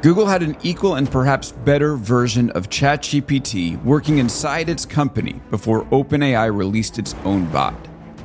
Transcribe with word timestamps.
Google 0.00 0.26
had 0.26 0.44
an 0.44 0.56
equal 0.62 0.94
and 0.94 1.10
perhaps 1.10 1.50
better 1.50 1.96
version 1.96 2.50
of 2.50 2.70
ChatGPT 2.70 3.82
working 3.82 4.18
inside 4.18 4.68
its 4.68 4.86
company 4.86 5.40
before 5.50 5.86
OpenAI 5.86 6.56
released 6.56 7.00
its 7.00 7.16
own 7.24 7.46
bot. 7.46 7.74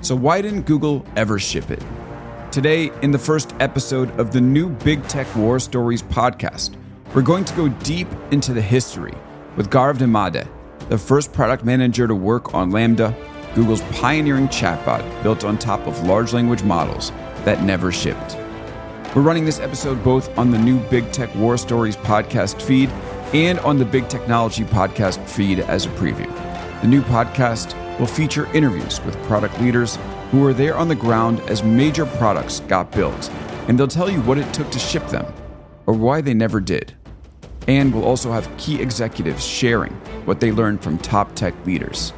So, 0.02 0.16
why 0.16 0.44
didn't 0.44 0.68
Google 0.68 1.04
ever 1.16 1.40
ship 1.40 1.72
it? 1.72 1.84
Today, 2.52 2.92
in 3.02 3.10
the 3.10 3.18
first 3.18 3.56
episode 3.60 4.12
of 4.20 4.32
the 4.32 4.40
new 4.40 4.70
Big 4.70 5.02
Tech 5.08 5.36
War 5.36 5.60
Stories 5.60 6.04
podcast, 6.04 6.76
we're 7.16 7.24
going 7.24 7.46
to 7.46 7.56
go 7.56 7.70
deep 7.70 8.08
into 8.30 8.54
the 8.54 8.62
history 8.62 9.16
with 9.56 9.72
Gaurav 9.72 9.98
Nemade, 9.98 10.48
the 10.90 10.98
first 11.00 11.34
product 11.34 11.66
manager 11.66 12.08
to 12.08 12.14
work 12.14 12.54
on 12.54 12.72
LaMDA, 12.72 13.16
Google's 13.56 13.82
pioneering 13.94 14.48
chatbot 14.48 15.24
built 15.24 15.44
on 15.44 15.58
top 15.58 15.88
of 15.88 16.04
large 16.04 16.34
language 16.34 16.62
models 16.62 17.12
that 17.46 17.64
never 17.64 17.92
shipped. 17.92 18.38
We're 19.16 19.22
running 19.22 19.46
this 19.46 19.60
episode 19.60 20.04
both 20.04 20.36
on 20.40 20.50
the 20.50 20.58
new 20.58 20.80
Big 20.90 21.12
Tech 21.12 21.34
War 21.36 21.56
Stories 21.56 21.96
podcast 21.96 22.60
feed 22.60 22.90
and 23.32 23.60
on 23.60 23.78
the 23.78 23.86
Big 23.86 24.10
Technology 24.10 24.64
podcast 24.64 25.24
feed 25.30 25.60
as 25.60 25.86
a 25.86 25.90
preview. 25.90 26.26
The 26.82 26.88
new 26.88 27.04
podcast 27.04 27.78
will 28.00 28.08
feature 28.08 28.48
interviews 28.56 29.00
with 29.06 29.16
product 29.26 29.62
leaders 29.62 30.00
who 30.32 30.42
were 30.42 30.52
there 30.52 30.76
on 30.76 30.88
the 30.88 30.96
ground 30.96 31.42
as 31.42 31.62
major 31.62 32.08
products 32.08 32.62
got 32.62 32.92
built, 32.92 33.30
and 33.68 33.78
they'll 33.78 33.88
tell 33.88 34.10
you 34.10 34.20
what 34.24 34.40
it 34.40 34.52
took 34.52 34.72
to 34.72 34.80
ship 34.80 35.06
them 35.10 35.32
or 35.86 35.94
why 35.94 36.20
they 36.20 36.34
never 36.34 36.60
did. 36.60 36.96
And 37.68 37.94
we'll 37.94 38.06
also 38.06 38.32
have 38.32 38.50
key 38.58 38.82
executives 38.82 39.46
sharing 39.46 39.94
what 40.26 40.40
they 40.40 40.52
learned 40.52 40.82
from 40.82 40.98
top 40.98 41.36
tech 41.36 41.54
leaders. 41.68 42.14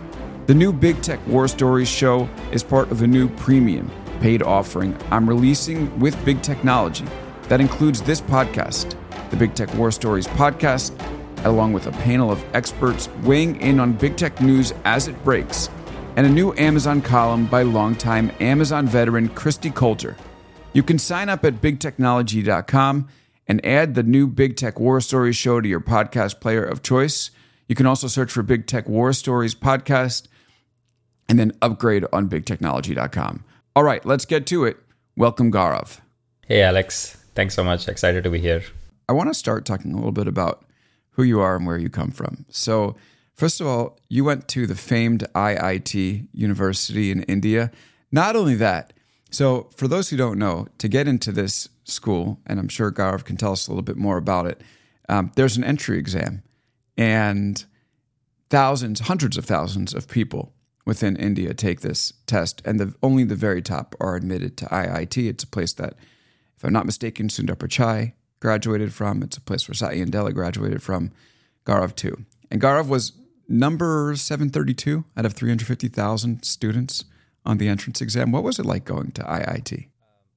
The 0.45 0.55
new 0.55 0.71
Big 0.71 1.01
Tech 1.01 1.19
War 1.27 1.49
Stories 1.49 1.89
show 1.89 2.29
is 2.53 2.63
part 2.63 2.89
of 2.89 3.01
a 3.01 3.07
new 3.07 3.27
premium 3.27 3.91
paid 4.21 4.41
offering 4.41 4.97
I'm 5.11 5.27
releasing 5.27 5.99
with 5.99 6.23
Big 6.25 6.41
Technology 6.41 7.05
that 7.49 7.61
includes 7.61 8.01
this 8.01 8.21
podcast, 8.21 8.95
the 9.29 9.37
Big 9.37 9.53
Tech 9.53 9.73
War 9.75 9.91
Stories 9.91 10.27
podcast, 10.27 10.93
along 11.45 11.73
with 11.73 11.87
a 11.87 11.91
panel 11.91 12.31
of 12.31 12.43
experts 12.53 13.07
weighing 13.23 13.61
in 13.61 13.79
on 13.79 13.93
big 13.93 14.17
tech 14.17 14.41
news 14.41 14.73
as 14.83 15.07
it 15.07 15.23
breaks, 15.23 15.69
and 16.15 16.25
a 16.25 16.29
new 16.29 16.53
Amazon 16.55 17.01
column 17.01 17.45
by 17.45 17.61
longtime 17.61 18.31
Amazon 18.39 18.87
veteran 18.87 19.29
Kristi 19.29 19.73
Coulter. 19.73 20.15
You 20.73 20.83
can 20.83 20.97
sign 20.99 21.29
up 21.29 21.45
at 21.45 21.61
bigtechnology.com 21.61 23.07
and 23.47 23.65
add 23.65 23.95
the 23.95 24.03
new 24.03 24.27
Big 24.27 24.57
Tech 24.57 24.79
War 24.79 24.99
Stories 24.99 25.35
show 25.35 25.61
to 25.61 25.67
your 25.67 25.79
podcast 25.79 26.39
player 26.39 26.63
of 26.63 26.81
choice. 26.81 27.31
You 27.67 27.75
can 27.75 27.85
also 27.85 28.07
search 28.07 28.31
for 28.31 28.43
Big 28.43 28.65
Tech 28.65 28.89
War 28.89 29.13
Stories 29.13 29.55
podcast 29.55 30.27
and 31.29 31.39
then 31.39 31.53
upgrade 31.61 32.05
on 32.11 32.29
bigtechnology.com. 32.29 33.43
All 33.77 33.83
right, 33.83 34.05
let's 34.05 34.23
get 34.23 34.47
to 34.47 34.63
it. 34.63 34.77
Welcome, 35.17 35.51
Gaurav. 35.51 35.99
Hey, 36.47 36.61
Alex. 36.61 37.17
Thanks 37.35 37.55
so 37.55 37.61
much. 37.61 37.89
Excited 37.89 38.23
to 38.23 38.29
be 38.29 38.39
here. 38.39 38.63
I 39.09 39.11
want 39.11 39.29
to 39.29 39.33
start 39.33 39.65
talking 39.65 39.91
a 39.91 39.97
little 39.97 40.13
bit 40.13 40.29
about 40.29 40.63
who 41.09 41.23
you 41.23 41.41
are 41.41 41.57
and 41.57 41.67
where 41.67 41.77
you 41.77 41.89
come 41.89 42.11
from. 42.11 42.45
So, 42.47 42.95
first 43.33 43.59
of 43.59 43.67
all, 43.67 43.99
you 44.07 44.23
went 44.23 44.47
to 44.47 44.65
the 44.65 44.75
famed 44.75 45.27
IIT 45.35 46.27
University 46.31 47.11
in 47.11 47.23
India. 47.23 47.69
Not 48.13 48.37
only 48.37 48.55
that, 48.55 48.93
so 49.29 49.67
for 49.75 49.89
those 49.89 50.09
who 50.09 50.15
don't 50.15 50.39
know, 50.39 50.67
to 50.77 50.87
get 50.87 51.05
into 51.05 51.33
this 51.33 51.67
school, 51.83 52.39
and 52.45 52.61
I'm 52.61 52.69
sure 52.69 52.93
Gaurav 52.93 53.25
can 53.25 53.35
tell 53.35 53.51
us 53.51 53.67
a 53.67 53.71
little 53.71 53.83
bit 53.83 53.97
more 53.97 54.15
about 54.15 54.45
it, 54.45 54.61
um, 55.09 55.33
there's 55.35 55.57
an 55.57 55.65
entry 55.65 55.99
exam, 55.99 56.43
and 56.97 57.65
thousands, 58.49 59.01
hundreds 59.01 59.35
of 59.35 59.43
thousands 59.43 59.93
of 59.93 60.07
people 60.07 60.53
within 60.85 61.15
India 61.15 61.53
take 61.53 61.81
this 61.81 62.13
test, 62.27 62.61
and 62.65 62.79
the, 62.79 62.93
only 63.01 63.23
the 63.23 63.35
very 63.35 63.61
top 63.61 63.95
are 63.99 64.15
admitted 64.15 64.55
to 64.57 64.65
IIT. 64.65 65.27
It's 65.27 65.43
a 65.43 65.47
place 65.47 65.73
that, 65.73 65.95
if 66.55 66.63
I'm 66.63 66.73
not 66.73 66.85
mistaken, 66.85 67.27
Sundar 67.27 67.55
Pichai 67.55 68.13
graduated 68.39 68.93
from. 68.93 69.23
It's 69.23 69.37
a 69.37 69.41
place 69.41 69.67
where 69.67 69.75
Satya 69.75 70.05
Nadella 70.05 70.33
graduated 70.33 70.83
from. 70.83 71.11
Gaurav 71.65 71.95
too, 71.95 72.25
and 72.51 72.61
Gaurav 72.61 72.87
was 72.87 73.13
number 73.47 74.13
732 74.15 75.03
out 75.17 75.25
of 75.25 75.33
350,000 75.33 76.43
students 76.43 77.05
on 77.45 77.57
the 77.57 77.67
entrance 77.67 78.01
exam. 78.01 78.31
What 78.31 78.43
was 78.43 78.59
it 78.59 78.65
like 78.65 78.85
going 78.85 79.11
to 79.11 79.23
IIT? 79.23 79.87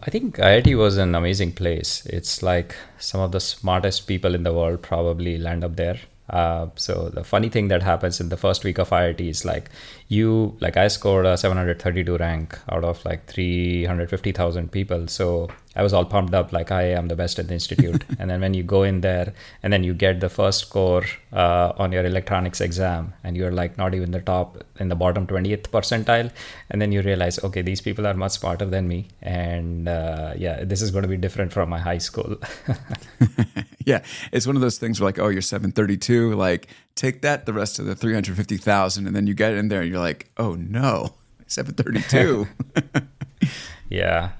I 0.00 0.10
think 0.10 0.36
IIT 0.36 0.78
was 0.78 0.96
an 0.96 1.14
amazing 1.14 1.52
place. 1.52 2.06
It's 2.06 2.42
like 2.42 2.76
some 2.98 3.20
of 3.20 3.32
the 3.32 3.40
smartest 3.40 4.06
people 4.06 4.34
in 4.34 4.44
the 4.44 4.52
world 4.52 4.80
probably 4.80 5.38
land 5.38 5.64
up 5.64 5.76
there. 5.76 5.98
Uh, 6.30 6.68
so 6.76 7.08
the 7.08 7.24
funny 7.24 7.48
thing 7.48 7.68
that 7.68 7.82
happens 7.82 8.20
in 8.20 8.28
the 8.28 8.36
first 8.36 8.62
week 8.62 8.78
of 8.78 8.90
IIT 8.90 9.20
is 9.20 9.44
like 9.44 9.70
you 10.08 10.56
like 10.60 10.76
I 10.76 10.88
scored 10.88 11.26
a 11.26 11.36
732 11.36 12.16
rank 12.16 12.58
out 12.70 12.82
of 12.82 13.04
like 13.04 13.26
350,000 13.26 14.72
people. 14.72 15.06
So 15.06 15.48
I 15.76 15.82
was 15.82 15.92
all 15.92 16.06
pumped 16.06 16.34
up 16.34 16.50
like 16.50 16.72
I 16.72 16.82
am 16.84 17.08
the 17.08 17.14
best 17.14 17.38
at 17.38 17.48
the 17.48 17.54
institute. 17.54 18.04
and 18.18 18.30
then 18.30 18.40
when 18.40 18.54
you 18.54 18.62
go 18.62 18.82
in 18.84 19.02
there 19.02 19.34
and 19.62 19.70
then 19.70 19.84
you 19.84 19.92
get 19.92 20.20
the 20.20 20.30
first 20.30 20.60
score 20.60 21.04
uh, 21.32 21.72
on 21.76 21.92
your 21.92 22.06
electronics 22.06 22.62
exam 22.62 23.12
and 23.22 23.36
you're 23.36 23.52
like 23.52 23.76
not 23.76 23.94
even 23.94 24.10
the 24.10 24.20
top 24.20 24.64
in 24.80 24.88
the 24.88 24.96
bottom 24.96 25.26
20th 25.26 25.68
percentile 25.68 26.30
and 26.70 26.80
then 26.80 26.90
you 26.90 27.02
realize 27.02 27.38
okay 27.44 27.60
these 27.60 27.82
people 27.82 28.06
are 28.06 28.14
much 28.14 28.32
smarter 28.32 28.64
than 28.64 28.88
me 28.88 29.08
and 29.20 29.88
uh, 29.88 30.32
yeah 30.36 30.64
this 30.64 30.80
is 30.80 30.90
going 30.90 31.02
to 31.02 31.08
be 31.08 31.18
different 31.18 31.52
from 31.52 31.68
my 31.68 31.78
high 31.78 31.98
school. 31.98 32.36
yeah, 33.84 34.02
it's 34.32 34.46
one 34.46 34.56
of 34.56 34.62
those 34.62 34.78
things 34.78 35.00
where 35.00 35.08
like 35.08 35.18
oh 35.18 35.28
you're 35.28 35.42
732 35.42 36.34
like 36.34 36.68
take 36.98 37.22
that 37.22 37.46
the 37.46 37.52
rest 37.52 37.78
of 37.78 37.86
the 37.86 37.94
350,000 37.94 39.06
and 39.06 39.14
then 39.14 39.26
you 39.26 39.34
get 39.34 39.54
in 39.54 39.68
there 39.68 39.80
and 39.80 39.90
you're 39.90 40.00
like, 40.00 40.30
"Oh 40.36 40.54
no, 40.54 41.14
732." 41.46 42.46
yeah. 43.88 44.32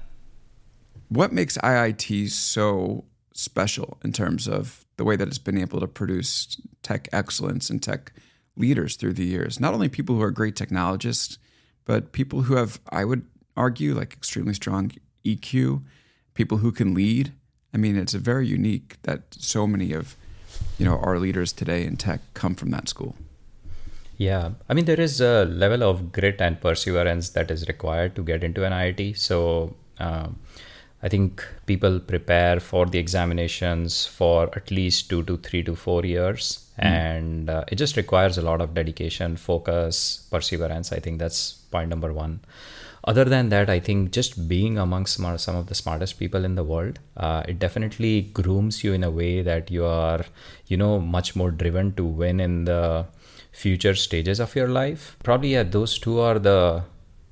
What 1.07 1.33
makes 1.33 1.57
IIT 1.57 2.29
so 2.29 3.05
special 3.33 3.97
in 4.03 4.11
terms 4.11 4.47
of 4.47 4.85
the 4.97 5.03
way 5.03 5.15
that 5.15 5.27
it's 5.27 5.39
been 5.39 5.57
able 5.57 5.79
to 5.79 5.87
produce 5.87 6.61
tech 6.83 7.07
excellence 7.11 7.69
and 7.69 7.81
tech 7.81 8.11
leaders 8.55 8.95
through 8.95 9.13
the 9.13 9.25
years? 9.25 9.59
Not 9.59 9.73
only 9.73 9.89
people 9.89 10.15
who 10.15 10.21
are 10.21 10.31
great 10.31 10.55
technologists, 10.55 11.39
but 11.85 12.11
people 12.11 12.43
who 12.43 12.55
have, 12.55 12.79
I 12.89 13.05
would 13.05 13.25
argue, 13.57 13.95
like 13.95 14.13
extremely 14.13 14.53
strong 14.53 14.91
EQ, 15.25 15.81
people 16.35 16.57
who 16.57 16.71
can 16.71 16.93
lead. 16.93 17.33
I 17.73 17.77
mean, 17.77 17.95
it's 17.95 18.13
very 18.13 18.45
unique 18.45 18.97
that 19.03 19.23
so 19.31 19.65
many 19.65 19.93
of 19.93 20.15
you 20.77 20.85
know 20.85 20.97
our 20.97 21.19
leaders 21.19 21.51
today 21.53 21.85
in 21.85 21.97
tech 21.97 22.21
come 22.33 22.55
from 22.55 22.71
that 22.71 22.89
school? 22.89 23.15
Yeah 24.17 24.51
i 24.67 24.73
mean 24.73 24.85
there 24.85 24.99
is 24.99 25.21
a 25.21 25.45
level 25.45 25.81
of 25.81 26.11
grit 26.11 26.41
and 26.41 26.59
perseverance 26.59 27.29
that 27.29 27.49
is 27.49 27.67
required 27.67 28.15
to 28.15 28.23
get 28.23 28.43
into 28.43 28.65
an 28.65 28.73
iit 28.73 29.17
so 29.17 29.75
um, 29.99 30.37
i 31.01 31.07
think 31.07 31.45
people 31.65 32.01
prepare 32.01 32.59
for 32.59 32.85
the 32.85 32.99
examinations 32.99 34.05
for 34.05 34.49
at 34.57 34.71
least 34.71 35.09
two 35.09 35.23
to 35.23 35.37
three 35.37 35.63
to 35.63 35.75
four 35.75 36.03
years. 36.05 36.65
Mm. 36.79 36.85
and 36.85 37.49
uh, 37.49 37.63
it 37.67 37.75
just 37.75 37.97
requires 37.97 38.37
a 38.37 38.41
lot 38.41 38.61
of 38.61 38.73
dedication 38.73 39.35
focus 39.35 40.27
perseverance. 40.31 40.93
I 40.93 40.99
think 40.99 41.19
that's 41.19 41.53
point 41.71 41.89
number 41.89 42.13
one 42.13 42.39
other 43.03 43.25
than 43.25 43.49
that 43.49 43.69
i 43.69 43.79
think 43.79 44.11
just 44.11 44.47
being 44.47 44.77
amongst 44.77 45.15
some 45.37 45.55
of 45.55 45.67
the 45.67 45.75
smartest 45.75 46.19
people 46.19 46.45
in 46.45 46.55
the 46.55 46.63
world 46.63 46.99
uh, 47.17 47.43
it 47.47 47.59
definitely 47.59 48.21
grooms 48.21 48.83
you 48.83 48.93
in 48.93 49.03
a 49.03 49.11
way 49.11 49.41
that 49.41 49.71
you 49.71 49.85
are 49.85 50.25
you 50.67 50.77
know 50.77 50.99
much 50.99 51.35
more 51.35 51.51
driven 51.51 51.93
to 51.93 52.03
win 52.03 52.39
in 52.39 52.65
the 52.65 53.05
future 53.51 53.95
stages 53.95 54.39
of 54.39 54.55
your 54.55 54.67
life. 54.67 55.17
Probably 55.23 55.53
yeah 55.53 55.63
those 55.63 55.97
two 55.99 56.19
are 56.19 56.39
the 56.39 56.83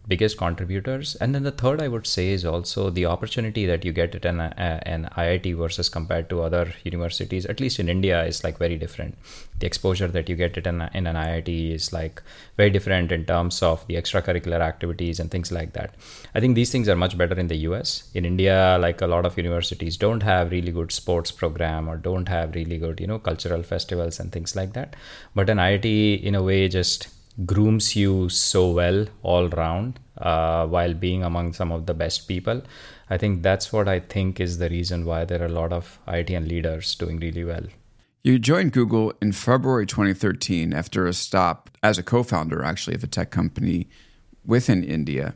biggest 0.07 0.38
contributors. 0.38 1.16
And 1.16 1.35
then 1.35 1.44
the 1.44 1.51
third, 1.51 1.81
I 1.81 1.88
would 1.88 2.07
say, 2.07 2.29
is 2.29 2.45
also 2.45 2.90
the 2.90 3.06
opportunity 3.06 3.66
that 3.66 3.84
you 3.84 3.91
get 3.91 4.16
at 4.16 4.25
an, 4.25 4.40
uh, 4.40 4.79
an 4.84 5.09
IIT 5.18 5.57
versus 5.57 5.90
compared 5.90 6.29
to 6.29 6.41
other 6.41 6.73
universities, 6.84 7.45
at 7.45 7.59
least 7.59 7.79
in 7.79 7.90
India, 7.90 8.23
is 8.23 8.44
like 8.44 8.57
very 8.57 8.78
different. 8.78 9.17
The 9.59 9.66
exposure 9.66 10.07
that 10.07 10.29
you 10.29 10.35
get 10.35 10.57
at 10.57 10.67
an, 10.67 10.90
in 10.94 11.07
an 11.07 11.16
IIT 11.16 11.73
is 11.73 11.91
like 11.91 12.22
very 12.56 12.69
different 12.69 13.12
in 13.12 13.25
terms 13.25 13.62
of 13.62 13.85
the 13.88 13.96
extracurricular 13.96 14.62
activities 14.62 15.19
and 15.19 15.29
things 15.29 15.51
like 15.51 15.73
that. 15.73 15.96
I 16.34 16.40
think 16.40 16.56
these 16.56 16.72
things 16.72 16.88
are 16.88 16.96
much 16.96 17.17
better 17.17 17.38
in 17.38 17.47
the 17.47 17.57
US. 17.69 18.09
In 18.13 18.23
India, 18.23 18.78
like 18.79 19.01
a 19.01 19.07
lot 19.07 19.25
of 19.25 19.38
universities 19.38 19.97
don't 19.97 20.23
have 20.23 20.51
really 20.51 20.72
good 20.72 20.91
sports 20.91 21.31
program 21.31 21.90
or 21.90 21.97
don't 21.97 22.29
have 22.29 22.55
really 22.55 22.78
good, 22.78 23.02
you 23.02 23.08
know, 23.08 23.20
cultural 23.20 23.64
festivals 23.64 24.20
and 24.20 24.31
things 24.31 24.55
like 24.55 24.73
that. 24.73 24.96
But 25.35 25.49
an 25.49 25.58
IIT, 25.58 26.23
in 26.23 26.35
a 26.35 26.43
way, 26.43 26.70
just 26.70 27.09
grooms 27.46 27.96
you 27.96 28.29
so 28.29 28.72
well 28.72 29.05
all 29.22 29.47
round 29.49 29.99
uh, 30.17 30.67
while 30.67 30.93
being 30.93 31.23
among 31.23 31.53
some 31.53 31.72
of 31.72 31.85
the 31.85 31.93
best 31.93 32.28
people. 32.28 32.61
I 33.09 33.17
think 33.17 33.43
that's 33.43 33.72
what 33.72 33.87
I 33.87 33.99
think 33.99 34.40
is 34.40 34.58
the 34.58 34.69
reason 34.69 35.05
why 35.05 35.25
there 35.25 35.41
are 35.41 35.46
a 35.46 35.49
lot 35.49 35.72
of 35.72 35.99
IITian 36.08 36.47
leaders 36.47 36.96
doing 36.96 37.19
really 37.19 37.43
well. 37.43 37.64
You 38.23 38.40
joined 38.40 38.73
Google 38.73 39.14
in 39.22 39.31
February 39.31 39.85
2013 39.85 40.73
after 40.73 41.08
a 41.08 41.14
stop 41.14 41.69
as 41.81 41.97
a 41.97 42.03
co 42.03 42.23
founder, 42.23 42.64
actually, 42.64 42.96
of 42.96 43.03
a 43.03 43.08
tech 43.08 43.31
company 43.31 43.87
within 44.46 44.84
India. 44.84 45.35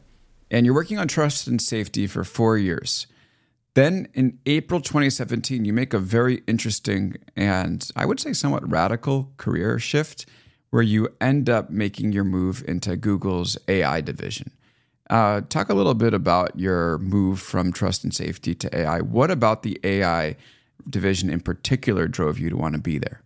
And 0.50 0.66
you're 0.66 0.75
working 0.75 0.98
on 0.98 1.07
trust 1.07 1.48
and 1.48 1.62
safety 1.62 2.07
for 2.07 2.24
four 2.24 2.57
years. 2.57 3.07
Then 3.74 4.10
in 4.13 4.39
April 4.45 4.81
2017, 4.81 5.63
you 5.63 5.72
make 5.72 5.94
a 5.94 6.00
very 6.00 6.44
interesting 6.48 7.16
and 7.36 7.89
I 7.95 8.06
would 8.06 8.19
say 8.19 8.33
somewhat 8.33 8.69
radical 8.69 9.31
career 9.38 9.80
shift 9.80 10.25
where 10.72 10.83
you 10.83 11.07
end 11.22 11.50
up 11.50 11.69
making 11.69 12.12
your 12.12 12.24
move 12.24 12.63
into 12.68 12.98
Google's 12.98 13.57
AI 13.68 14.01
division. 14.01 14.51
Uh, 15.12 15.42
talk 15.50 15.68
a 15.68 15.74
little 15.74 15.94
bit 15.94 16.13
about 16.13 16.58
your 16.58 16.98
move 17.00 17.42
from 17.42 17.74
trust 17.74 18.06
and 18.06 18.13
safety 18.13 18.56
to 18.56 18.74
AI. 18.74 19.02
What 19.02 19.30
about 19.30 19.62
the 19.62 19.78
AI 19.84 20.38
division 20.90 21.30
in 21.30 21.42
particular 21.42 22.08
drove 22.08 22.40
you 22.40 22.50
to 22.50 22.56
want 22.56 22.75
to 22.75 22.81
be 22.81 22.98
there? 22.98 23.22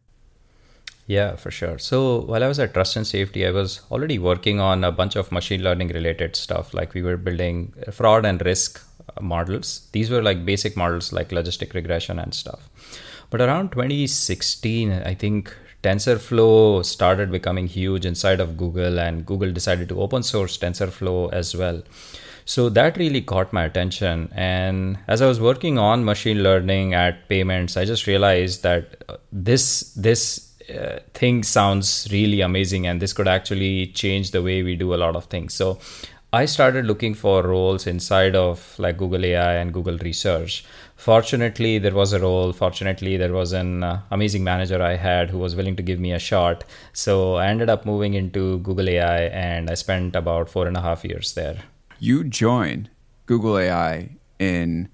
Yeah, 1.06 1.36
for 1.36 1.52
sure. 1.52 1.78
So 1.78 2.22
while 2.22 2.44
I 2.44 2.48
was 2.48 2.58
at 2.58 2.74
Trust 2.74 2.96
and 2.96 3.06
Safety, 3.06 3.46
I 3.46 3.52
was 3.52 3.82
already 3.92 4.18
working 4.18 4.60
on 4.60 4.84
a 4.84 4.92
bunch 4.92 5.16
of 5.16 5.32
machine 5.32 5.62
learning 5.62 5.90
related 5.90 6.36
stuff. 6.36 6.74
Like 6.74 6.96
we 6.96 7.04
were 7.04 7.18
building 7.18 7.74
fraud 7.92 8.26
and 8.26 8.44
risk 8.44 8.82
models. 9.22 9.88
These 9.92 10.10
were 10.10 10.24
like 10.24 10.44
basic 10.44 10.76
models 10.76 11.14
like 11.14 11.30
logistic 11.30 11.76
regression 11.76 12.18
and 12.18 12.34
stuff. 12.34 12.68
But 13.30 13.42
around 13.42 13.72
2016, 13.74 14.92
I 14.92 15.14
think 15.14 15.56
TensorFlow 15.86 16.84
started 16.84 17.32
becoming 17.32 17.68
huge 17.68 18.06
inside 18.06 18.40
of 18.40 18.58
Google, 18.58 19.00
and 19.00 19.26
Google 19.26 19.52
decided 19.52 19.88
to 19.90 20.02
open 20.02 20.24
source 20.24 20.58
TensorFlow 20.58 21.32
as 21.32 21.56
well. 21.56 21.84
So 22.46 22.70
that 22.70 22.98
really 22.98 23.22
caught 23.22 23.54
my 23.54 23.66
attention. 23.66 24.30
And 24.34 24.98
as 25.08 25.22
I 25.22 25.28
was 25.28 25.40
working 25.40 25.78
on 25.78 26.04
machine 26.06 26.44
learning 26.44 26.94
at 26.94 27.28
payments, 27.28 27.78
I 27.78 27.86
just 27.86 28.08
realized 28.08 28.64
that 28.64 29.04
uh, 29.10 29.18
this 29.32 29.94
this 29.94 30.54
uh, 30.70 31.00
thing 31.14 31.44
sounds 31.44 32.08
really 32.12 32.42
amazing, 32.42 32.88
and 32.88 33.02
this 33.02 33.14
could 33.14 33.28
actually 33.28 33.88
change 33.88 34.32
the 34.32 34.42
way 34.42 34.62
we 34.64 34.76
do 34.76 34.94
a 34.94 35.00
lot 35.06 35.16
of 35.16 35.26
things. 35.26 35.54
So 35.54 35.80
I 36.34 36.46
started 36.46 36.86
looking 36.86 37.14
for 37.14 37.44
roles 37.44 37.88
inside 37.88 38.36
of 38.36 38.78
like 38.78 38.98
Google 38.98 39.24
AI 39.26 39.54
and 39.56 39.74
Google 39.74 39.98
Research. 40.00 40.66
Fortunately, 40.96 41.78
there 41.78 41.94
was 41.94 42.14
a 42.14 42.20
role. 42.20 42.54
Fortunately, 42.54 43.18
there 43.18 43.34
was 43.34 43.54
an 43.54 43.84
uh, 43.84 44.02
amazing 44.12 44.44
manager 44.44 44.82
I 44.82 44.96
had 44.96 45.30
who 45.30 45.38
was 45.38 45.56
willing 45.56 45.76
to 45.76 45.84
give 45.84 46.00
me 46.00 46.14
a 46.14 46.20
shot. 46.20 46.64
So 46.94 47.36
I 47.36 47.48
ended 47.48 47.70
up 47.70 47.86
moving 47.86 48.14
into 48.14 48.60
Google 48.60 48.90
AI, 48.90 49.24
and 49.26 49.70
I 49.70 49.74
spent 49.74 50.16
about 50.16 50.50
four 50.50 50.68
and 50.68 50.78
a 50.78 50.82
half 50.82 51.04
years 51.04 51.34
there. 51.34 51.58
You 52.00 52.24
joined 52.24 52.90
Google 53.26 53.58
AI 53.58 54.12
in 54.40 54.90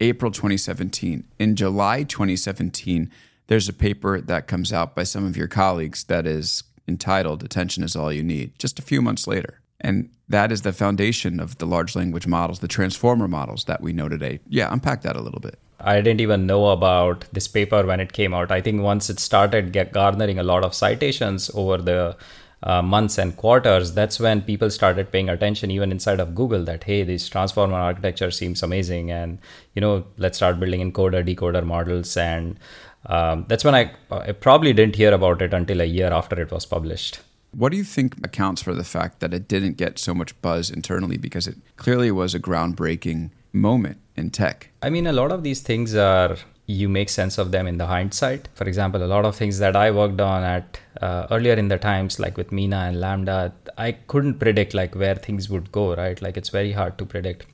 April 0.00 0.30
2017. 0.30 1.24
In 1.38 1.56
July 1.56 2.02
2017, 2.02 3.10
there's 3.48 3.68
a 3.68 3.72
paper 3.72 4.20
that 4.20 4.46
comes 4.46 4.72
out 4.72 4.94
by 4.94 5.02
some 5.02 5.24
of 5.24 5.36
your 5.36 5.48
colleagues 5.48 6.04
that 6.04 6.26
is 6.26 6.62
entitled 6.86 7.42
Attention 7.42 7.82
is 7.82 7.96
All 7.96 8.12
You 8.12 8.22
Need, 8.22 8.58
just 8.58 8.78
a 8.78 8.82
few 8.82 9.02
months 9.02 9.26
later. 9.26 9.60
And 9.80 10.10
that 10.28 10.52
is 10.52 10.62
the 10.62 10.72
foundation 10.72 11.40
of 11.40 11.58
the 11.58 11.66
large 11.66 11.94
language 11.94 12.26
models, 12.26 12.58
the 12.58 12.68
transformer 12.68 13.28
models 13.28 13.64
that 13.64 13.80
we 13.80 13.92
know 13.92 14.08
today. 14.08 14.40
Yeah, 14.48 14.72
unpack 14.72 15.02
that 15.02 15.16
a 15.16 15.20
little 15.20 15.40
bit. 15.40 15.58
I 15.80 16.00
didn't 16.00 16.20
even 16.20 16.46
know 16.46 16.66
about 16.68 17.24
this 17.32 17.46
paper 17.46 17.86
when 17.86 18.00
it 18.00 18.12
came 18.12 18.34
out. 18.34 18.50
I 18.50 18.60
think 18.60 18.82
once 18.82 19.08
it 19.08 19.20
started 19.20 19.72
garnering 19.92 20.38
a 20.38 20.42
lot 20.42 20.64
of 20.64 20.74
citations 20.74 21.50
over 21.54 21.78
the 21.78 22.16
uh, 22.64 22.82
months 22.82 23.18
and 23.18 23.36
quarters, 23.36 23.92
that's 23.92 24.18
when 24.18 24.42
people 24.42 24.70
started 24.70 25.12
paying 25.12 25.28
attention, 25.28 25.70
even 25.70 25.92
inside 25.92 26.18
of 26.18 26.34
Google, 26.34 26.64
that 26.64 26.82
hey, 26.82 27.04
this 27.04 27.28
transformer 27.28 27.76
architecture 27.76 28.32
seems 28.32 28.64
amazing, 28.64 29.12
and 29.12 29.38
you 29.74 29.80
know, 29.80 30.04
let's 30.16 30.38
start 30.38 30.58
building 30.58 30.80
encoder 30.80 31.24
decoder 31.24 31.64
models. 31.64 32.16
And 32.16 32.58
um, 33.06 33.44
that's 33.48 33.62
when 33.62 33.76
I, 33.76 33.92
I 34.10 34.32
probably 34.32 34.72
didn't 34.72 34.96
hear 34.96 35.14
about 35.14 35.40
it 35.40 35.54
until 35.54 35.80
a 35.80 35.84
year 35.84 36.12
after 36.12 36.40
it 36.42 36.50
was 36.50 36.66
published. 36.66 37.20
What 37.52 37.72
do 37.72 37.78
you 37.78 37.84
think 37.84 38.16
accounts 38.24 38.62
for 38.62 38.74
the 38.74 38.84
fact 38.84 39.20
that 39.20 39.32
it 39.32 39.48
didn't 39.48 39.76
get 39.76 39.98
so 39.98 40.14
much 40.14 40.40
buzz 40.42 40.70
internally? 40.70 41.16
Because 41.16 41.46
it 41.46 41.56
clearly 41.76 42.10
was 42.10 42.34
a 42.34 42.40
groundbreaking 42.40 43.30
moment 43.52 43.98
in 44.16 44.30
tech. 44.30 44.70
I 44.82 44.90
mean, 44.90 45.06
a 45.06 45.12
lot 45.12 45.32
of 45.32 45.42
these 45.42 45.60
things 45.60 45.94
are 45.94 46.36
you 46.66 46.88
make 46.88 47.08
sense 47.08 47.38
of 47.38 47.50
them 47.50 47.66
in 47.66 47.78
the 47.78 47.86
hindsight. 47.86 48.48
For 48.54 48.64
example, 48.64 49.02
a 49.02 49.06
lot 49.06 49.24
of 49.24 49.34
things 49.34 49.58
that 49.58 49.74
I 49.74 49.90
worked 49.90 50.20
on 50.20 50.42
at 50.42 50.78
uh, 51.00 51.26
earlier 51.30 51.54
in 51.54 51.68
the 51.68 51.78
times, 51.78 52.18
like 52.18 52.36
with 52.36 52.50
Meena 52.50 52.88
and 52.88 52.96
LaMDA, 52.96 53.52
I 53.78 53.92
couldn't 53.92 54.34
predict 54.34 54.74
like 54.74 54.94
where 54.94 55.14
things 55.14 55.48
would 55.48 55.72
go. 55.72 55.94
Right, 55.94 56.20
like 56.20 56.36
it's 56.36 56.50
very 56.50 56.72
hard 56.72 56.98
to 56.98 57.06
predict. 57.06 57.46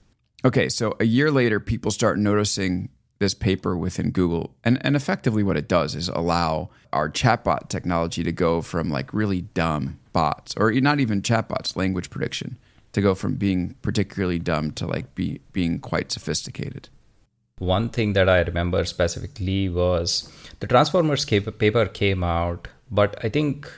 Okay, 0.45 0.69
so 0.69 0.97
a 0.99 1.05
year 1.05 1.31
later, 1.31 1.61
people 1.61 1.93
start 1.93 2.19
noticing 2.19 2.89
this 3.19 3.35
paper 3.35 3.77
within 3.77 4.11
Google, 4.11 4.55
and 4.65 4.79
and 4.85 4.97
effectively 4.97 5.43
what 5.43 5.57
it 5.57 5.69
does 5.69 5.95
is 5.95 6.09
allow 6.09 6.71
our 6.93 7.09
chatbot 7.09 7.69
technology 7.69 8.23
to 8.23 8.33
go 8.33 8.61
from 8.63 8.91
like 8.91 9.15
really 9.15 9.43
dumb 9.43 9.99
bots, 10.13 10.55
or 10.57 10.73
not 10.73 11.01
even 11.01 11.23
chatbots, 11.23 11.77
language 11.77 12.11
prediction, 12.11 12.57
to 12.93 13.01
go 13.01 13.15
from 13.15 13.35
being 13.35 13.75
particularly 13.83 14.39
dumb 14.39 14.71
to 14.73 14.87
like 14.87 15.15
be 15.15 15.41
being 15.53 15.79
quite 15.79 16.13
sophisticated. 16.13 16.89
One 17.59 17.89
thing 17.89 18.15
that 18.15 18.29
I 18.29 18.41
remember 18.41 18.85
specifically 18.85 19.69
was 19.69 20.29
the 20.61 20.67
Transformers 20.67 21.25
paper 21.25 21.87
came 21.87 22.25
out, 22.25 22.69
but 22.91 23.17
I 23.25 23.29
think 23.29 23.71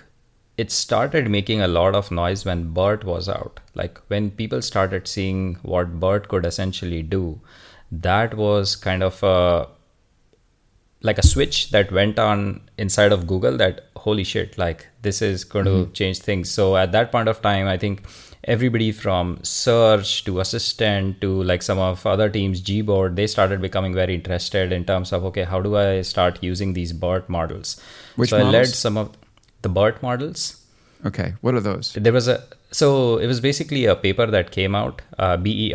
it 0.56 0.71
started 0.71 1.31
making 1.31 1.61
a 1.61 1.69
lot 1.69 1.94
of 1.94 2.11
noise 2.11 2.47
when 2.47 2.73
BERT 2.73 3.05
was 3.05 3.29
out. 3.29 3.61
Like 3.75 4.00
when 4.09 4.31
people 4.31 4.62
started 4.62 5.06
seeing 5.06 5.56
what 5.62 6.00
BERT 6.00 6.29
could 6.29 6.47
essentially 6.47 7.03
do, 7.03 7.41
that 7.91 8.35
was 8.35 8.77
kind 8.77 9.03
of 9.03 9.23
a 9.23 9.69
like 11.03 11.19
a 11.19 11.27
switch 11.27 11.71
that 11.71 11.93
went 11.93 12.19
on 12.19 12.61
inside 12.79 13.12
of 13.12 13.27
Google 13.27 13.56
that 13.59 13.87
holy 13.97 14.25
shit, 14.25 14.59
like 14.59 14.87
this 15.03 15.23
is 15.23 15.44
going 15.44 15.67
mm-hmm. 15.67 15.85
to 15.85 15.93
change 15.93 16.19
things. 16.21 16.50
So 16.50 16.77
at 16.77 16.93
that 16.93 17.12
point 17.12 17.29
of 17.29 17.43
time, 17.43 17.67
I 17.67 17.77
think 17.77 18.03
everybody 18.44 18.93
from 18.93 19.38
search 19.43 20.25
to 20.25 20.41
assistant 20.41 21.21
to 21.21 21.43
like 21.43 21.62
some 21.62 21.79
of 21.79 22.06
other 22.06 22.29
teams 22.29 22.62
gboard 22.62 23.17
they 23.17 23.27
started 23.27 23.61
becoming 23.61 23.93
very 23.93 24.15
interested 24.15 24.73
in 24.73 24.85
terms 24.85 25.12
of 25.12 25.25
okay 25.25 25.43
how 25.43 25.61
do 25.61 25.77
i 25.77 26.00
start 26.00 26.38
using 26.43 26.73
these 26.73 26.93
bert 26.93 27.29
models 27.29 27.81
Which 28.15 28.31
so 28.31 28.38
models? 28.38 28.55
i 28.55 28.59
led 28.59 28.69
some 28.69 28.97
of 28.97 29.11
the 29.62 29.69
bert 29.69 30.00
models 30.00 30.62
okay 31.04 31.34
what 31.40 31.54
are 31.54 31.60
those? 31.60 31.93
There 31.93 32.12
was 32.12 32.28
a 32.28 32.43
so 32.70 33.19
it 33.19 33.26
was 33.26 33.40
basically 33.40 33.84
a 33.87 33.94
paper 33.94 34.26
that 34.26 34.50
came 34.50 34.75
out 34.75 35.02
uh, 35.19 35.37
bert 35.37 35.75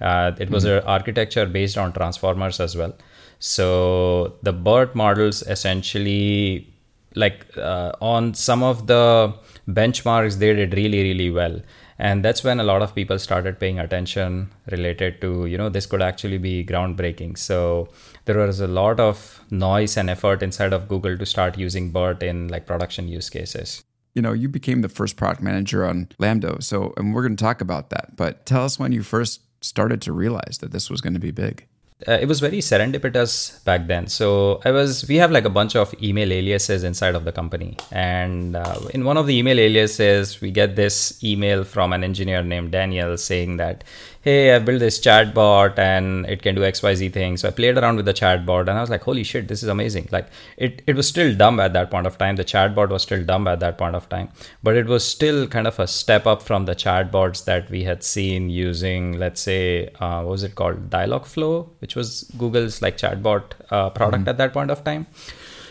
uh, 0.00 0.32
it 0.38 0.50
was 0.50 0.64
mm-hmm. 0.64 0.78
an 0.78 0.84
architecture 0.84 1.46
based 1.46 1.78
on 1.78 1.92
transformers 1.92 2.60
as 2.60 2.76
well. 2.76 2.94
So 3.38 4.34
the 4.42 4.52
bert 4.52 4.94
models 4.94 5.42
essentially 5.42 6.68
like 7.14 7.46
uh, 7.56 7.92
on 8.00 8.34
some 8.34 8.62
of 8.62 8.86
the 8.86 9.34
benchmarks 9.68 10.38
they 10.38 10.54
did 10.54 10.74
really 10.74 11.02
really 11.02 11.30
well. 11.30 11.60
And 11.96 12.24
that's 12.24 12.42
when 12.42 12.58
a 12.58 12.64
lot 12.64 12.82
of 12.82 12.92
people 12.92 13.20
started 13.20 13.60
paying 13.60 13.78
attention 13.78 14.50
related 14.70 15.20
to 15.20 15.46
you 15.46 15.56
know 15.56 15.68
this 15.68 15.86
could 15.86 16.02
actually 16.02 16.38
be 16.38 16.64
groundbreaking. 16.64 17.38
So 17.38 17.88
there 18.24 18.38
was 18.38 18.60
a 18.60 18.66
lot 18.66 19.00
of 19.00 19.40
noise 19.50 19.96
and 19.96 20.10
effort 20.10 20.42
inside 20.42 20.72
of 20.72 20.88
google 20.88 21.16
to 21.18 21.26
start 21.26 21.58
using 21.58 21.90
bert 21.90 22.22
in 22.22 22.48
like 22.48 22.66
production 22.66 23.06
use 23.08 23.28
cases 23.30 23.84
you 24.14 24.22
know 24.22 24.32
you 24.32 24.48
became 24.48 24.80
the 24.80 24.88
first 24.88 25.16
product 25.16 25.42
manager 25.42 25.84
on 25.84 26.08
LaMDA 26.18 26.62
so 26.62 26.94
and 26.96 27.14
we're 27.14 27.22
going 27.22 27.36
to 27.36 27.44
talk 27.44 27.60
about 27.60 27.90
that 27.90 28.16
but 28.16 28.46
tell 28.46 28.64
us 28.64 28.78
when 28.78 28.92
you 28.92 29.02
first 29.02 29.40
started 29.60 30.00
to 30.02 30.12
realize 30.12 30.58
that 30.58 30.72
this 30.72 30.90
was 30.90 31.00
going 31.00 31.14
to 31.14 31.20
be 31.20 31.30
big 31.30 31.66
uh, 32.06 32.18
it 32.20 32.26
was 32.26 32.40
very 32.40 32.58
serendipitous 32.58 33.64
back 33.64 33.86
then. 33.86 34.08
So 34.08 34.60
I 34.64 34.72
was, 34.72 35.06
we 35.08 35.16
have 35.16 35.30
like 35.30 35.44
a 35.44 35.50
bunch 35.50 35.76
of 35.76 35.94
email 36.02 36.32
aliases 36.32 36.82
inside 36.82 37.14
of 37.14 37.24
the 37.24 37.32
company, 37.32 37.76
and 37.92 38.56
uh, 38.56 38.80
in 38.92 39.04
one 39.04 39.16
of 39.16 39.26
the 39.26 39.38
email 39.38 39.58
aliases, 39.58 40.40
we 40.40 40.50
get 40.50 40.76
this 40.76 41.22
email 41.22 41.64
from 41.64 41.92
an 41.92 42.02
engineer 42.02 42.42
named 42.42 42.72
Daniel 42.72 43.16
saying 43.16 43.58
that 43.58 43.84
hey, 44.24 44.54
I 44.54 44.58
built 44.58 44.80
this 44.80 44.98
chatbot 44.98 45.78
and 45.78 46.24
it 46.24 46.40
can 46.40 46.54
do 46.54 46.62
XYZ 46.62 47.12
things. 47.12 47.42
So 47.42 47.48
I 47.48 47.50
played 47.50 47.76
around 47.76 47.96
with 47.96 48.06
the 48.06 48.14
chatbot 48.14 48.62
and 48.62 48.70
I 48.70 48.80
was 48.80 48.88
like, 48.88 49.02
holy 49.02 49.22
shit, 49.22 49.48
this 49.48 49.62
is 49.62 49.68
amazing. 49.68 50.08
Like 50.10 50.28
it, 50.56 50.80
it 50.86 50.96
was 50.96 51.06
still 51.06 51.34
dumb 51.34 51.60
at 51.60 51.74
that 51.74 51.90
point 51.90 52.06
of 52.06 52.16
time. 52.16 52.36
The 52.36 52.44
chatbot 52.44 52.88
was 52.88 53.02
still 53.02 53.22
dumb 53.22 53.46
at 53.46 53.60
that 53.60 53.76
point 53.76 53.94
of 53.94 54.08
time, 54.08 54.30
but 54.62 54.78
it 54.78 54.86
was 54.86 55.06
still 55.06 55.46
kind 55.46 55.66
of 55.66 55.78
a 55.78 55.86
step 55.86 56.26
up 56.26 56.40
from 56.40 56.64
the 56.64 56.74
chatbots 56.74 57.44
that 57.44 57.68
we 57.68 57.84
had 57.84 58.02
seen 58.02 58.48
using, 58.48 59.18
let's 59.18 59.42
say, 59.42 59.90
uh, 60.00 60.22
what 60.22 60.30
was 60.30 60.42
it 60.42 60.54
called? 60.54 60.88
Dialogflow, 60.88 61.68
which 61.80 61.94
was 61.94 62.24
Google's 62.38 62.80
like 62.80 62.96
chatbot 62.96 63.42
uh, 63.70 63.90
product 63.90 64.22
mm-hmm. 64.22 64.30
at 64.30 64.38
that 64.38 64.54
point 64.54 64.70
of 64.70 64.82
time. 64.84 65.06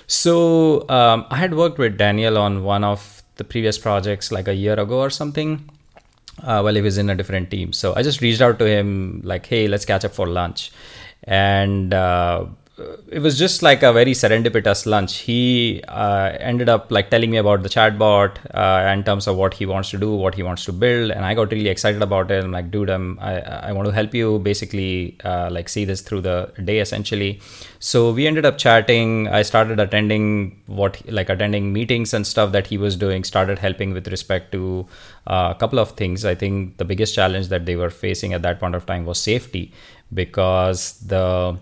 So 0.06 0.88
um, 0.90 1.26
I 1.32 1.38
had 1.38 1.56
worked 1.56 1.80
with 1.80 1.98
Daniel 1.98 2.38
on 2.38 2.64
one 2.64 2.84
of 2.84 3.24
the 3.38 3.44
previous 3.44 3.80
projects 3.80 4.32
like 4.32 4.48
a 4.48 4.54
year 4.54 4.80
ago 4.80 5.00
or 5.00 5.10
something 5.10 5.68
uh, 6.42 6.62
while 6.62 6.74
he 6.74 6.82
was 6.82 6.98
in 6.98 7.10
a 7.10 7.16
different 7.16 7.52
team. 7.52 7.74
So 7.74 7.94
I 7.96 8.04
just 8.04 8.22
reached 8.22 8.42
out 8.42 8.60
to 8.60 8.66
him 8.66 9.22
like, 9.24 9.46
"Hey, 9.46 9.68
let's 9.68 9.86
catch 9.86 10.06
up 10.06 10.14
for 10.14 10.28
lunch," 10.28 10.72
and 11.24 11.94
uh, 11.94 12.46
it 12.76 13.20
was 13.20 13.38
just 13.38 13.62
like 13.62 13.84
a 13.84 13.94
very 13.94 14.14
serendipitous 14.14 14.88
lunch. 14.88 15.18
He 15.18 15.84
uh, 15.88 16.36
ended 16.40 16.70
up 16.70 16.92
like 16.92 17.12
telling 17.12 17.30
me 17.30 17.38
about 17.38 17.62
the 17.62 17.70
chatbot 17.70 18.38
uh, 18.52 18.92
in 18.92 19.04
terms 19.04 19.28
of 19.28 19.38
what 19.38 19.54
he 19.54 19.68
wants 19.68 19.92
to 19.92 19.98
do, 20.00 20.16
what 20.16 20.34
he 20.34 20.42
wants 20.42 20.66
to 20.66 20.74
build, 20.74 21.12
and 21.12 21.24
I 21.24 21.36
got 21.36 21.52
really 21.52 21.70
excited 21.70 22.02
about 22.02 22.32
it. 22.32 22.44
I'm 22.44 22.52
like, 22.52 22.72
dude, 22.72 22.90
I'm 22.90 23.20
I, 23.20 23.42
I 23.42 23.72
want 23.74 23.88
to 23.88 23.94
help 23.94 24.16
you 24.16 24.40
basically 24.40 25.18
uh, 25.24 25.50
like 25.52 25.70
see 25.70 25.86
this 25.86 26.02
through 26.02 26.22
the 26.22 26.52
day 26.64 26.80
essentially. 26.80 27.42
So 27.80 28.12
we 28.12 28.26
ended 28.26 28.44
up 28.44 28.58
chatting. 28.58 29.28
I 29.28 29.44
started 29.44 29.80
attending 29.80 30.60
what 30.66 31.00
like 31.08 31.30
attending 31.30 31.74
meetings 31.74 32.12
and 32.12 32.26
stuff 32.26 32.52
that 32.54 32.66
he 32.68 32.80
was 32.80 32.96
doing. 32.96 33.24
Started 33.24 33.60
helping 33.60 33.94
with 33.94 34.08
respect 34.08 34.52
to 34.54 34.88
uh, 35.28 35.54
a 35.56 35.60
couple 35.60 35.78
of 35.78 35.92
things. 35.92 36.26
I 36.26 36.34
think 36.34 36.78
the 36.78 36.86
biggest 36.86 37.14
challenge 37.14 37.50
that 37.50 37.68
they 37.68 37.76
were 37.76 37.92
facing 37.92 38.34
at 38.34 38.42
that 38.42 38.60
point 38.60 38.74
of 38.74 38.88
time 38.88 39.06
was 39.06 39.20
safety 39.20 39.72
because 40.12 41.00
the 41.06 41.60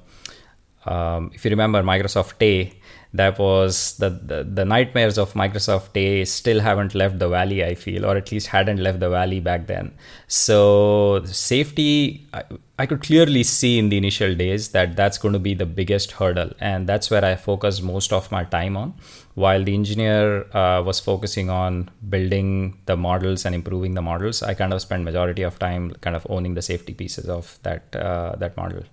um, 0.86 1.32
if 1.34 1.46
you 1.46 1.52
remember 1.52 1.84
Microsoft 1.84 2.40
Tay, 2.40 2.74
that 3.14 3.38
was 3.38 3.98
the, 3.98 4.10
the, 4.10 4.44
the 4.44 4.64
nightmares 4.64 5.18
of 5.18 5.34
Microsoft 5.34 5.94
Tay 5.94 6.24
still 6.24 6.62
haven't 6.62 6.96
left 6.96 7.20
the 7.20 7.28
valley, 7.28 7.64
I 7.64 7.76
feel, 7.76 8.06
or 8.06 8.16
at 8.16 8.32
least 8.32 8.48
hadn't 8.48 8.78
left 8.78 9.02
the 9.02 9.10
valley 9.10 9.42
back 9.42 9.68
then. 9.68 9.94
So 10.28 11.22
safety, 11.26 12.26
I, 12.34 12.44
I 12.80 12.86
could 12.86 13.02
clearly 13.02 13.44
see 13.44 13.78
in 13.78 13.90
the 13.90 13.98
initial 13.98 14.34
days 14.34 14.70
that 14.70 14.96
that's 14.96 15.18
going 15.18 15.34
to 15.34 15.40
be 15.40 15.54
the 15.54 15.66
biggest 15.66 16.14
hurdle, 16.14 16.52
and 16.60 16.88
that's 16.88 17.12
where 17.12 17.24
I 17.24 17.36
focused 17.36 17.84
most 17.84 18.14
of 18.14 18.32
my 18.32 18.46
time 18.46 18.78
on. 18.78 18.94
While 19.36 19.64
the 19.64 19.74
engineer 19.74 20.46
uh, 20.56 20.82
was 20.82 21.00
focusing 21.00 21.50
on 21.50 21.90
building 22.10 22.80
the 22.86 22.96
models 22.98 23.46
and 23.46 23.54
improving 23.54 23.94
the 23.94 24.02
models, 24.02 24.42
I 24.42 24.54
kind 24.54 24.74
of 24.74 24.82
spent 24.82 25.04
majority 25.04 25.44
of 25.44 25.60
time 25.60 25.92
kind 26.02 26.16
of 26.16 26.26
owning 26.30 26.54
the 26.54 26.62
safety 26.62 26.94
pieces 26.94 27.30
of 27.30 27.60
that 27.64 27.96
uh, 27.96 28.36
that 28.38 28.58
model. 28.58 28.84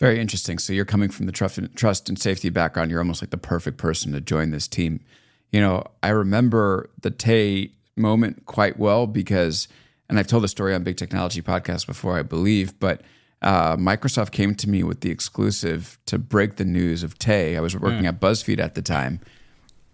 Very 0.00 0.18
interesting. 0.18 0.58
So 0.58 0.72
you're 0.72 0.86
coming 0.86 1.10
from 1.10 1.26
the 1.26 1.32
trust 1.32 2.08
and 2.08 2.18
safety 2.18 2.48
background. 2.48 2.90
You're 2.90 3.00
almost 3.00 3.22
like 3.22 3.30
the 3.30 3.36
perfect 3.36 3.76
person 3.76 4.12
to 4.12 4.20
join 4.22 4.50
this 4.50 4.66
team. 4.66 5.00
You 5.52 5.60
know, 5.60 5.84
I 6.02 6.08
remember 6.08 6.88
the 7.02 7.10
Tay 7.10 7.72
moment 7.96 8.46
quite 8.46 8.78
well 8.78 9.06
because, 9.06 9.68
and 10.08 10.18
I've 10.18 10.26
told 10.26 10.42
the 10.42 10.48
story 10.48 10.74
on 10.74 10.84
Big 10.84 10.96
Technology 10.96 11.42
Podcast 11.42 11.86
before, 11.86 12.18
I 12.18 12.22
believe, 12.22 12.78
but 12.80 13.02
uh, 13.42 13.76
Microsoft 13.76 14.30
came 14.30 14.54
to 14.54 14.70
me 14.70 14.82
with 14.82 15.02
the 15.02 15.10
exclusive 15.10 15.98
to 16.06 16.18
break 16.18 16.56
the 16.56 16.64
news 16.64 17.02
of 17.02 17.18
Tay. 17.18 17.58
I 17.58 17.60
was 17.60 17.76
working 17.76 18.04
mm. 18.04 18.08
at 18.08 18.20
BuzzFeed 18.20 18.58
at 18.58 18.74
the 18.74 18.82
time. 18.82 19.20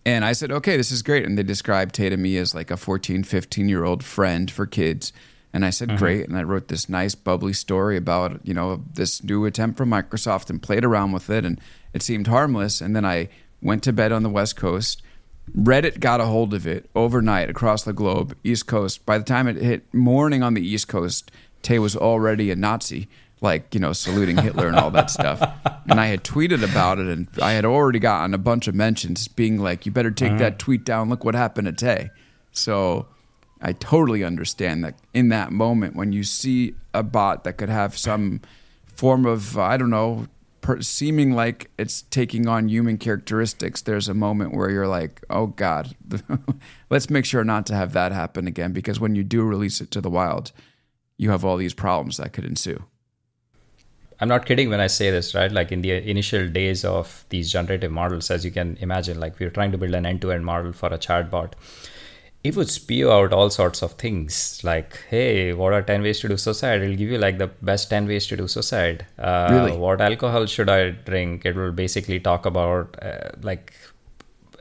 And 0.05 0.25
I 0.25 0.35
said, 0.35 0.53
okay, 0.53 0.77
this 0.77 0.93
is 0.93 1.03
great. 1.03 1.25
And 1.25 1.37
they 1.37 1.43
described 1.43 1.97
Tay 1.97 2.11
to 2.11 2.17
me 2.17 2.37
as 2.37 2.55
like 2.55 2.71
a 2.71 2.77
14, 2.77 3.25
15 3.25 3.69
year 3.69 3.85
old 3.85 4.05
friend 4.05 4.49
for 4.53 4.67
kids 4.67 5.13
and 5.57 5.65
I 5.65 5.71
said, 5.71 5.89
mm-hmm. 5.89 5.97
great. 5.97 6.29
And 6.29 6.37
I 6.37 6.43
wrote 6.43 6.69
this 6.69 6.87
nice, 6.87 7.15
bubbly 7.15 7.55
story 7.55 7.97
about, 7.97 8.47
you 8.47 8.53
know, 8.53 8.85
this 8.93 9.25
new 9.25 9.47
attempt 9.47 9.79
from 9.79 9.89
Microsoft 9.89 10.51
and 10.51 10.63
played 10.63 10.85
around 10.85 11.13
with 11.13 11.31
it. 11.31 11.47
And 11.47 11.59
it 11.95 12.03
seemed 12.03 12.27
harmless. 12.27 12.83
And 12.83 12.95
then 12.95 13.07
I 13.07 13.31
went 13.63 13.83
to 13.85 13.93
bed 13.95 14.13
on 14.13 14.23
the 14.23 14.29
West 14.29 14.57
Coast. 14.57 15.01
Reddit 15.57 15.99
got 15.99 16.21
a 16.21 16.27
hold 16.27 16.53
of 16.53 16.67
it 16.67 16.91
overnight 16.95 17.49
across 17.49 17.85
the 17.85 17.95
globe, 17.95 18.37
East 18.45 18.67
Coast. 18.67 19.07
By 19.07 19.17
the 19.17 19.25
time 19.25 19.49
it 19.49 19.57
hit 19.57 19.95
morning 19.95 20.43
on 20.43 20.53
the 20.53 20.61
East 20.61 20.89
Coast, 20.89 21.31
Tay 21.63 21.79
was 21.79 21.97
already 21.97 22.51
a 22.51 22.57
Nazi, 22.57 23.09
like, 23.41 23.73
you 23.73 23.81
know, 23.81 23.95
saluting 23.95 24.37
Hitler 24.37 24.69
and 24.69 24.77
all 24.77 24.91
that 24.91 25.11
stuff. 25.11 25.41
And 25.89 26.01
I 26.01 26.07
had 26.07 26.25
tweeted 26.25 26.69
about 26.69 26.99
it, 26.99 27.07
and 27.07 27.29
I 27.41 27.53
had 27.53 27.65
already 27.65 28.01
gotten 28.01 28.35
a 28.35 28.39
bunch 28.39 28.67
of 28.67 28.75
mentions 28.75 29.29
being 29.29 29.57
like, 29.61 29.87
you 29.87 29.93
better 29.93 30.11
take 30.11 30.31
uh-huh. 30.31 30.39
that 30.39 30.59
tweet 30.59 30.85
down. 30.85 31.09
Look 31.09 31.25
what 31.25 31.37
happened 31.37 31.67
to 31.67 31.73
Tay. 31.73 32.11
So 32.51 33.07
I 33.61 33.73
totally 33.73 34.23
understand 34.23 34.85
that 34.85 34.95
in 35.15 35.29
that 35.31 35.51
moment 35.51 35.97
when 35.97 36.13
you 36.13 36.25
see 36.25 36.75
a 36.93 37.03
bot 37.03 37.45
that 37.45 37.55
could 37.55 37.69
have 37.69 37.97
some 37.97 38.41
form 38.87 39.27
of 39.27 39.59
I 39.59 39.77
don't 39.77 39.91
know 39.91 40.27
per, 40.61 40.81
seeming 40.83 41.33
like 41.33 41.71
it's 41.79 42.03
taking 42.03 42.47
on 42.47 42.69
human 42.69 42.99
characteristics 42.99 43.83
there's 43.83 44.09
a 44.09 44.15
moment 44.15 44.55
where 44.55 44.71
you're 44.71 44.89
like 44.89 45.23
oh 45.31 45.49
god. 45.49 45.97
Let's 46.91 47.11
make 47.11 47.25
sure 47.25 47.45
not 47.45 47.67
to 47.67 47.75
have 47.75 47.93
that 47.95 48.13
happen 48.13 48.47
again 48.47 48.73
because 48.73 49.01
when 49.01 49.15
you 49.15 49.25
do 49.25 49.43
release 49.43 49.81
it 49.81 49.91
to 49.93 50.01
the 50.01 50.11
wild 50.11 50.53
you 51.17 51.31
have 51.31 51.45
all 51.45 51.57
these 51.57 51.75
problems 51.75 52.19
that 52.19 52.33
could 52.33 52.45
ensue. 52.45 52.85
I'm 54.19 54.29
not 54.29 54.47
kidding 54.47 54.71
when 54.71 54.81
I 54.81 54.87
say 54.87 55.11
this, 55.11 55.35
right? 55.35 55.53
Like 55.53 55.73
in 55.73 55.83
the 55.83 55.93
initial 55.93 56.49
days 56.49 56.85
of 56.85 57.27
these 57.29 57.53
generative 57.53 57.93
models, 57.93 58.31
as 58.31 58.45
you 58.45 58.51
can 58.51 58.79
imagine, 58.81 59.21
like 59.21 59.39
we 59.39 59.45
are 59.45 59.51
trying 59.51 59.73
to 59.73 59.79
build 59.79 59.95
an 59.95 60.07
end 60.07 60.23
to 60.23 60.33
end 60.33 60.45
model 60.45 60.73
for 60.73 60.89
a 60.89 60.99
chatbot 60.99 61.53
it 62.49 62.57
would 62.57 62.71
spew 62.71 63.11
out 63.11 63.33
all 63.33 63.50
sorts 63.50 63.83
of 63.83 63.93
things 63.93 64.61
like 64.62 64.99
hey 65.09 65.53
what 65.53 65.73
are 65.73 65.83
10 65.83 66.03
ways 66.03 66.21
to 66.21 66.29
do 66.29 66.37
suicide? 66.37 66.83
It'll 66.83 66.97
give 66.97 67.11
you 67.11 67.19
like 67.19 67.38
the 67.38 67.47
best 67.47 67.91
10 67.91 68.07
ways 68.07 68.26
to 68.29 68.37
do 68.37 68.49
suicide. 68.49 69.07
Uh, 69.19 69.49
really? 69.50 69.76
what 69.76 70.00
alcohol 70.00 70.47
should 70.47 70.69
i 70.69 70.91
drink? 70.91 71.45
It 71.45 71.57
will 71.57 71.73
basically 71.73 72.21
talk 72.21 72.47
about 72.47 72.97
uh, 73.03 73.31
like 73.43 73.73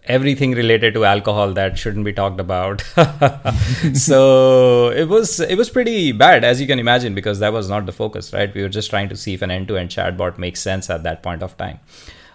everything 0.05 0.51
related 0.51 0.93
to 0.93 1.03
alcohol 1.03 1.53
that 1.53 1.77
shouldn't 1.77 2.05
be 2.05 2.13
talked 2.13 2.39
about. 2.39 2.83
So 3.93 4.89
it 4.89 5.07
was 5.07 5.39
it 5.39 5.57
was 5.57 5.69
pretty 5.69 6.11
bad 6.11 6.43
as 6.43 6.61
you 6.61 6.67
can 6.67 6.79
imagine 6.79 7.15
because 7.15 7.39
that 7.39 7.53
was 7.53 7.69
not 7.69 7.85
the 7.85 7.91
focus 7.91 8.33
right? 8.33 8.53
We 8.53 8.61
were 8.61 8.69
just 8.69 8.89
trying 8.89 9.09
to 9.09 9.15
see 9.15 9.33
if 9.33 9.41
an 9.41 9.51
end-to-end 9.51 9.89
chatbot 9.89 10.37
makes 10.37 10.61
sense 10.61 10.89
at 10.89 11.03
that 11.03 11.23
point 11.23 11.43
of 11.43 11.57
time 11.57 11.79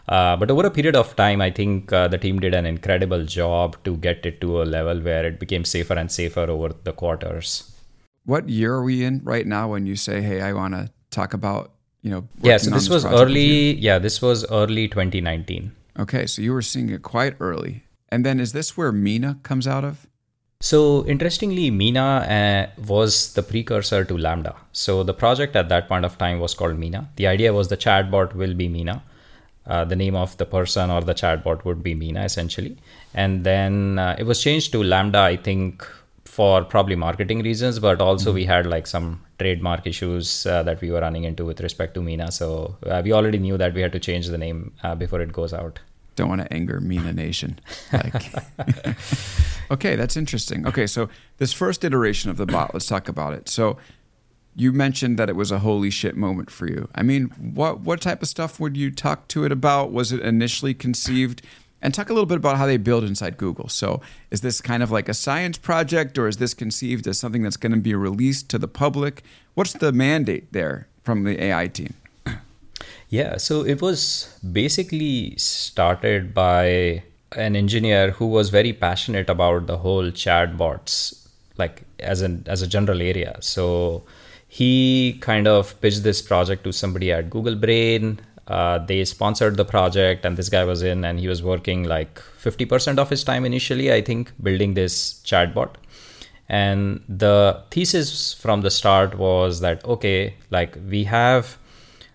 uh, 0.08 0.36
but 0.36 0.50
over 0.50 0.66
a 0.66 0.70
period 0.70 0.96
of 0.96 1.14
time, 1.16 1.40
I 1.40 1.50
think 1.50 1.92
uh, 1.92 2.08
the 2.08 2.18
team 2.18 2.40
did 2.40 2.54
an 2.54 2.66
incredible 2.66 3.24
job 3.24 3.76
to 3.84 3.96
get 3.96 4.24
it 4.26 4.40
to 4.40 4.62
a 4.62 4.64
level 4.64 5.00
where 5.00 5.24
it 5.26 5.38
became 5.38 5.64
safer 5.64 5.94
and 5.94 6.10
safer 6.10 6.50
over 6.50 6.74
the 6.84 6.92
quarters. 6.92 7.72
What 8.24 8.48
year 8.48 8.74
are 8.74 8.82
we 8.82 9.04
in 9.04 9.20
right 9.24 9.46
now 9.46 9.68
when 9.68 9.86
you 9.86 9.96
say, 9.96 10.20
hey, 10.20 10.40
I 10.40 10.52
want 10.52 10.74
to 10.74 10.90
talk 11.10 11.34
about, 11.34 11.72
you 12.02 12.10
know, 12.10 12.28
yeah, 12.42 12.56
so 12.56 12.70
this, 12.70 12.84
this 12.84 12.90
was 12.90 13.04
early, 13.04 13.74
yeah, 13.74 13.98
this 13.98 14.20
was 14.20 14.44
early 14.50 14.88
2019. 14.88 15.72
Okay, 15.98 16.26
so 16.26 16.42
you 16.42 16.52
were 16.52 16.62
seeing 16.62 16.90
it 16.90 17.02
quite 17.02 17.36
early. 17.40 17.84
And 18.08 18.24
then 18.24 18.40
is 18.40 18.52
this 18.52 18.76
where 18.76 18.92
Meena 18.92 19.42
comes 19.42 19.66
out 19.66 19.84
of? 19.84 20.06
So 20.62 21.06
interestingly, 21.06 21.70
Meena 21.70 22.28
uh, 22.28 22.82
was 22.86 23.32
the 23.32 23.42
precursor 23.42 24.04
to 24.04 24.14
LaMDA. 24.14 24.54
So 24.72 25.02
the 25.02 25.14
project 25.14 25.56
at 25.56 25.70
that 25.70 25.88
point 25.88 26.04
of 26.04 26.18
time 26.18 26.38
was 26.38 26.54
called 26.54 26.78
Meena. 26.78 27.08
The 27.16 27.26
idea 27.26 27.52
was 27.54 27.68
the 27.68 27.78
chatbot 27.78 28.34
will 28.34 28.52
be 28.52 28.68
Meena. 28.68 29.00
Uh, 29.66 29.84
the 29.84 29.96
name 29.96 30.16
of 30.16 30.36
the 30.38 30.46
person 30.46 30.90
or 30.90 31.00
the 31.02 31.14
chatbot 31.14 31.64
would 31.64 31.82
be 31.82 31.94
Meena 31.94 32.24
essentially. 32.24 32.76
And 33.14 33.44
then 33.44 33.98
uh, 33.98 34.16
it 34.18 34.24
was 34.24 34.42
changed 34.42 34.72
to 34.72 34.78
LaMDA, 34.78 35.16
I 35.16 35.36
think, 35.36 35.86
for 36.24 36.64
probably 36.64 36.96
marketing 36.96 37.42
reasons, 37.42 37.78
but 37.78 38.00
also 38.00 38.30
mm-hmm. 38.30 38.36
we 38.36 38.44
had 38.44 38.66
like 38.66 38.86
some 38.86 39.20
trademark 39.38 39.86
issues 39.86 40.46
uh, 40.46 40.62
that 40.62 40.80
we 40.80 40.90
were 40.90 41.00
running 41.00 41.24
into 41.24 41.44
with 41.44 41.60
respect 41.60 41.94
to 41.94 42.00
Meena. 42.00 42.32
So 42.32 42.76
uh, 42.86 43.02
we 43.04 43.12
already 43.12 43.38
knew 43.38 43.58
that 43.58 43.74
we 43.74 43.80
had 43.80 43.92
to 43.92 43.98
change 43.98 44.28
the 44.28 44.38
name 44.38 44.72
uh, 44.82 44.94
before 44.94 45.20
it 45.20 45.32
goes 45.32 45.52
out. 45.52 45.80
Don't 46.16 46.28
want 46.28 46.42
to 46.42 46.52
anger 46.52 46.80
Mina 46.80 47.12
Nation. 47.12 47.58
Like, 47.92 48.32
okay, 49.70 49.96
that's 49.96 50.16
interesting. 50.16 50.66
Okay, 50.66 50.86
so 50.86 51.08
this 51.38 51.52
first 51.52 51.84
iteration 51.84 52.30
of 52.30 52.36
the 52.36 52.46
bot, 52.46 52.74
let's 52.74 52.86
talk 52.86 53.08
about 53.08 53.32
it. 53.32 53.48
So 53.48 53.78
you 54.56 54.72
mentioned 54.72 55.18
that 55.18 55.28
it 55.28 55.36
was 55.36 55.50
a 55.50 55.60
holy 55.60 55.90
shit 55.90 56.16
moment 56.16 56.50
for 56.50 56.66
you. 56.66 56.88
I 56.94 57.02
mean, 57.02 57.28
what 57.38 57.80
what 57.80 58.00
type 58.00 58.22
of 58.22 58.28
stuff 58.28 58.58
would 58.60 58.76
you 58.76 58.90
talk 58.90 59.28
to 59.28 59.44
it 59.44 59.52
about? 59.52 59.92
Was 59.92 60.12
it 60.12 60.20
initially 60.20 60.74
conceived? 60.74 61.42
And 61.82 61.94
talk 61.94 62.10
a 62.10 62.12
little 62.12 62.26
bit 62.26 62.36
about 62.36 62.58
how 62.58 62.66
they 62.66 62.76
build 62.76 63.04
inside 63.04 63.38
Google. 63.38 63.70
So, 63.70 64.02
is 64.30 64.42
this 64.42 64.60
kind 64.60 64.82
of 64.82 64.90
like 64.90 65.08
a 65.08 65.14
science 65.14 65.56
project, 65.56 66.18
or 66.18 66.28
is 66.28 66.36
this 66.36 66.52
conceived 66.52 67.06
as 67.06 67.18
something 67.18 67.42
that's 67.42 67.56
going 67.56 67.72
to 67.72 67.78
be 67.78 67.94
released 67.94 68.50
to 68.50 68.58
the 68.58 68.68
public? 68.68 69.22
What's 69.54 69.72
the 69.72 69.90
mandate 69.90 70.52
there 70.52 70.88
from 71.04 71.24
the 71.24 71.42
AI 71.42 71.68
team? 71.68 71.94
Yeah, 73.08 73.38
so 73.38 73.64
it 73.64 73.82
was 73.82 74.38
basically 74.52 75.34
started 75.36 76.32
by 76.32 77.02
an 77.32 77.56
engineer 77.56 78.12
who 78.12 78.26
was 78.26 78.50
very 78.50 78.72
passionate 78.72 79.28
about 79.28 79.66
the 79.66 79.78
whole 79.78 80.12
chatbots, 80.12 81.26
like 81.58 81.82
as 81.98 82.22
an 82.22 82.44
as 82.46 82.62
a 82.62 82.68
general 82.68 83.02
area. 83.02 83.36
So 83.40 84.04
he 84.52 85.16
kind 85.20 85.46
of 85.46 85.80
pitched 85.80 86.02
this 86.02 86.20
project 86.20 86.64
to 86.64 86.72
somebody 86.72 87.12
at 87.12 87.30
Google 87.30 87.54
Brain. 87.54 88.18
Uh, 88.48 88.78
they 88.78 89.04
sponsored 89.04 89.56
the 89.56 89.64
project, 89.64 90.24
and 90.24 90.36
this 90.36 90.48
guy 90.48 90.64
was 90.64 90.82
in, 90.82 91.04
and 91.04 91.20
he 91.20 91.28
was 91.28 91.40
working 91.40 91.84
like 91.84 92.16
50% 92.16 92.98
of 92.98 93.08
his 93.08 93.22
time 93.22 93.44
initially, 93.44 93.92
I 93.92 94.02
think, 94.02 94.32
building 94.42 94.74
this 94.74 95.22
chatbot. 95.24 95.76
And 96.48 97.00
the 97.08 97.62
thesis 97.70 98.34
from 98.34 98.62
the 98.62 98.72
start 98.72 99.16
was 99.16 99.60
that 99.60 99.84
okay, 99.84 100.34
like 100.50 100.76
we 100.88 101.04
have 101.04 101.56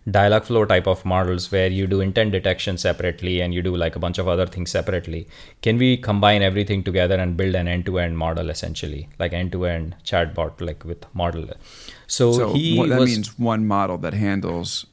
Dialogflow 0.08 0.68
type 0.68 0.88
of 0.88 1.04
models 1.04 1.52
where 1.52 1.68
you 1.68 1.88
do 1.88 2.00
intent 2.00 2.32
detection 2.32 2.78
separately 2.78 3.42
and 3.42 3.56
you 3.56 3.64
do 3.64 3.76
like 3.76 3.96
a 3.96 4.00
bunch 4.00 4.20
of 4.20 4.28
other 4.28 4.46
things 4.46 4.70
separately 4.70 5.28
can 5.64 5.80
we 5.80 5.98
combine 5.98 6.44
everything 6.44 6.84
together 6.84 7.16
and 7.16 7.36
build 7.36 7.56
an 7.56 7.68
end-to-end 7.68 8.16
model 8.16 8.52
essentially 8.52 9.10
like 9.18 9.34
end-to-end 9.34 9.96
chatbot 10.04 10.62
like 10.62 10.86
with 10.86 11.04
model 11.16 11.50
so, 12.08 12.34
so 12.34 12.54
he 12.54 12.76
that 12.88 13.00
was, 13.00 13.10
means 13.10 13.40
one 13.40 13.68
model 13.68 13.98
that 14.00 14.14
handles 14.14 14.86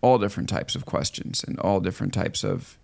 all 0.00 0.18
different 0.18 0.48
types 0.48 0.74
of 0.74 0.86
questions 0.86 1.44
and 1.44 1.58
all 1.60 1.80
different 1.80 2.12
types 2.12 2.44
of 2.44 2.78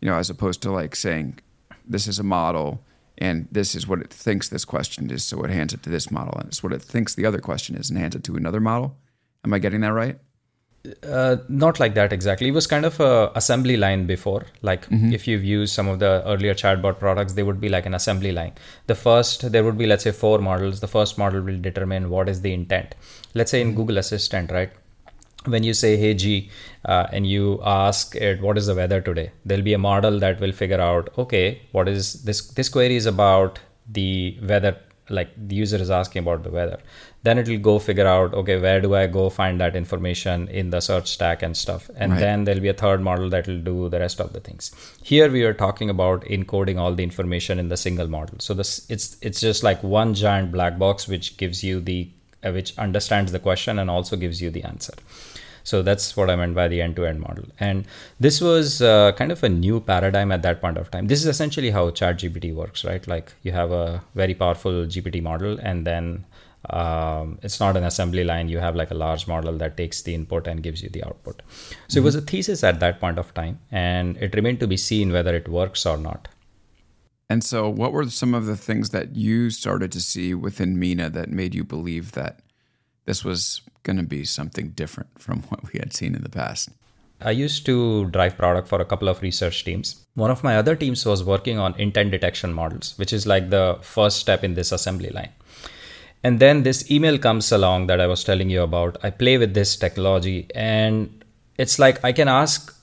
you 0.00 0.08
know 0.08 0.16
as 0.16 0.30
opposed 0.30 0.62
to 0.62 0.70
like 0.70 0.96
saying 0.96 1.38
this 1.86 2.06
is 2.06 2.18
a 2.18 2.22
model 2.22 2.82
and 3.18 3.46
this 3.52 3.74
is 3.74 3.86
what 3.86 4.00
it 4.00 4.12
thinks 4.12 4.48
this 4.48 4.64
question 4.64 5.10
is 5.10 5.22
so 5.22 5.42
it 5.42 5.50
hands 5.50 5.72
it 5.72 5.82
to 5.82 5.90
this 5.90 6.10
model 6.10 6.34
and 6.38 6.48
it's 6.48 6.62
what 6.62 6.72
it 6.72 6.82
thinks 6.82 7.14
the 7.14 7.26
other 7.26 7.38
question 7.38 7.76
is 7.76 7.90
and 7.90 7.98
hands 7.98 8.14
it 8.14 8.24
to 8.24 8.36
another 8.36 8.60
model. 8.60 8.96
Am 9.44 9.52
i 9.52 9.58
getting 9.58 9.80
that 9.80 9.92
right 9.92 10.18
uh, 11.04 11.36
not 11.48 11.78
like 11.78 11.94
that 11.94 12.12
exactly. 12.12 12.48
It 12.48 12.52
was 12.52 12.66
kind 12.66 12.84
of 12.84 12.98
a 13.00 13.30
assembly 13.34 13.76
line 13.76 14.06
before. 14.06 14.46
Like 14.62 14.88
mm-hmm. 14.88 15.12
if 15.12 15.28
you've 15.28 15.44
used 15.44 15.74
some 15.74 15.88
of 15.88 15.98
the 16.00 16.22
earlier 16.26 16.54
chatbot 16.54 16.98
products, 16.98 17.34
they 17.34 17.42
would 17.42 17.60
be 17.60 17.68
like 17.68 17.86
an 17.86 17.94
assembly 17.94 18.32
line. 18.32 18.52
The 18.86 18.94
first, 18.94 19.52
there 19.52 19.64
would 19.64 19.78
be 19.78 19.86
let's 19.86 20.04
say 20.04 20.12
four 20.12 20.38
models. 20.38 20.80
The 20.80 20.88
first 20.88 21.18
model 21.18 21.40
will 21.40 21.60
determine 21.60 22.10
what 22.10 22.28
is 22.28 22.40
the 22.40 22.52
intent. 22.52 22.94
Let's 23.34 23.50
say 23.50 23.60
in 23.60 23.68
mm-hmm. 23.68 23.76
Google 23.76 23.98
Assistant, 23.98 24.50
right? 24.50 24.70
When 25.44 25.64
you 25.64 25.74
say 25.74 25.96
"Hey 25.96 26.14
G," 26.14 26.50
uh, 26.84 27.06
and 27.12 27.26
you 27.26 27.60
ask 27.64 28.14
it 28.14 28.40
what 28.40 28.58
is 28.58 28.66
the 28.66 28.74
weather 28.74 29.00
today, 29.00 29.32
there'll 29.44 29.64
be 29.64 29.74
a 29.74 29.78
model 29.78 30.18
that 30.20 30.40
will 30.40 30.52
figure 30.52 30.80
out 30.80 31.10
okay, 31.18 31.62
what 31.72 31.88
is 31.88 32.22
this? 32.24 32.48
This 32.48 32.68
query 32.68 32.96
is 32.96 33.06
about 33.06 33.58
the 33.88 34.38
weather 34.42 34.76
like 35.08 35.30
the 35.36 35.54
user 35.54 35.76
is 35.76 35.90
asking 35.90 36.20
about 36.20 36.42
the 36.42 36.50
weather. 36.50 36.78
Then 37.22 37.38
it 37.38 37.48
will 37.48 37.58
go 37.58 37.78
figure 37.78 38.06
out 38.06 38.34
okay 38.34 38.58
where 38.58 38.80
do 38.80 38.94
i 38.94 39.06
go 39.06 39.28
find 39.30 39.60
that 39.60 39.76
information 39.76 40.48
in 40.48 40.70
the 40.70 40.80
search 40.80 41.08
stack 41.08 41.42
and 41.42 41.56
stuff. 41.56 41.90
And 41.96 42.12
right. 42.12 42.20
then 42.20 42.44
there'll 42.44 42.60
be 42.60 42.68
a 42.68 42.74
third 42.74 43.00
model 43.00 43.28
that 43.30 43.46
will 43.46 43.60
do 43.60 43.88
the 43.88 43.98
rest 43.98 44.20
of 44.20 44.32
the 44.32 44.40
things. 44.40 44.72
Here 45.02 45.30
we 45.30 45.42
are 45.44 45.54
talking 45.54 45.90
about 45.90 46.24
encoding 46.24 46.78
all 46.78 46.94
the 46.94 47.02
information 47.02 47.58
in 47.58 47.68
the 47.68 47.76
single 47.76 48.08
model. 48.08 48.38
So 48.38 48.54
this 48.54 48.86
it's 48.88 49.16
it's 49.20 49.40
just 49.40 49.62
like 49.62 49.82
one 49.82 50.14
giant 50.14 50.52
black 50.52 50.78
box 50.78 51.08
which 51.08 51.36
gives 51.36 51.62
you 51.62 51.80
the 51.80 52.10
uh, 52.44 52.52
which 52.52 52.76
understands 52.78 53.32
the 53.32 53.38
question 53.38 53.78
and 53.78 53.90
also 53.90 54.16
gives 54.16 54.42
you 54.42 54.50
the 54.50 54.64
answer 54.64 54.94
so 55.64 55.82
that's 55.82 56.16
what 56.16 56.30
I 56.30 56.36
meant 56.36 56.54
by 56.54 56.68
the 56.68 56.80
end 56.80 56.96
to 56.96 57.06
end 57.06 57.20
model. 57.20 57.44
And 57.60 57.86
this 58.18 58.40
was 58.40 58.82
uh, 58.82 59.12
kind 59.12 59.32
of 59.32 59.42
a 59.42 59.48
new 59.48 59.80
paradigm 59.80 60.32
at 60.32 60.42
that 60.42 60.60
point 60.60 60.76
of 60.76 60.90
time. 60.90 61.06
This 61.06 61.20
is 61.20 61.26
essentially 61.26 61.70
how 61.70 61.90
ChatGPT 61.90 62.54
works, 62.54 62.84
right? 62.84 63.06
Like 63.06 63.32
you 63.42 63.52
have 63.52 63.70
a 63.70 64.02
very 64.14 64.34
powerful 64.34 64.86
GPT 64.86 65.22
model, 65.22 65.58
and 65.62 65.86
then 65.86 66.24
um, 66.70 67.38
it's 67.42 67.58
not 67.60 67.76
an 67.76 67.84
assembly 67.84 68.24
line. 68.24 68.48
You 68.48 68.58
have 68.58 68.76
like 68.76 68.90
a 68.90 68.94
large 68.94 69.26
model 69.26 69.56
that 69.58 69.76
takes 69.76 70.02
the 70.02 70.14
input 70.14 70.46
and 70.46 70.62
gives 70.62 70.82
you 70.82 70.88
the 70.88 71.04
output. 71.04 71.42
So 71.48 71.64
mm-hmm. 71.64 71.98
it 71.98 72.04
was 72.04 72.14
a 72.14 72.20
thesis 72.20 72.64
at 72.64 72.80
that 72.80 73.00
point 73.00 73.18
of 73.18 73.32
time, 73.34 73.60
and 73.70 74.16
it 74.18 74.34
remained 74.34 74.60
to 74.60 74.66
be 74.66 74.76
seen 74.76 75.12
whether 75.12 75.34
it 75.34 75.48
works 75.48 75.86
or 75.86 75.96
not. 75.96 76.28
And 77.28 77.42
so, 77.42 77.68
what 77.68 77.92
were 77.92 78.10
some 78.10 78.34
of 78.34 78.44
the 78.44 78.56
things 78.56 78.90
that 78.90 79.16
you 79.16 79.48
started 79.48 79.90
to 79.92 80.02
see 80.02 80.34
within 80.34 80.76
Meena 80.76 81.10
that 81.12 81.30
made 81.30 81.54
you 81.54 81.64
believe 81.64 82.12
that 82.12 82.40
this 83.06 83.24
was 83.24 83.62
going 83.82 83.96
to 83.96 84.02
be 84.02 84.24
something 84.24 84.70
different 84.70 85.10
from 85.18 85.42
what 85.48 85.72
we 85.72 85.78
had 85.78 85.92
seen 85.92 86.14
in 86.14 86.22
the 86.22 86.28
past. 86.28 86.70
I 87.20 87.30
used 87.30 87.64
to 87.66 88.06
drive 88.06 88.36
product 88.36 88.68
for 88.68 88.80
a 88.80 88.84
couple 88.84 89.08
of 89.08 89.22
research 89.22 89.64
teams. 89.64 90.04
One 90.14 90.30
of 90.30 90.42
my 90.42 90.56
other 90.56 90.74
teams 90.74 91.06
was 91.06 91.22
working 91.22 91.58
on 91.58 91.74
intent 91.78 92.10
detection 92.10 92.52
models, 92.52 92.94
which 92.96 93.12
is 93.12 93.26
like 93.26 93.50
the 93.50 93.78
first 93.80 94.18
step 94.18 94.42
in 94.42 94.54
this 94.54 94.72
assembly 94.72 95.10
line. 95.10 95.30
And 96.24 96.40
then 96.40 96.62
this 96.62 96.90
email 96.90 97.18
comes 97.18 97.50
along 97.52 97.86
that 97.88 98.00
I 98.00 98.06
was 98.06 98.22
telling 98.24 98.50
you 98.50 98.62
about. 98.62 98.96
I 99.02 99.10
play 99.10 99.38
with 99.38 99.54
this 99.54 99.76
technology, 99.76 100.48
and 100.54 101.24
it's 101.58 101.78
like 101.78 102.04
I 102.04 102.12
can 102.12 102.28
ask 102.28 102.74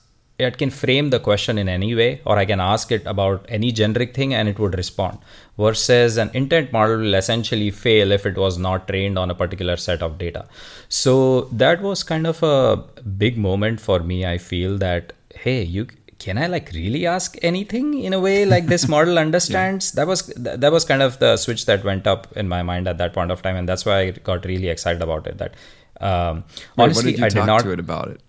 it 0.48 0.56
can 0.58 0.70
frame 0.70 1.10
the 1.10 1.20
question 1.28 1.58
in 1.58 1.68
any 1.68 1.94
way 1.94 2.10
or 2.24 2.38
i 2.38 2.44
can 2.44 2.60
ask 2.60 2.92
it 2.96 3.04
about 3.14 3.44
any 3.48 3.70
generic 3.80 4.14
thing 4.14 4.32
and 4.34 4.48
it 4.48 4.58
would 4.58 4.76
respond 4.82 5.18
versus 5.60 6.16
an 6.16 6.30
intent 6.40 6.72
model 6.72 6.98
will 7.04 7.14
essentially 7.14 7.70
fail 7.70 8.12
if 8.12 8.26
it 8.30 8.36
was 8.44 8.58
not 8.66 8.88
trained 8.88 9.18
on 9.22 9.30
a 9.30 9.34
particular 9.34 9.76
set 9.76 10.02
of 10.02 10.18
data. 10.18 10.46
So 10.88 11.42
that 11.64 11.82
was 11.82 12.02
kind 12.02 12.26
of 12.26 12.42
a 12.42 12.76
big 13.22 13.36
moment 13.48 13.80
for 13.80 13.98
me 14.10 14.18
i 14.26 14.36
feel 14.38 14.78
that 14.78 15.12
hey 15.34 15.62
you 15.62 15.86
can 16.24 16.38
i 16.44 16.46
like 16.54 16.70
really 16.74 17.02
ask 17.06 17.36
anything 17.50 17.86
in 18.08 18.12
a 18.12 18.20
way 18.20 18.38
like 18.44 18.66
this 18.66 18.86
model 18.94 19.18
understands? 19.18 19.90
Yeah. 19.90 19.96
that 19.98 20.06
was 20.12 20.26
that 20.36 20.72
was 20.72 20.84
kind 20.84 21.02
of 21.02 21.18
the 21.18 21.36
switch 21.36 21.66
that 21.66 21.84
went 21.84 22.06
up 22.06 22.26
in 22.36 22.48
my 22.48 22.62
mind 22.62 22.88
at 22.88 22.98
that 22.98 23.12
point 23.12 23.30
of 23.30 23.42
time 23.42 23.56
and 23.56 23.68
that's 23.68 23.86
why 23.90 23.98
i 24.00 24.10
got 24.30 24.44
really 24.44 24.68
excited 24.68 25.02
about 25.02 25.26
it 25.26 25.38
that 25.38 25.54
um, 26.00 26.44
honestly 26.78 27.14
i 27.22 27.28
did 27.28 27.46
not 27.52 27.62
to 27.62 27.72
it 27.72 27.80
about 27.80 28.08
it 28.08 28.20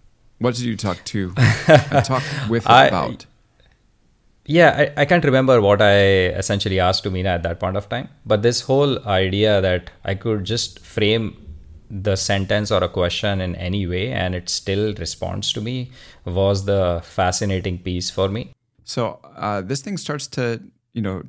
what 0.42 0.56
did 0.56 0.66
you 0.66 0.76
talk 0.76 1.04
to? 1.06 1.34
Talk 2.04 2.24
with 2.50 2.68
I, 2.68 2.88
about? 2.88 3.26
Yeah, 4.46 4.92
I, 4.98 5.02
I 5.02 5.06
can't 5.06 5.24
remember 5.24 5.62
what 5.62 5.82
I 5.82 6.00
essentially 6.42 6.80
asked 6.80 7.04
to 7.04 7.12
Meena 7.12 7.28
at 7.28 7.44
that 7.44 7.60
point 7.60 7.78
of 7.78 7.88
time. 7.88 8.10
But 8.26 8.42
this 8.42 8.62
whole 8.62 9.00
idea 9.08 9.62
that 9.62 9.92
I 10.04 10.16
could 10.16 10.44
just 10.44 10.80
frame 10.80 11.38
the 11.92 12.16
sentence 12.16 12.72
or 12.72 12.84
a 12.84 12.90
question 12.90 13.40
in 13.42 13.56
any 13.56 13.86
way 13.86 14.12
and 14.12 14.34
it 14.34 14.50
still 14.50 14.94
responds 14.96 15.52
to 15.54 15.62
me 15.62 15.92
was 16.26 16.66
the 16.66 17.02
fascinating 17.04 17.78
piece 17.78 18.10
for 18.10 18.30
me. 18.30 18.52
So 18.84 19.20
uh, 19.36 19.62
this 19.62 19.82
thing 19.82 19.98
starts 19.98 20.26
to, 20.28 20.62
you 20.94 21.02
know, 21.02 21.24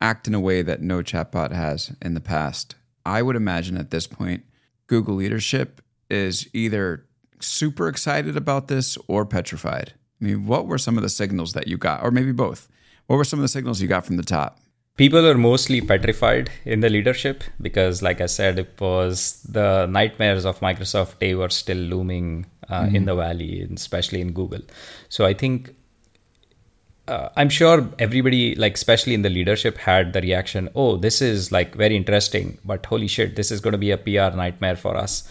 act 0.00 0.28
in 0.28 0.34
a 0.34 0.40
way 0.40 0.62
that 0.62 0.82
no 0.82 1.02
chatbot 1.02 1.52
has 1.52 1.92
in 2.00 2.14
the 2.14 2.20
past. 2.20 2.76
I 3.04 3.22
would 3.22 3.36
imagine 3.36 3.76
at 3.76 3.90
this 3.90 4.06
point, 4.06 4.44
Google 4.86 5.16
leadership 5.16 5.80
is 6.08 6.48
either 6.52 7.06
super 7.40 7.88
excited 7.88 8.36
about 8.36 8.68
this 8.68 8.96
or 9.08 9.24
petrified? 9.24 9.92
I 10.20 10.24
mean, 10.24 10.46
what 10.46 10.66
were 10.66 10.78
some 10.78 10.96
of 10.96 11.02
the 11.02 11.08
signals 11.08 11.52
that 11.52 11.68
you 11.68 11.76
got, 11.76 12.02
or 12.02 12.10
maybe 12.10 12.32
both? 12.32 12.68
What 13.06 13.16
were 13.16 13.24
some 13.24 13.38
of 13.38 13.42
the 13.42 13.48
signals 13.48 13.80
you 13.80 13.88
got 13.88 14.06
from 14.06 14.16
the 14.16 14.22
top? 14.22 14.58
People 14.96 15.26
are 15.26 15.36
mostly 15.36 15.82
petrified 15.82 16.50
in 16.64 16.80
the 16.80 16.88
leadership 16.88 17.44
because, 17.60 18.02
like 18.02 18.22
I 18.22 18.26
said, 18.26 18.58
it 18.58 18.80
was 18.80 19.42
the 19.42 19.86
nightmares 19.86 20.46
of 20.46 20.60
Microsoft 20.60 21.18
Tay 21.18 21.34
were 21.34 21.50
still 21.50 21.76
looming 21.76 22.46
uh, 22.70 22.82
mm-hmm. 22.82 22.96
in 22.96 23.04
the 23.04 23.14
valley, 23.14 23.68
especially 23.74 24.22
in 24.22 24.32
Google. 24.32 24.62
So 25.10 25.26
I 25.26 25.34
think 25.34 25.74
uh, 27.08 27.28
I'm 27.36 27.48
sure 27.48 27.88
everybody, 27.98 28.54
like 28.54 28.74
especially 28.74 29.14
in 29.14 29.22
the 29.22 29.30
leadership, 29.30 29.76
had 29.76 30.12
the 30.12 30.20
reaction, 30.20 30.68
"Oh, 30.74 30.96
this 30.96 31.22
is 31.22 31.52
like 31.52 31.74
very 31.74 31.94
interesting, 31.94 32.58
but 32.64 32.84
holy 32.86 33.06
shit, 33.06 33.36
this 33.36 33.50
is 33.50 33.60
going 33.60 33.72
to 33.72 33.78
be 33.78 33.90
a 33.90 33.98
PR 33.98 34.34
nightmare 34.36 34.76
for 34.76 34.96
us." 34.96 35.28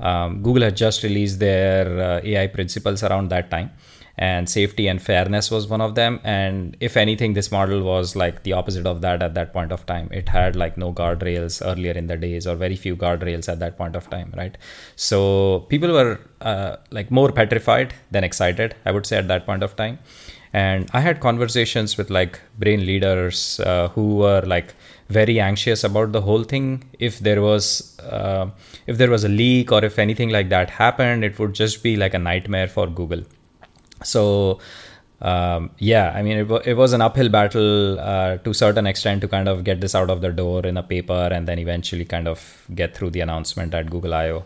Um, 0.00 0.42
Google 0.42 0.62
had 0.62 0.76
just 0.76 1.02
released 1.02 1.38
their 1.38 1.86
uh, 2.00 2.20
AI 2.22 2.46
principles 2.46 3.02
around 3.02 3.28
that 3.30 3.50
time, 3.50 3.70
and 4.16 4.48
safety 4.48 4.86
and 4.88 5.00
fairness 5.00 5.50
was 5.50 5.66
one 5.68 5.80
of 5.80 5.94
them. 5.94 6.20
And 6.24 6.76
if 6.80 6.96
anything, 6.96 7.34
this 7.34 7.50
model 7.50 7.82
was 7.82 8.16
like 8.16 8.42
the 8.42 8.52
opposite 8.52 8.86
of 8.86 9.00
that 9.02 9.22
at 9.22 9.34
that 9.34 9.52
point 9.52 9.72
of 9.72 9.86
time. 9.86 10.08
It 10.12 10.28
had 10.28 10.56
like 10.56 10.76
no 10.76 10.92
guardrails 10.92 11.64
earlier 11.64 11.92
in 11.92 12.06
the 12.06 12.16
days, 12.16 12.46
or 12.46 12.54
very 12.54 12.76
few 12.76 12.96
guardrails 12.96 13.48
at 13.48 13.60
that 13.60 13.76
point 13.76 13.96
of 13.96 14.08
time, 14.10 14.32
right? 14.36 14.56
So 14.96 15.66
people 15.68 15.92
were 15.92 16.20
uh, 16.40 16.76
like 16.90 17.10
more 17.10 17.32
petrified 17.32 17.94
than 18.10 18.24
excited, 18.24 18.74
I 18.84 18.92
would 18.92 19.06
say, 19.06 19.16
at 19.16 19.28
that 19.28 19.46
point 19.46 19.62
of 19.62 19.76
time. 19.76 19.98
And 20.52 20.90
I 20.92 21.00
had 21.00 21.20
conversations 21.20 21.96
with 21.96 22.10
like 22.10 22.40
brain 22.58 22.84
leaders 22.84 23.60
uh, 23.60 23.88
who 23.88 24.16
were 24.16 24.42
like 24.42 24.74
very 25.08 25.38
anxious 25.40 25.84
about 25.84 26.12
the 26.12 26.20
whole 26.20 26.42
thing. 26.42 26.84
If 26.98 27.20
there 27.20 27.40
was 27.40 27.98
uh, 28.00 28.50
if 28.90 28.98
there 28.98 29.10
was 29.10 29.22
a 29.22 29.28
leak 29.28 29.70
or 29.70 29.84
if 29.84 29.98
anything 30.04 30.30
like 30.30 30.48
that 30.48 30.68
happened, 30.68 31.24
it 31.24 31.38
would 31.38 31.52
just 31.54 31.82
be 31.82 31.96
like 31.96 32.12
a 32.12 32.18
nightmare 32.18 32.66
for 32.66 32.88
Google. 32.88 33.22
So 34.02 34.58
um, 35.22 35.70
yeah, 35.78 36.12
I 36.14 36.22
mean 36.22 36.38
it, 36.38 36.44
w- 36.44 36.62
it 36.64 36.74
was 36.74 36.92
an 36.92 37.00
uphill 37.00 37.28
battle 37.28 38.00
uh, 38.00 38.38
to 38.38 38.50
a 38.50 38.54
certain 38.54 38.86
extent 38.86 39.20
to 39.20 39.28
kind 39.28 39.48
of 39.48 39.62
get 39.62 39.80
this 39.80 39.94
out 39.94 40.10
of 40.10 40.22
the 40.22 40.32
door 40.32 40.66
in 40.66 40.76
a 40.76 40.82
paper 40.82 41.28
and 41.30 41.46
then 41.46 41.60
eventually 41.60 42.04
kind 42.04 42.26
of 42.26 42.66
get 42.74 42.96
through 42.96 43.10
the 43.10 43.20
announcement 43.20 43.74
at 43.74 43.90
Google 43.90 44.14
I/O. 44.14 44.44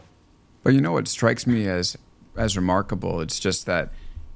But 0.63 0.75
you 0.75 0.83
know 0.83 0.93
what 0.93 1.09
strikes 1.09 1.47
me 1.47 1.67
as 1.67 1.97
as 2.37 2.57
remarkable? 2.57 3.21
It's 3.23 3.41
just 3.41 3.65
that 3.65 3.93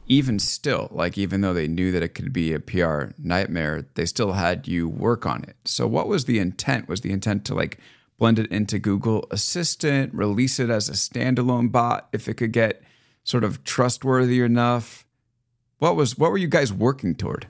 even 0.07 0.39
still, 0.39 0.89
like 0.91 1.19
even 1.19 1.43
though 1.43 1.53
they 1.53 1.69
knew 1.69 1.93
that 1.93 2.03
it 2.03 2.15
could 2.15 2.33
be 2.33 2.55
a 2.55 2.61
PR 2.61 3.09
nightmare, 3.19 3.87
they 3.95 4.07
still 4.07 4.33
had 4.33 4.67
you 4.67 4.89
work 4.89 5.27
on 5.27 5.45
it. 5.45 5.57
So 5.67 5.87
what 5.87 6.09
was 6.09 6.25
the 6.25 6.39
intent? 6.39 6.89
Was 6.89 7.03
the 7.03 7.13
intent 7.13 7.45
to 7.47 7.55
like 7.55 7.79
blend 8.19 8.39
it 8.39 8.51
into 8.51 8.79
Google 8.79 9.27
Assistant, 9.31 10.13
release 10.13 10.59
it 10.59 10.71
as 10.71 10.89
a 10.89 10.93
standalone 10.93 11.73
bot 11.73 12.09
if 12.13 12.29
it 12.29 12.35
could 12.35 12.53
get 12.53 12.83
sort 13.25 13.45
of 13.45 13.65
trustworthy 13.65 14.41
enough? 14.41 15.07
What 15.79 15.97
was 15.97 16.19
what 16.19 16.31
were 16.31 16.39
you 16.39 16.49
guys 16.49 16.73
working 16.73 17.15
toward? 17.15 17.47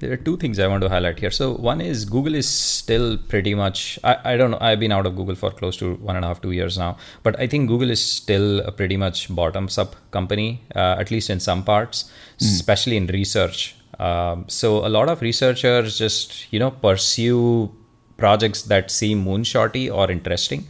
There 0.00 0.12
are 0.12 0.16
two 0.16 0.36
things 0.36 0.60
I 0.60 0.68
want 0.68 0.82
to 0.82 0.88
highlight 0.88 1.18
here. 1.18 1.32
So 1.32 1.54
one 1.54 1.80
is 1.80 2.04
Google 2.04 2.36
is 2.36 2.48
still 2.48 3.18
pretty 3.18 3.54
much 3.54 3.98
I, 4.04 4.32
I 4.32 4.36
don't 4.36 4.52
know, 4.52 4.58
I've 4.60 4.80
been 4.80 4.92
out 4.92 5.06
of 5.06 5.16
Google 5.16 5.34
for 5.34 5.50
close 5.50 5.76
to 5.78 5.94
one 5.96 6.16
and 6.16 6.24
a 6.24 6.28
half, 6.28 6.40
two 6.40 6.52
years 6.52 6.78
now. 6.78 6.96
But 7.22 7.38
I 7.38 7.46
think 7.46 7.68
Google 7.68 7.90
is 7.90 8.04
still 8.04 8.60
a 8.60 8.72
pretty 8.72 8.96
much 8.96 9.34
bottoms 9.34 9.78
up 9.78 9.96
company, 10.10 10.62
uh, 10.74 10.96
at 10.98 11.10
least 11.10 11.30
in 11.30 11.40
some 11.40 11.64
parts, 11.64 12.04
mm. 12.38 12.46
especially 12.46 12.96
in 12.96 13.06
research. 13.06 13.76
Um, 13.98 14.44
so 14.48 14.86
a 14.86 14.88
lot 14.88 15.08
of 15.08 15.20
researchers 15.20 15.98
just, 15.98 16.52
you 16.52 16.60
know, 16.60 16.70
pursue 16.70 17.72
projects 18.18 18.62
that 18.62 18.90
seem 18.90 19.24
moonshotty 19.24 19.92
or 19.92 20.10
interesting. 20.10 20.66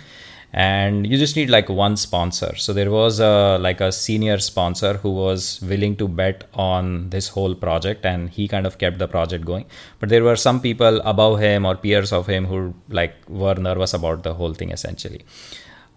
And 0.50 1.06
you 1.06 1.18
just 1.18 1.36
need 1.36 1.50
like 1.50 1.68
one 1.68 1.96
sponsor. 1.98 2.56
So 2.56 2.72
there 2.72 2.90
was 2.90 3.20
a 3.20 3.58
like 3.60 3.82
a 3.82 3.92
senior 3.92 4.38
sponsor 4.38 4.94
who 4.94 5.10
was 5.10 5.60
willing 5.60 5.96
to 5.96 6.08
bet 6.08 6.44
on 6.54 7.10
this 7.10 7.28
whole 7.28 7.54
project 7.54 8.06
and 8.06 8.30
he 8.30 8.48
kind 8.48 8.66
of 8.66 8.78
kept 8.78 8.98
the 8.98 9.08
project 9.08 9.44
going. 9.44 9.66
But 10.00 10.08
there 10.08 10.24
were 10.24 10.36
some 10.36 10.60
people 10.60 11.02
above 11.02 11.38
him 11.40 11.66
or 11.66 11.74
peers 11.74 12.12
of 12.12 12.26
him 12.26 12.46
who 12.46 12.74
like 12.88 13.14
were 13.28 13.56
nervous 13.56 13.92
about 13.92 14.22
the 14.22 14.32
whole 14.32 14.54
thing 14.54 14.70
essentially. 14.70 15.22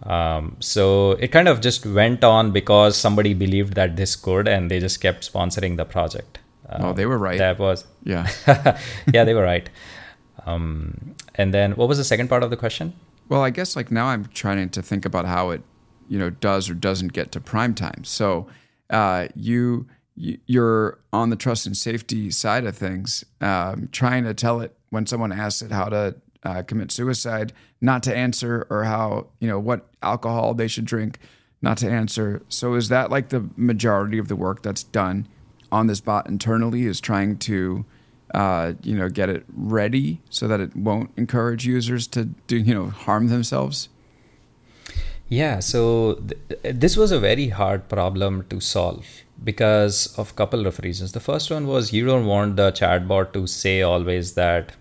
Um, 0.02 0.56
so 0.60 1.12
it 1.12 1.28
kind 1.28 1.48
of 1.48 1.62
just 1.62 1.86
went 1.86 2.22
on 2.22 2.50
because 2.50 2.96
somebody 2.96 3.32
believed 3.32 3.74
that 3.74 3.96
this 3.96 4.16
could 4.16 4.48
and 4.48 4.70
they 4.70 4.80
just 4.80 5.00
kept 5.00 5.32
sponsoring 5.32 5.78
the 5.78 5.86
project. 5.86 6.40
Um, 6.68 6.84
oh 6.84 6.92
they 6.92 7.06
were 7.06 7.18
right. 7.18 7.38
That 7.38 7.58
was 7.58 7.86
yeah. 8.04 8.28
Yeah 9.12 9.24
they 9.24 9.32
were 9.32 9.44
right 9.44 9.70
um, 10.46 11.14
and 11.34 11.52
then 11.52 11.72
what 11.72 11.88
was 11.88 11.98
the 11.98 12.04
second 12.04 12.28
part 12.28 12.42
of 12.42 12.50
the 12.50 12.56
question 12.56 12.94
well, 13.32 13.42
I 13.42 13.48
guess 13.48 13.76
like 13.76 13.90
now 13.90 14.08
I'm 14.08 14.26
trying 14.26 14.68
to 14.68 14.82
think 14.82 15.06
about 15.06 15.24
how 15.24 15.50
it, 15.50 15.62
you 16.06 16.18
know, 16.18 16.28
does 16.28 16.68
or 16.68 16.74
doesn't 16.74 17.14
get 17.14 17.32
to 17.32 17.40
prime 17.40 17.74
time. 17.74 18.04
So 18.04 18.46
uh, 18.90 19.28
you 19.34 19.86
you're 20.14 20.98
on 21.14 21.30
the 21.30 21.36
trust 21.36 21.64
and 21.64 21.74
safety 21.74 22.30
side 22.30 22.66
of 22.66 22.76
things, 22.76 23.24
um, 23.40 23.88
trying 23.90 24.24
to 24.24 24.34
tell 24.34 24.60
it 24.60 24.76
when 24.90 25.06
someone 25.06 25.32
asks 25.32 25.62
it 25.62 25.70
how 25.70 25.86
to 25.86 26.14
uh, 26.42 26.62
commit 26.64 26.92
suicide, 26.92 27.54
not 27.80 28.02
to 28.02 28.14
answer, 28.14 28.66
or 28.68 28.84
how 28.84 29.28
you 29.40 29.48
know 29.48 29.58
what 29.58 29.88
alcohol 30.02 30.52
they 30.52 30.68
should 30.68 30.84
drink, 30.84 31.18
not 31.62 31.78
to 31.78 31.88
answer. 31.88 32.42
So 32.50 32.74
is 32.74 32.90
that 32.90 33.10
like 33.10 33.30
the 33.30 33.48
majority 33.56 34.18
of 34.18 34.28
the 34.28 34.36
work 34.36 34.62
that's 34.62 34.82
done 34.82 35.26
on 35.70 35.86
this 35.86 36.02
bot 36.02 36.28
internally? 36.28 36.84
Is 36.84 37.00
trying 37.00 37.38
to 37.38 37.86
uh, 38.34 38.72
you 38.82 38.94
know, 38.94 39.08
get 39.08 39.28
it 39.28 39.44
ready 39.54 40.20
so 40.30 40.48
that 40.48 40.60
it 40.60 40.74
won't 40.76 41.10
encourage 41.16 41.66
users 41.66 42.06
to 42.08 42.24
do, 42.46 42.56
you 42.56 42.74
know, 42.74 42.88
harm 42.88 43.28
themselves? 43.28 43.88
Yeah, 45.28 45.60
so 45.60 46.22
th- 46.28 46.76
this 46.76 46.96
was 46.96 47.10
a 47.10 47.18
very 47.18 47.48
hard 47.48 47.88
problem 47.88 48.44
to 48.50 48.60
solve 48.60 49.06
because 49.42 50.14
of 50.18 50.30
a 50.30 50.34
couple 50.34 50.66
of 50.66 50.78
reasons. 50.80 51.12
The 51.12 51.20
first 51.20 51.50
one 51.50 51.66
was 51.66 51.92
you 51.92 52.04
don't 52.04 52.26
want 52.26 52.56
the 52.56 52.70
chatbot 52.72 53.32
to 53.32 53.46
say 53.46 53.82
always 53.82 54.34
that 54.34 54.72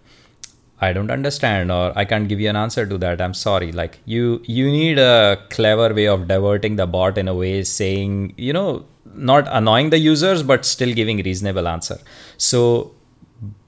I 0.81 0.93
don't 0.93 1.11
understand 1.11 1.71
or 1.71 1.97
I 1.97 2.05
can't 2.05 2.27
give 2.27 2.39
you 2.39 2.49
an 2.49 2.55
answer 2.55 2.85
to 2.85 2.97
that. 2.97 3.21
I'm 3.21 3.33
sorry. 3.33 3.71
Like 3.71 3.99
you 4.05 4.41
you 4.45 4.69
need 4.69 4.99
a 4.99 5.37
clever 5.49 5.93
way 5.93 6.07
of 6.07 6.27
diverting 6.27 6.75
the 6.75 6.87
bot 6.87 7.17
in 7.17 7.27
a 7.27 7.35
way 7.35 7.63
saying, 7.63 8.33
you 8.37 8.51
know, 8.51 8.85
not 9.13 9.47
annoying 9.51 9.91
the 9.91 9.99
users 9.99 10.41
but 10.43 10.65
still 10.65 10.93
giving 10.93 11.23
reasonable 11.23 11.67
answer. 11.67 11.99
So 12.37 12.91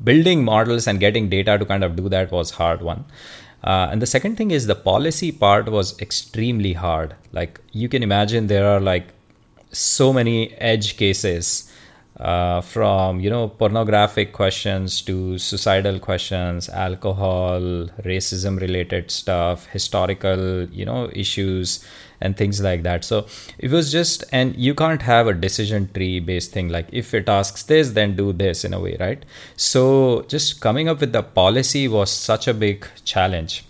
building 0.03 0.43
models 0.43 0.87
and 0.87 0.99
getting 0.99 1.29
data 1.29 1.57
to 1.57 1.65
kind 1.65 1.83
of 1.83 1.95
do 1.95 2.09
that 2.09 2.31
was 2.31 2.51
hard 2.51 2.81
one. 2.81 3.05
Uh, 3.63 3.87
and 3.91 4.01
the 4.01 4.05
second 4.05 4.35
thing 4.35 4.51
is 4.51 4.67
the 4.67 4.75
policy 4.75 5.31
part 5.31 5.69
was 5.69 5.99
extremely 6.01 6.73
hard. 6.73 7.15
Like 7.31 7.61
you 7.71 7.87
can 7.87 8.03
imagine 8.03 8.47
there 8.47 8.67
are 8.67 8.81
like 8.81 9.07
so 9.71 10.13
many 10.13 10.53
edge 10.55 10.97
cases 10.97 11.71
uh, 12.19 12.61
from 12.61 13.19
you 13.19 13.29
know 13.29 13.47
pornographic 13.47 14.33
questions 14.33 15.01
to 15.01 15.37
suicidal 15.39 15.99
questions 15.99 16.69
alcohol 16.69 17.59
racism 18.05 18.59
related 18.59 19.09
stuff 19.09 19.65
historical 19.67 20.65
you 20.69 20.85
know 20.85 21.09
issues 21.13 21.83
and 22.23 22.37
things 22.37 22.61
like 22.61 22.83
that. 22.83 23.03
So 23.03 23.25
it 23.57 23.69
was 23.69 23.91
just 23.91 24.23
and 24.31 24.55
you 24.55 24.73
can't 24.73 25.01
have 25.01 25.27
a 25.27 25.33
decision 25.33 25.89
tree 25.93 26.19
based 26.19 26.51
thing. 26.51 26.69
Like 26.69 26.87
if 26.91 27.13
it 27.13 27.29
asks 27.29 27.63
this 27.63 27.91
then 27.91 28.15
do 28.15 28.31
this 28.33 28.63
in 28.65 28.73
a 28.73 28.79
way 28.79 28.97
right? 28.99 29.23
So 29.55 30.25
just 30.27 30.61
coming 30.61 30.89
up 30.89 31.01
with 31.01 31.13
the 31.13 31.23
policy 31.23 31.87
was 31.87 32.09
such 32.11 32.47
a 32.47 32.53
big 32.53 32.87
challenge. 33.03 33.63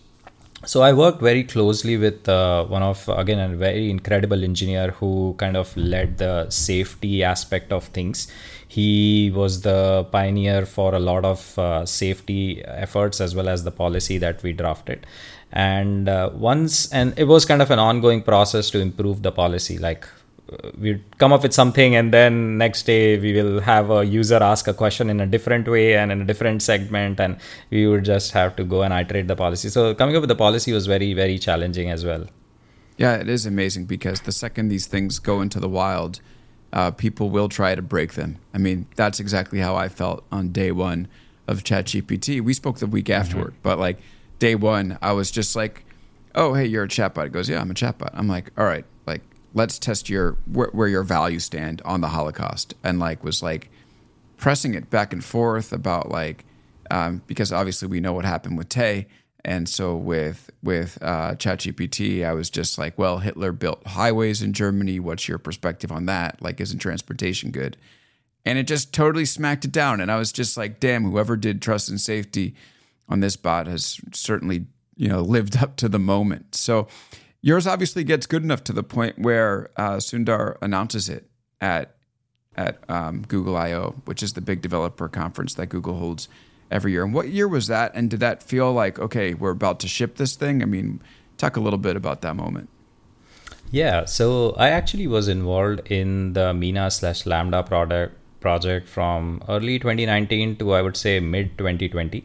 So 0.65 0.81
i 0.81 0.93
worked 0.93 1.21
very 1.21 1.43
closely 1.43 1.97
with 1.97 2.29
uh, 2.29 2.63
one 2.65 2.83
of 2.83 3.09
again 3.09 3.39
a 3.39 3.53
very 3.53 3.89
incredible 3.89 4.45
engineer 4.45 4.91
who 4.91 5.35
kind 5.37 5.57
of 5.57 5.75
led 5.75 6.17
the 6.19 6.49
safety 6.49 7.21
aspect 7.21 7.73
of 7.73 7.89
things. 7.97 8.27
He 8.69 9.31
was 9.35 9.61
the 9.61 10.07
pioneer 10.11 10.65
for 10.65 10.95
a 10.95 10.99
lot 10.99 11.25
of 11.25 11.59
uh, 11.59 11.85
safety 11.85 12.63
efforts 12.65 13.19
as 13.19 13.35
well 13.35 13.49
as 13.49 13.65
the 13.65 13.71
policy 13.71 14.17
that 14.19 14.41
we 14.41 14.53
drafted 14.53 15.05
and 15.53 16.09
uh, 16.09 16.29
once 16.33 16.91
and 16.91 17.13
it 17.17 17.25
was 17.25 17.45
kind 17.45 17.61
of 17.61 17.71
an 17.71 17.79
ongoing 17.79 18.21
process 18.21 18.69
to 18.69 18.79
improve 18.79 19.21
the 19.21 19.31
policy 19.31 19.77
like 19.77 20.07
we'd 20.77 21.03
come 21.17 21.31
up 21.31 21.43
with 21.43 21.53
something 21.53 21.95
and 21.95 22.13
then 22.13 22.57
next 22.57 22.83
day 22.83 23.17
we 23.17 23.33
will 23.33 23.59
have 23.61 23.89
a 23.89 24.03
user 24.03 24.41
ask 24.41 24.67
a 24.67 24.73
question 24.73 25.09
in 25.09 25.19
a 25.19 25.25
different 25.25 25.67
way 25.67 25.95
and 25.95 26.11
in 26.11 26.21
a 26.21 26.25
different 26.25 26.61
segment 26.61 27.19
and 27.19 27.37
we 27.69 27.87
would 27.87 28.03
just 28.03 28.31
have 28.31 28.55
to 28.55 28.63
go 28.63 28.83
and 28.83 28.93
iterate 28.93 29.27
the 29.27 29.35
policy. 29.35 29.69
So 29.69 29.93
coming 29.95 30.15
up 30.15 30.21
with 30.21 30.29
the 30.29 30.35
policy 30.35 30.73
was 30.73 30.85
very 30.85 31.13
very 31.13 31.39
challenging 31.39 31.89
as 31.89 32.05
well. 32.05 32.25
Yeah 32.97 33.15
it 33.15 33.29
is 33.29 33.45
amazing 33.45 33.85
because 33.85 34.21
the 34.21 34.31
second 34.31 34.67
these 34.67 34.87
things 34.87 35.19
go 35.19 35.41
into 35.41 35.59
the 35.59 35.69
wild 35.69 36.19
uh, 36.71 36.89
people 36.89 37.29
will 37.29 37.49
try 37.49 37.75
to 37.75 37.81
break 37.81 38.13
them. 38.13 38.37
I 38.53 38.57
mean 38.57 38.87
that's 38.95 39.19
exactly 39.19 39.59
how 39.59 39.75
i 39.75 39.87
felt 39.87 40.23
on 40.31 40.49
day 40.49 40.71
one 40.71 41.07
of 41.47 41.63
chatgpt. 41.63 42.41
We 42.41 42.53
spoke 42.53 42.79
the 42.79 42.87
week 42.87 43.05
mm-hmm. 43.05 43.21
afterward 43.21 43.53
but 43.63 43.79
like 43.79 43.99
day 44.43 44.55
one 44.55 44.97
i 45.01 45.11
was 45.11 45.31
just 45.31 45.55
like 45.55 45.85
oh 46.35 46.53
hey 46.53 46.65
you're 46.65 46.83
a 46.83 46.87
chatbot 46.87 47.25
it 47.25 47.31
goes 47.31 47.47
yeah 47.47 47.61
i'm 47.61 47.71
a 47.71 47.73
chatbot 47.73 48.09
i'm 48.13 48.27
like 48.27 48.51
all 48.57 48.65
right 48.65 48.85
like 49.05 49.21
let's 49.53 49.77
test 49.77 50.09
your 50.09 50.37
where, 50.51 50.69
where 50.69 50.87
your 50.87 51.03
values 51.03 51.43
stand 51.43 51.81
on 51.85 52.01
the 52.01 52.09
Holocaust, 52.09 52.73
and 52.83 52.99
like 52.99 53.23
was 53.23 53.41
like 53.43 53.69
pressing 54.37 54.73
it 54.73 54.89
back 54.89 55.13
and 55.13 55.23
forth 55.23 55.71
about 55.71 56.09
like 56.09 56.45
um, 56.91 57.21
because 57.27 57.53
obviously 57.53 57.87
we 57.87 57.99
know 57.99 58.13
what 58.13 58.25
happened 58.25 58.57
with 58.57 58.69
Tay, 58.69 59.07
and 59.45 59.69
so 59.69 59.95
with 59.95 60.49
with 60.61 60.97
uh, 61.01 61.35
ChatGPT, 61.35 62.25
I 62.25 62.33
was 62.33 62.49
just 62.49 62.77
like, 62.77 62.97
well, 62.97 63.19
Hitler 63.19 63.51
built 63.51 63.85
highways 63.87 64.41
in 64.41 64.53
Germany. 64.53 64.99
What's 64.99 65.27
your 65.27 65.37
perspective 65.37 65.91
on 65.91 66.05
that? 66.07 66.41
Like, 66.41 66.59
isn't 66.59 66.79
transportation 66.79 67.51
good? 67.51 67.77
And 68.45 68.59
it 68.59 68.67
just 68.67 68.93
totally 68.93 69.25
smacked 69.25 69.63
it 69.63 69.71
down, 69.71 70.01
and 70.01 70.11
I 70.11 70.17
was 70.17 70.31
just 70.31 70.57
like, 70.57 70.79
damn, 70.79 71.09
whoever 71.09 71.37
did 71.37 71.61
trust 71.61 71.89
and 71.89 72.01
safety 72.01 72.55
on 73.09 73.19
this 73.19 73.35
bot 73.35 73.67
has 73.67 73.99
certainly 74.13 74.65
you 74.95 75.07
know 75.07 75.21
lived 75.21 75.57
up 75.57 75.75
to 75.77 75.89
the 75.89 75.99
moment. 75.99 76.55
So 76.55 76.87
Yours 77.45 77.67
obviously 77.67 78.05
gets 78.05 78.25
good 78.25 78.41
enough 78.41 78.63
to 78.63 78.71
the 78.71 78.83
point 78.83 79.19
where 79.19 79.69
uh, 79.75 79.97
Sundar 79.97 80.55
announces 80.61 81.09
it 81.09 81.29
at 81.59 81.93
at 82.55 82.89
um, 82.89 83.23
Google 83.27 83.57
I/O, 83.57 83.95
which 84.05 84.23
is 84.23 84.31
the 84.31 84.39
big 84.39 84.61
developer 84.61 85.09
conference 85.09 85.53
that 85.55 85.67
Google 85.67 85.97
holds 85.97 86.29
every 86.71 86.93
year. 86.93 87.03
And 87.03 87.13
what 87.13 87.29
year 87.29 87.47
was 87.47 87.67
that? 87.67 87.91
And 87.95 88.09
did 88.09 88.21
that 88.21 88.41
feel 88.41 88.71
like 88.71 88.97
okay, 88.97 89.33
we're 89.33 89.51
about 89.51 89.81
to 89.81 89.89
ship 89.89 90.15
this 90.15 90.37
thing? 90.37 90.61
I 90.61 90.65
mean, 90.65 91.01
talk 91.37 91.57
a 91.57 91.59
little 91.59 91.77
bit 91.77 91.97
about 91.97 92.21
that 92.21 92.37
moment. 92.37 92.69
Yeah, 93.71 94.05
so 94.05 94.51
I 94.51 94.69
actually 94.69 95.07
was 95.07 95.27
involved 95.27 95.81
in 95.91 96.33
the 96.33 96.53
Meena 96.53 96.93
slash 96.93 97.23
LaMDA 97.23 97.65
product 97.65 98.15
project 98.39 98.87
from 98.87 99.43
early 99.49 99.79
2019 99.79 100.55
to 100.57 100.73
I 100.73 100.81
would 100.81 100.95
say 100.95 101.19
mid 101.19 101.57
2020. 101.57 102.23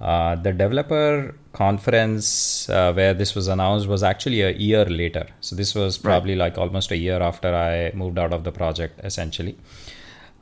Uh, 0.00 0.36
the 0.36 0.52
developer 0.52 1.34
conference 1.52 2.68
uh, 2.68 2.92
where 2.92 3.14
this 3.14 3.34
was 3.34 3.48
announced 3.48 3.86
was 3.88 4.02
actually 4.02 4.42
a 4.42 4.50
year 4.50 4.84
later. 4.84 5.26
So 5.40 5.56
this 5.56 5.74
was 5.74 5.96
probably 5.96 6.34
right. 6.34 6.50
like 6.50 6.58
almost 6.58 6.90
a 6.90 6.96
year 6.96 7.20
after 7.22 7.54
I 7.54 7.96
moved 7.96 8.18
out 8.18 8.32
of 8.32 8.44
the 8.44 8.52
project, 8.52 9.00
essentially. 9.02 9.56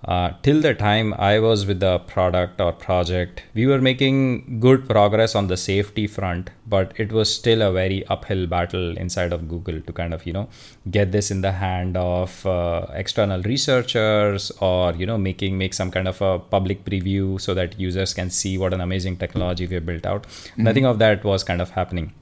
Uh, 0.07 0.33
till 0.43 0.61
the 0.61 0.75
time 0.75 1.15
I 1.15 1.39
was 1.39 1.65
with 1.65 1.81
the 1.81 1.99
product 2.01 2.61
or 2.61 2.73
project, 2.73 3.43
we 3.55 3.67
were 3.67 3.81
making 3.81 4.61
good 4.61 4.87
progress 4.89 5.35
on 5.35 5.47
the 5.47 5.57
safety 5.57 6.07
front, 6.07 6.51
but 6.67 6.93
it 6.97 7.11
was 7.11 7.35
still 7.35 7.63
a 7.63 7.73
very 7.73 8.07
uphill 8.09 8.47
battle 8.47 8.97
inside 8.99 9.33
of 9.33 9.49
Google 9.49 9.81
to 9.81 9.93
kind 9.93 10.13
of, 10.13 10.27
you 10.27 10.33
know, 10.33 10.49
get 10.91 11.13
this 11.13 11.31
in 11.31 11.41
the 11.41 11.53
hand 11.53 11.97
of 11.97 12.45
uh, 12.47 12.87
external 12.93 13.43
researchers 13.43 14.51
or, 14.61 14.93
you 14.95 15.07
know, 15.07 15.17
making, 15.17 15.57
make 15.57 15.73
some 15.73 15.91
kind 15.91 16.07
of 16.07 16.21
a 16.21 16.39
public 16.39 16.85
preview 16.85 17.41
so 17.41 17.55
that 17.55 17.81
users 17.81 18.13
can 18.13 18.29
see 18.29 18.59
what 18.59 18.75
an 18.75 18.83
amazing 18.83 19.17
technology 19.17 19.67
we 19.67 19.75
have 19.75 19.87
built 19.87 20.05
out. 20.05 20.25
Mm-hmm. 20.25 20.65
Nothing 20.65 20.85
of 20.85 20.99
that 20.99 21.25
was 21.25 21.43
kind 21.43 21.63
of 21.63 21.71
happening 21.71 22.13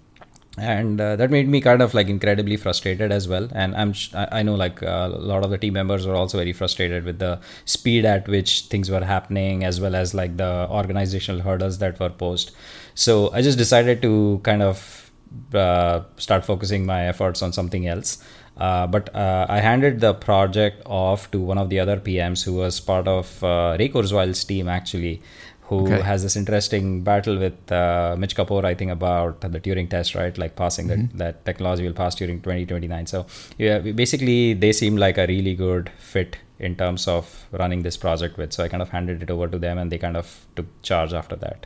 and 0.59 1.01
uh, 1.01 1.17
that 1.17 1.31
made 1.31 1.49
me 1.49 1.61
kind 1.61 1.81
of 1.81 1.95
like 1.95 2.09
incredibly 2.09 2.57
frustrated 2.57 3.11
as 3.11 3.27
well. 3.27 3.49
And 3.53 3.75
i'm 3.75 3.95
i 4.15 4.43
know 4.43 4.55
like 4.55 4.83
a 4.83 5.09
lot 5.09 5.45
of 5.45 5.51
the 5.51 5.59
team 5.59 5.73
members 5.73 6.07
were 6.07 6.15
also 6.15 6.39
very 6.39 6.53
frustrated 6.53 7.05
with 7.05 7.19
the 7.19 7.41
speed 7.65 8.05
at 8.05 8.29
which 8.29 8.63
things 8.67 8.91
were 8.91 9.05
happening 9.05 9.65
as 9.65 9.81
well 9.81 9.95
as 9.95 10.13
like 10.13 10.37
the 10.37 10.67
organizational 10.71 11.41
hurdles 11.41 11.79
that 11.79 11.99
were 11.99 12.11
posed. 12.11 12.53
So 12.95 13.33
i 13.33 13.41
just 13.41 13.57
decided 13.57 14.03
to 14.03 14.41
kind 14.43 14.63
of 14.63 15.11
uh, 15.55 16.03
start 16.17 16.45
focusing 16.45 16.85
my 16.85 17.07
efforts 17.07 17.43
on 17.43 17.53
something 17.53 17.87
else. 17.87 18.23
Uh, 18.57 18.87
but 18.87 19.15
uh, 19.15 19.47
I 19.49 19.61
handed 19.61 20.01
the 20.01 20.13
project 20.13 20.83
off 20.85 21.31
to 21.31 21.41
one 21.41 21.57
of 21.57 21.71
the 21.71 21.81
other 21.81 21.97
PMs 21.97 22.45
who 22.45 22.55
was 22.55 22.81
part 22.81 23.09
of 23.09 23.43
uh, 23.43 23.77
Ray 23.79 23.89
Kurzweil's 23.89 24.45
team 24.45 24.69
actually, 24.69 25.23
who 25.73 25.87
okay. 25.87 26.03
has 26.03 26.23
this 26.23 26.37
interesting 26.37 27.03
battle 27.03 27.39
with 27.39 27.73
uh, 27.73 28.15
Mitch 28.19 28.37
Kapor, 28.37 28.65
I 28.65 28.75
think, 28.75 28.91
about 28.91 29.41
the 29.41 29.61
Turing 29.61 29.89
test, 29.89 30.15
right? 30.15 30.37
Like 30.37 30.55
passing 30.55 30.89
mm-hmm. 30.89 31.17
that, 31.17 31.35
that 31.35 31.45
technology 31.47 31.85
will 31.85 31.95
pass 31.95 32.15
during 32.15 32.41
2029. 32.41 33.07
So, 33.07 33.27
yeah, 33.57 33.79
basically, 33.79 34.53
they 34.53 34.73
seem 34.73 34.97
like 34.97 35.17
a 35.17 35.27
really 35.27 35.55
good 35.55 35.91
fit 35.99 36.37
in 36.59 36.77
terms 36.77 37.09
of 37.09 37.47
running 37.53 37.83
this 37.83 37.97
project 37.97 38.37
with. 38.37 38.53
So, 38.53 38.65
I 38.65 38.69
kind 38.69 38.83
of 38.83 38.91
handed 38.91 39.23
it 39.23 39.31
over 39.31 39.49
to 39.49 39.59
them 39.59 39.79
and 39.79 39.91
they 39.91 39.99
kind 39.99 40.17
of 40.17 40.47
took 40.57 40.67
charge 40.83 41.15
after 41.15 41.37
that. 41.37 41.65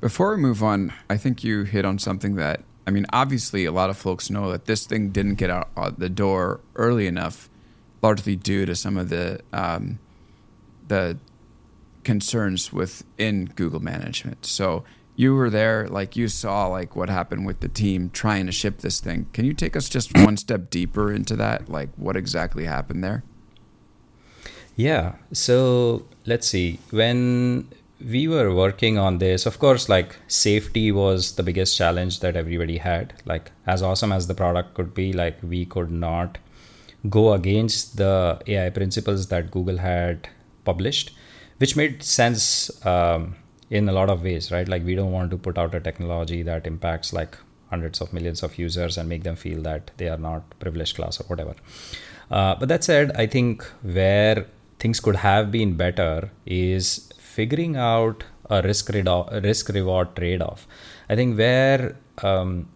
Before 0.00 0.34
we 0.34 0.42
move 0.42 0.62
on, 0.62 0.92
I 1.08 1.16
think 1.16 1.44
you 1.44 1.62
hit 1.62 1.84
on 1.84 1.98
something 2.00 2.34
that, 2.36 2.62
I 2.88 2.90
mean, 2.90 3.06
obviously, 3.12 3.66
a 3.66 3.72
lot 3.72 3.88
of 3.88 3.96
folks 3.96 4.30
know 4.30 4.50
that 4.50 4.64
this 4.64 4.84
thing 4.84 5.10
didn't 5.10 5.36
get 5.36 5.50
out 5.50 5.98
the 5.98 6.08
door 6.08 6.60
early 6.74 7.06
enough, 7.06 7.48
largely 8.02 8.34
due 8.34 8.66
to 8.66 8.74
some 8.74 8.96
of 8.96 9.10
the 9.10 9.40
um, 9.52 9.98
the 10.88 11.18
concerns 12.08 12.72
within 12.72 13.44
Google 13.54 13.80
management. 13.80 14.46
So 14.46 14.82
you 15.14 15.34
were 15.34 15.50
there, 15.50 15.86
like 15.88 16.16
you 16.16 16.26
saw 16.26 16.66
like 16.66 16.96
what 16.96 17.10
happened 17.10 17.44
with 17.44 17.60
the 17.60 17.68
team 17.68 18.08
trying 18.08 18.46
to 18.46 18.52
ship 18.60 18.78
this 18.78 18.98
thing. 18.98 19.26
Can 19.34 19.44
you 19.44 19.52
take 19.52 19.76
us 19.76 19.90
just 19.90 20.16
one 20.16 20.38
step 20.38 20.70
deeper 20.70 21.12
into 21.12 21.36
that? 21.36 21.68
Like 21.68 21.90
what 21.96 22.16
exactly 22.16 22.64
happened 22.64 23.04
there? 23.04 23.24
Yeah. 24.74 25.16
So 25.34 26.06
let's 26.24 26.48
see. 26.48 26.78
When 26.88 27.68
we 28.00 28.26
were 28.26 28.54
working 28.54 28.96
on 28.96 29.18
this, 29.18 29.44
of 29.44 29.58
course, 29.58 29.90
like 29.90 30.16
safety 30.28 30.90
was 30.90 31.32
the 31.32 31.42
biggest 31.42 31.76
challenge 31.76 32.20
that 32.20 32.36
everybody 32.36 32.78
had. 32.78 33.12
Like 33.26 33.52
as 33.66 33.82
awesome 33.82 34.12
as 34.12 34.28
the 34.28 34.34
product 34.34 34.72
could 34.72 34.94
be, 34.94 35.12
like 35.12 35.36
we 35.42 35.66
could 35.66 35.90
not 35.90 36.38
go 37.10 37.34
against 37.34 37.98
the 37.98 38.40
AI 38.46 38.70
principles 38.70 39.28
that 39.28 39.50
Google 39.50 39.76
had 39.76 40.30
published 40.64 41.12
which 41.58 41.76
made 41.76 42.02
sense 42.02 42.84
um, 42.86 43.36
in 43.70 43.88
a 43.88 43.92
lot 43.92 44.08
of 44.08 44.22
ways, 44.22 44.50
right? 44.50 44.68
Like 44.68 44.84
we 44.84 44.94
don't 44.94 45.12
want 45.12 45.30
to 45.30 45.36
put 45.36 45.58
out 45.58 45.74
a 45.74 45.80
technology 45.80 46.42
that 46.42 46.66
impacts 46.66 47.12
like 47.12 47.36
hundreds 47.70 48.00
of 48.00 48.12
millions 48.12 48.42
of 48.42 48.56
users 48.58 48.96
and 48.96 49.08
make 49.08 49.24
them 49.24 49.36
feel 49.36 49.60
that 49.62 49.90
they 49.98 50.08
are 50.08 50.16
not 50.16 50.42
privileged 50.58 50.96
class 50.96 51.20
or 51.20 51.24
whatever. 51.24 51.54
Uh, 52.30 52.54
but 52.54 52.68
that 52.68 52.84
said, 52.84 53.12
I 53.16 53.26
think 53.26 53.62
where 53.82 54.46
things 54.78 55.00
could 55.00 55.16
have 55.16 55.50
been 55.50 55.76
better 55.76 56.30
is 56.46 57.10
figuring 57.18 57.76
out 57.76 58.24
a 58.50 58.62
risk 58.62 58.88
risk 58.88 59.68
reward 59.68 60.16
trade 60.16 60.42
off. 60.42 60.66
I 61.10 61.16
think 61.16 61.36
where 61.36 61.96
um, 62.22 62.68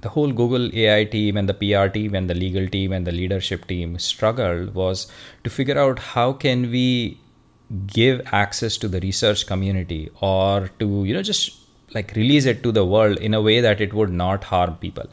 the 0.00 0.08
whole 0.08 0.32
Google 0.32 0.74
AI 0.74 1.04
team 1.04 1.36
and 1.36 1.48
the 1.48 1.54
PR 1.54 1.86
team 1.88 2.14
and 2.14 2.28
the 2.28 2.34
legal 2.34 2.66
team 2.68 2.92
and 2.92 3.06
the 3.06 3.12
leadership 3.12 3.66
team 3.66 3.98
struggled 3.98 4.74
was 4.74 5.06
to 5.44 5.50
figure 5.50 5.78
out 5.78 5.98
how 5.98 6.32
can 6.32 6.70
we 6.70 7.18
give 7.86 8.20
access 8.32 8.76
to 8.76 8.88
the 8.88 9.00
research 9.00 9.46
community 9.46 10.10
or 10.20 10.70
to 10.78 11.04
you 11.04 11.14
know 11.14 11.22
just 11.22 11.58
like 11.94 12.12
release 12.16 12.46
it 12.46 12.62
to 12.62 12.72
the 12.72 12.84
world 12.84 13.18
in 13.18 13.34
a 13.34 13.40
way 13.40 13.60
that 13.60 13.80
it 13.80 13.92
would 13.92 14.10
not 14.10 14.44
harm 14.44 14.74
people 14.76 15.04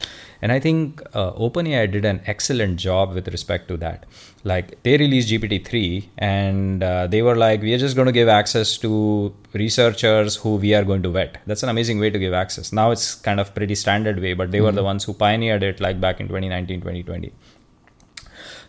and 0.42 0.52
i 0.52 0.58
think 0.58 1.02
uh, 1.14 1.30
openai 1.32 1.90
did 1.90 2.04
an 2.04 2.20
excellent 2.26 2.76
job 2.78 3.14
with 3.14 3.28
respect 3.28 3.68
to 3.68 3.76
that 3.76 4.06
like 4.44 4.82
they 4.82 4.96
released 4.96 5.28
gpt-3 5.30 6.06
and 6.18 6.82
uh, 6.82 7.06
they 7.06 7.22
were 7.22 7.36
like 7.36 7.60
we 7.62 7.74
are 7.74 7.78
just 7.78 7.96
going 7.96 8.06
to 8.06 8.12
give 8.20 8.28
access 8.28 8.78
to 8.78 9.34
researchers 9.52 10.36
who 10.36 10.56
we 10.56 10.74
are 10.74 10.84
going 10.84 11.02
to 11.02 11.10
vet 11.10 11.38
that's 11.46 11.62
an 11.62 11.68
amazing 11.68 11.98
way 11.98 12.10
to 12.10 12.18
give 12.18 12.32
access 12.32 12.72
now 12.72 12.90
it's 12.90 13.14
kind 13.14 13.40
of 13.40 13.54
pretty 13.54 13.74
standard 13.74 14.20
way 14.20 14.32
but 14.32 14.50
they 14.50 14.58
mm-hmm. 14.58 14.66
were 14.66 14.72
the 14.72 14.78
mm-hmm. 14.78 14.86
ones 14.86 15.04
who 15.04 15.12
pioneered 15.12 15.62
it 15.62 15.80
like 15.80 16.00
back 16.00 16.20
in 16.20 16.28
2019 16.28 16.80
2020 16.80 17.32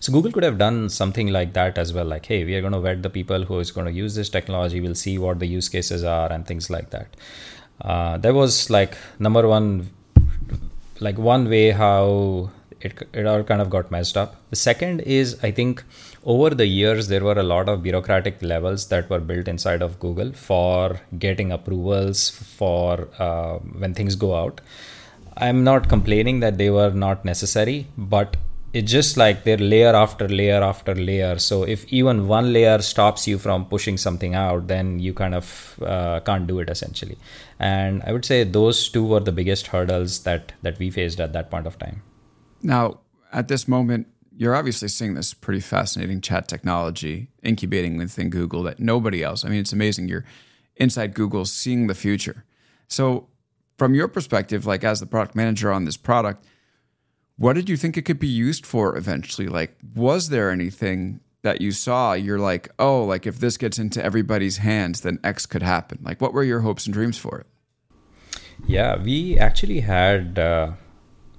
so 0.02 0.12
Google 0.12 0.32
could 0.32 0.44
have 0.44 0.58
done 0.58 0.90
something 0.90 1.28
like 1.28 1.54
that 1.54 1.78
as 1.78 1.94
well, 1.94 2.06
like, 2.06 2.26
hey, 2.26 2.44
we 2.44 2.56
are 2.56 2.62
going 2.62 2.74
to 2.74 2.80
vet 2.80 3.04
the 3.04 3.10
people 3.10 3.44
who 3.44 3.60
is 3.60 3.70
going 3.72 3.86
to 3.86 3.94
use 3.94 4.16
this 4.16 4.30
technology. 4.30 4.82
We'll 4.82 4.96
see 4.96 5.20
what 5.20 5.38
the 5.38 5.46
use 5.46 5.70
cases 5.70 6.04
are 6.04 6.32
and 6.34 6.46
things 6.46 6.72
like 6.72 6.90
that. 6.90 7.16
Uh, 7.80 8.18
that 8.18 8.34
was 8.34 8.70
like 8.72 8.98
number 9.20 9.48
one 9.48 9.92
like 11.00 11.18
one 11.18 11.50
way 11.50 11.72
how 11.72 12.52
it, 12.80 13.08
it 13.14 13.26
all 13.26 13.44
kind 13.44 13.62
of 13.62 13.70
got 13.70 13.90
messed 13.90 14.18
up 14.18 14.36
the 14.52 14.56
second 14.56 15.02
is 15.02 15.38
i 15.44 15.50
think 15.50 15.84
over 16.24 16.52
the 16.52 16.66
years 16.66 17.08
there 17.08 17.24
were 17.24 17.40
a 17.40 17.44
lot 17.44 17.68
of 17.68 17.82
bureaucratic 17.82 18.40
levels 18.44 18.88
that 18.90 19.10
were 19.10 19.20
built 19.20 19.48
inside 19.48 19.82
of 19.82 20.00
google 20.00 20.32
for 20.32 21.02
getting 21.18 21.52
approvals 21.52 22.30
for 22.30 23.08
uh, 23.18 23.58
when 23.82 23.96
things 23.96 24.16
go 24.16 24.36
out 24.36 24.62
i'm 25.38 25.64
not 25.64 25.90
complaining 25.90 26.40
that 26.40 26.60
they 26.60 26.70
were 26.70 26.92
not 26.92 27.26
necessary 27.26 27.88
but 27.98 28.38
it's 28.74 28.92
just 28.92 29.18
like 29.18 29.44
they're 29.44 29.58
layer 29.58 29.94
after 29.94 30.28
layer 30.30 30.62
after 30.64 30.96
layer. 30.96 31.38
So 31.40 31.64
if 31.64 31.86
even 31.92 32.28
one 32.28 32.54
layer 32.54 32.82
stops 32.82 33.28
you 33.28 33.38
from 33.38 33.66
pushing 33.66 33.98
something 33.98 34.34
out 34.34 34.68
then 34.68 35.00
you 35.00 35.14
kind 35.14 35.36
of 35.36 35.80
uh, 35.86 36.22
can't 36.22 36.48
do 36.48 36.60
it 36.60 36.70
essentially. 36.70 37.18
And 37.60 38.02
i 38.04 38.12
would 38.12 38.26
say 38.26 38.44
those 38.44 38.90
two 38.90 39.06
were 39.06 39.20
the 39.20 39.32
biggest 39.32 39.68
hurdles 39.68 40.24
that 40.24 40.54
that 40.62 40.80
we 40.80 40.90
faced 40.90 41.20
at 41.20 41.34
that 41.34 41.52
point 41.52 41.68
of 41.68 41.78
time. 41.78 42.02
Now 42.64 43.00
at 43.34 43.48
this 43.48 43.68
moment 43.68 44.08
you're 44.38 44.56
obviously 44.56 44.88
seeing 44.88 45.14
this 45.16 45.34
pretty 45.34 45.60
fascinating 45.60 46.22
chat 46.22 46.48
technology 46.48 47.30
incubating 47.44 47.98
within 47.98 48.30
google 48.30 48.64
that 48.64 48.80
nobody 48.80 49.22
else 49.24 49.46
i 49.46 49.50
mean 49.50 49.60
it's 49.60 49.74
amazing 49.74 50.08
you're 50.08 50.26
inside 50.78 51.14
google 51.14 51.46
seeing 51.46 51.88
the 51.88 51.96
future. 51.96 52.46
So 52.88 53.28
from 53.78 53.94
your 53.94 54.08
perspective 54.08 54.66
like 54.66 54.84
as 54.84 55.02
the 55.02 55.06
product 55.06 55.36
manager 55.36 55.72
on 55.72 55.84
this 55.86 55.98
product 55.98 56.46
what 57.42 57.54
did 57.54 57.68
you 57.68 57.76
think 57.76 57.98
it 57.98 58.04
could 58.04 58.20
be 58.20 58.28
used 58.28 58.68
for 58.68 58.96
eventually? 58.96 59.48
Like, 59.48 59.76
was 59.96 60.30
there 60.30 60.52
anything 60.52 61.22
that 61.42 61.60
you 61.60 61.72
saw 61.72 62.14
you're 62.14 62.38
like, 62.38 62.70
oh, 62.78 63.04
like 63.04 63.26
if 63.26 63.40
this 63.40 63.58
gets 63.58 63.80
into 63.80 64.04
everybody's 64.04 64.58
hands, 64.58 65.02
then 65.02 65.18
X 65.24 65.48
could 65.48 65.64
happen? 65.64 65.98
Like, 66.04 66.22
what 66.22 66.34
were 66.34 66.44
your 66.44 66.60
hopes 66.60 66.86
and 66.86 66.94
dreams 66.94 67.18
for 67.18 67.40
it? 67.40 67.48
Yeah, 68.68 69.02
we 69.02 69.40
actually 69.40 69.80
had 69.80 70.38
uh, 70.38 70.74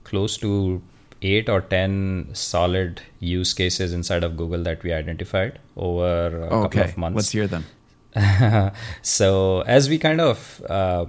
close 0.03 0.37
to 0.39 0.83
eight 1.23 1.49
or 1.49 1.61
10 1.61 2.31
solid 2.33 3.01
use 3.21 3.55
cases 3.55 3.93
inside 3.93 4.25
of 4.25 4.37
Google 4.37 4.65
that 4.65 4.83
we 4.83 4.93
identified 4.93 5.61
over 5.77 6.47
a 6.47 6.49
oh, 6.49 6.63
couple 6.65 6.81
of 6.81 6.97
months. 6.99 7.17
Let's 7.17 7.31
hear 7.31 7.47
them. 7.47 7.65
so, 9.03 9.61
as 9.61 9.89
we 9.89 9.99
kind 9.99 10.21
of 10.21 10.63
uh, 10.69 11.07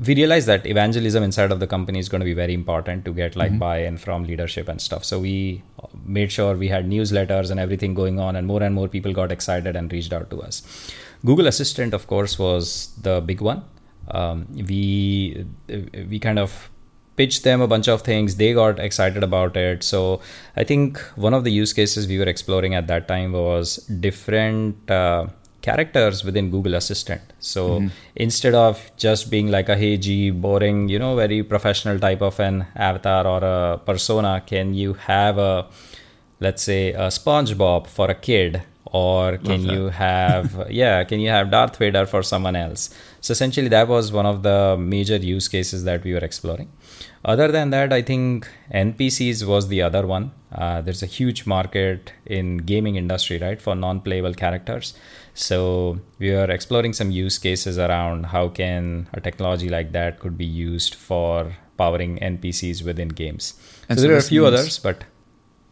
we 0.00 0.14
realized 0.14 0.46
that 0.46 0.64
evangelism 0.66 1.22
inside 1.24 1.50
of 1.50 1.58
the 1.58 1.66
company 1.66 1.98
is 1.98 2.08
going 2.08 2.20
to 2.20 2.24
be 2.24 2.34
very 2.34 2.54
important 2.54 3.04
to 3.04 3.12
get 3.12 3.34
like 3.34 3.50
mm-hmm. 3.50 3.58
buy-in 3.58 3.96
from 3.98 4.24
leadership 4.24 4.68
and 4.68 4.80
stuff. 4.80 5.04
So 5.04 5.18
we 5.18 5.62
made 6.04 6.30
sure 6.30 6.56
we 6.56 6.68
had 6.68 6.88
newsletters 6.88 7.50
and 7.50 7.58
everything 7.58 7.94
going 7.94 8.20
on 8.20 8.36
and 8.36 8.46
more 8.46 8.62
and 8.62 8.74
more 8.74 8.86
people 8.86 9.12
got 9.12 9.32
excited 9.32 9.74
and 9.74 9.92
reached 9.92 10.12
out 10.12 10.30
to 10.30 10.40
us. 10.40 10.62
Google 11.24 11.48
assistant 11.48 11.94
of 11.94 12.06
course 12.06 12.38
was 12.38 12.94
the 13.02 13.20
big 13.20 13.40
one. 13.40 13.64
Um, 14.10 14.46
we 14.68 15.46
we 16.08 16.18
kind 16.20 16.38
of 16.38 16.70
pitched 17.16 17.42
them 17.42 17.60
a 17.60 17.66
bunch 17.66 17.88
of 17.88 18.02
things. 18.02 18.36
They 18.36 18.54
got 18.54 18.78
excited 18.78 19.24
about 19.24 19.56
it. 19.56 19.82
So 19.82 20.20
i 20.54 20.62
think 20.62 20.98
one 21.16 21.34
of 21.34 21.42
the 21.42 21.50
use 21.50 21.72
cases 21.72 22.06
we 22.06 22.18
were 22.18 22.30
exploring 22.34 22.74
at 22.74 22.86
that 22.86 23.08
time 23.08 23.32
was 23.32 23.76
different 24.06 24.88
uh, 24.90 25.26
characters 25.68 26.24
within 26.24 26.50
Google 26.50 26.74
Assistant. 26.74 27.22
So 27.38 27.62
mm-hmm. 27.68 27.88
instead 28.16 28.54
of 28.54 28.90
just 28.96 29.30
being 29.30 29.50
like 29.50 29.68
a 29.68 29.76
hey 29.76 29.96
G 29.96 30.30
boring, 30.30 30.88
you 30.88 30.98
know, 30.98 31.14
very 31.16 31.42
professional 31.42 31.98
type 31.98 32.22
of 32.22 32.40
an 32.40 32.66
avatar 32.76 33.26
or 33.26 33.40
a 33.44 33.78
persona, 33.78 34.42
can 34.46 34.74
you 34.74 34.94
have 34.94 35.38
a 35.38 35.66
let's 36.40 36.62
say 36.62 36.92
a 36.92 37.08
SpongeBob 37.20 37.86
for 37.86 38.10
a 38.10 38.14
kid? 38.14 38.62
Or 38.90 39.36
can 39.36 39.66
you 39.66 39.88
have 39.90 40.66
yeah 40.70 41.04
can 41.04 41.20
you 41.20 41.28
have 41.28 41.50
darth 41.50 41.76
vader 41.76 42.06
for 42.06 42.22
someone 42.22 42.56
else? 42.56 42.88
So 43.20 43.32
essentially 43.32 43.68
that 43.68 43.86
was 43.88 44.10
one 44.12 44.24
of 44.24 44.42
the 44.42 44.76
major 44.78 45.16
use 45.16 45.48
cases 45.56 45.84
that 45.84 46.04
we 46.04 46.14
were 46.14 46.24
exploring. 46.30 46.70
Other 47.32 47.48
than 47.56 47.70
that 47.74 47.92
i 47.92 48.00
think 48.10 48.48
npcs 48.82 49.46
was 49.52 49.68
the 49.74 49.82
other 49.88 50.06
one. 50.06 50.32
Uh, 50.50 50.80
there's 50.80 51.02
a 51.02 51.10
huge 51.18 51.40
market 51.54 52.12
in 52.38 52.56
gaming 52.70 52.96
industry 52.96 53.38
right 53.38 53.60
for 53.60 53.74
non-playable 53.74 54.34
characters 54.42 54.94
so 55.38 56.00
we 56.18 56.34
are 56.34 56.50
exploring 56.50 56.92
some 56.92 57.12
use 57.12 57.38
cases 57.38 57.78
around 57.78 58.26
how 58.26 58.48
can 58.48 59.08
a 59.14 59.20
technology 59.20 59.68
like 59.68 59.92
that 59.92 60.18
could 60.18 60.36
be 60.36 60.44
used 60.44 60.96
for 60.96 61.54
powering 61.76 62.18
NPCs 62.18 62.84
within 62.84 63.08
games. 63.08 63.54
And 63.88 63.98
so, 63.98 64.02
so 64.02 64.08
there 64.08 64.16
are 64.16 64.18
a 64.18 64.22
few 64.22 64.42
means, 64.42 64.54
others, 64.54 64.78
but 64.80 65.04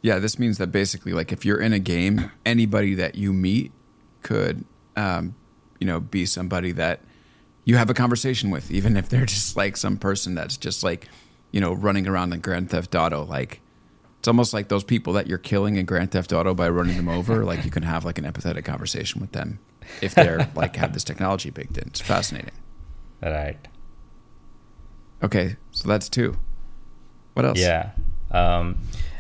yeah, 0.03 0.21
this 0.21 0.39
means 0.39 0.59
that 0.59 0.69
basically, 0.69 1.13
like 1.13 1.33
if 1.33 1.45
you're 1.45 1.61
in 1.61 1.73
a 1.73 1.81
game, 1.81 2.31
anybody 2.47 2.95
that 2.95 3.17
you 3.17 3.33
meet 3.33 3.73
could, 4.23 4.65
um, 4.95 5.35
you 5.81 5.87
know, 5.87 5.99
be 5.99 6.27
somebody 6.27 6.71
that 6.73 7.01
you 7.65 7.77
have 7.77 7.91
a 7.91 7.95
conversation 7.95 8.51
with, 8.51 8.71
even 8.71 8.97
if 8.97 9.09
they're 9.09 9.27
just 9.27 9.57
like 9.57 9.77
some 9.77 9.97
person 9.97 10.37
that's 10.37 10.57
just 10.57 10.85
like, 10.85 11.09
you 11.51 11.61
know, 11.61 11.73
running 11.73 12.07
around 12.07 12.33
in 12.33 12.39
Grand 12.39 12.71
Theft 12.71 12.95
Auto, 12.95 13.25
like 13.25 13.61
it's 14.27 14.29
almost 14.29 14.53
like 14.53 14.67
those 14.67 14.83
people 14.83 15.13
that 15.13 15.29
you're 15.29 15.39
killing 15.39 15.77
in 15.77 15.87
Grand 15.87 16.11
Theft 16.11 16.33
Auto 16.33 16.53
by 16.53 16.69
running 16.69 16.97
them 16.97 17.09
over. 17.09 17.45
like 17.45 17.65
you 17.65 17.71
can 17.71 17.85
have 17.85 18.05
like 18.05 18.19
an 18.19 18.25
empathetic 18.25 18.65
conversation 18.65 19.21
with 19.21 19.31
them 19.31 19.61
if 20.03 20.17
they're 20.17 20.51
like 20.57 20.75
have 20.75 20.93
this 20.95 21.05
technology 21.05 21.51
baked 21.51 21.79
in. 21.79 21.87
It's 21.87 22.01
fascinating. 22.01 22.51
Right. 23.23 23.69
Okay, 25.23 25.55
so 25.71 25.87
that's 25.87 26.09
two. 26.09 26.37
What 27.35 27.47
else? 27.47 27.61
Yeah. 27.61 27.93
Um, 28.33 28.79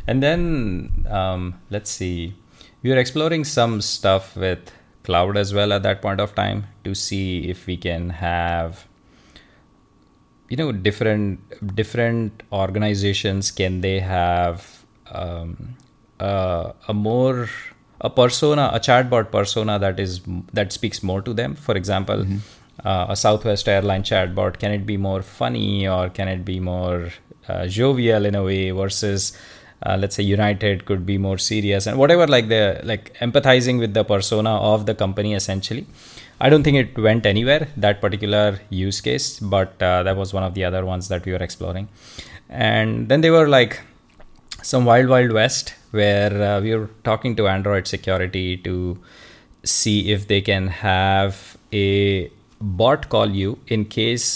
and 0.08 0.20
then 0.20 1.06
um, 1.08 1.54
let's 1.70 1.88
see. 1.88 2.34
We 2.82 2.90
were 2.90 2.98
exploring 2.98 3.44
some 3.44 3.80
stuff 3.82 4.34
with 4.34 4.72
cloud 5.04 5.36
as 5.36 5.54
well 5.54 5.72
at 5.72 5.84
that 5.84 6.02
point 6.02 6.20
of 6.20 6.34
time 6.34 6.66
to 6.82 6.96
see 6.96 7.48
if 7.48 7.68
we 7.68 7.76
can 7.76 8.10
have 8.10 8.88
you 10.48 10.56
know 10.56 10.72
different 10.72 11.38
different 11.76 12.42
organizations 12.50 13.52
can 13.52 13.82
they 13.82 14.00
have 14.00 14.75
um, 15.10 15.76
uh, 16.20 16.72
a 16.88 16.94
more 16.94 17.48
a 18.00 18.10
persona, 18.10 18.70
a 18.72 18.78
chatbot 18.78 19.30
persona 19.30 19.78
that 19.78 19.98
is 19.98 20.20
that 20.52 20.72
speaks 20.72 21.02
more 21.02 21.22
to 21.22 21.32
them. 21.32 21.54
For 21.54 21.76
example, 21.76 22.18
mm-hmm. 22.18 22.38
uh, 22.84 23.06
a 23.08 23.16
Southwest 23.16 23.68
airline 23.68 24.02
chatbot 24.02 24.58
can 24.58 24.72
it 24.72 24.86
be 24.86 24.96
more 24.96 25.22
funny 25.22 25.88
or 25.88 26.08
can 26.10 26.28
it 26.28 26.44
be 26.44 26.60
more 26.60 27.10
uh, 27.48 27.66
jovial 27.66 28.26
in 28.26 28.34
a 28.34 28.42
way 28.42 28.70
versus 28.70 29.36
uh, 29.84 29.96
let's 29.98 30.16
say 30.16 30.22
United 30.22 30.84
could 30.84 31.04
be 31.06 31.18
more 31.18 31.38
serious 31.38 31.86
and 31.86 31.98
whatever 31.98 32.26
like 32.26 32.48
the 32.48 32.80
like 32.84 33.14
empathizing 33.18 33.78
with 33.78 33.94
the 33.94 34.04
persona 34.04 34.56
of 34.56 34.86
the 34.86 34.94
company 34.94 35.34
essentially. 35.34 35.86
I 36.38 36.50
don't 36.50 36.64
think 36.64 36.76
it 36.76 36.98
went 36.98 37.24
anywhere 37.24 37.68
that 37.78 38.02
particular 38.02 38.60
use 38.68 39.00
case, 39.00 39.40
but 39.40 39.82
uh, 39.82 40.02
that 40.02 40.16
was 40.18 40.34
one 40.34 40.42
of 40.42 40.52
the 40.52 40.64
other 40.64 40.84
ones 40.84 41.08
that 41.08 41.24
we 41.24 41.32
were 41.32 41.42
exploring. 41.42 41.88
And 42.50 43.08
then 43.08 43.22
they 43.22 43.30
were 43.30 43.48
like 43.48 43.80
some 44.70 44.84
wild 44.84 45.08
wild 45.08 45.32
west 45.32 45.74
where 45.92 46.32
uh, 46.42 46.60
we 46.60 46.74
were 46.74 46.90
talking 47.04 47.36
to 47.36 47.46
android 47.46 47.86
security 47.86 48.56
to 48.56 48.98
see 49.62 50.10
if 50.14 50.26
they 50.26 50.40
can 50.40 50.66
have 50.66 51.56
a 51.72 52.28
bot 52.60 53.08
call 53.08 53.30
you 53.30 53.58
in 53.68 53.84
case 53.84 54.28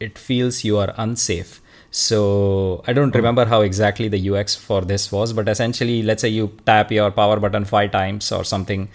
it 0.00 0.18
feels 0.18 0.64
you 0.64 0.76
are 0.76 0.92
unsafe 0.98 1.62
so 1.90 2.82
i 2.86 2.92
don't 2.92 3.16
oh. 3.16 3.20
remember 3.20 3.46
how 3.46 3.62
exactly 3.62 4.06
the 4.06 4.20
ux 4.30 4.54
for 4.54 4.82
this 4.82 5.10
was 5.10 5.32
but 5.32 5.48
essentially 5.48 6.02
let's 6.02 6.20
say 6.20 6.28
you 6.28 6.46
tap 6.66 6.92
your 6.92 7.10
power 7.10 7.40
button 7.40 7.64
five 7.64 7.90
times 7.90 8.30
or 8.32 8.44
something 8.44 8.88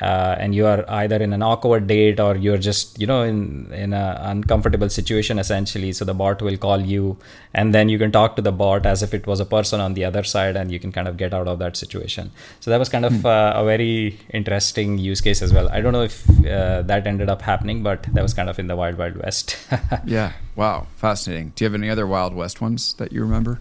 uh, 0.00 0.36
and 0.38 0.54
you 0.54 0.66
are 0.66 0.84
either 0.88 1.16
in 1.16 1.32
an 1.32 1.42
awkward 1.42 1.86
date 1.86 2.20
or 2.20 2.36
you're 2.36 2.58
just 2.58 2.98
you 3.00 3.06
know 3.06 3.22
in 3.22 3.72
in 3.72 3.92
an 3.92 4.16
uncomfortable 4.32 4.88
situation 4.88 5.38
essentially 5.38 5.92
so 5.92 6.04
the 6.04 6.14
bot 6.14 6.40
will 6.40 6.56
call 6.56 6.80
you 6.80 7.16
and 7.54 7.74
then 7.74 7.88
you 7.88 7.98
can 7.98 8.12
talk 8.12 8.36
to 8.36 8.42
the 8.42 8.52
bot 8.52 8.86
as 8.86 9.02
if 9.02 9.12
it 9.14 9.26
was 9.26 9.40
a 9.40 9.44
person 9.44 9.80
on 9.80 9.94
the 9.94 10.04
other 10.04 10.22
side 10.22 10.56
and 10.56 10.70
you 10.70 10.78
can 10.78 10.92
kind 10.92 11.08
of 11.08 11.16
get 11.16 11.34
out 11.34 11.48
of 11.48 11.58
that 11.58 11.76
situation. 11.76 12.30
So 12.60 12.70
that 12.70 12.78
was 12.78 12.88
kind 12.88 13.04
of 13.04 13.12
hmm. 13.12 13.26
uh, 13.26 13.52
a 13.54 13.64
very 13.64 14.18
interesting 14.30 14.98
use 14.98 15.20
case 15.20 15.42
as 15.42 15.52
well. 15.52 15.68
I 15.70 15.80
don't 15.80 15.92
know 15.92 16.02
if 16.02 16.28
uh, 16.46 16.82
that 16.82 17.06
ended 17.06 17.28
up 17.28 17.42
happening 17.42 17.82
but 17.82 18.02
that 18.12 18.22
was 18.22 18.34
kind 18.34 18.48
of 18.48 18.58
in 18.58 18.66
the 18.66 18.76
wild 18.76 18.98
wild 18.98 19.16
west. 19.16 19.56
Yeah. 20.04 20.32
Wow. 20.54 20.86
Fascinating. 20.96 21.52
Do 21.54 21.64
you 21.64 21.70
have 21.70 21.74
any 21.74 21.90
other 21.90 22.06
wild 22.06 22.34
west 22.34 22.60
ones 22.60 22.94
that 22.94 23.12
you 23.12 23.20
remember 23.22 23.60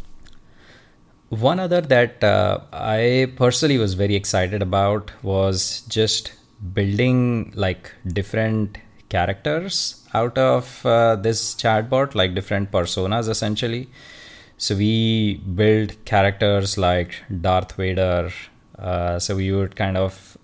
one 1.29 1.59
other 1.59 1.81
that 1.81 2.23
uh, 2.23 2.59
I 2.71 3.33
personally 3.35 3.77
was 3.77 3.93
very 3.93 4.15
excited 4.15 4.61
about 4.61 5.11
was 5.23 5.81
just 5.89 6.33
building 6.73 7.51
like 7.55 7.91
different 8.07 8.77
characters 9.09 10.05
out 10.13 10.37
of 10.37 10.85
uh, 10.85 11.15
this 11.15 11.55
chatbot, 11.55 12.15
like 12.15 12.33
different 12.33 12.71
personas 12.71 13.29
essentially. 13.29 13.89
So 14.57 14.75
we 14.75 15.35
build 15.35 16.03
characters 16.05 16.77
like 16.77 17.15
Darth 17.41 17.73
Vader. 17.73 18.31
Uh, 18.79 19.19
so 19.19 19.35
we 19.35 19.51
would 19.51 19.75
kind 19.75 19.97
of, 19.97 20.37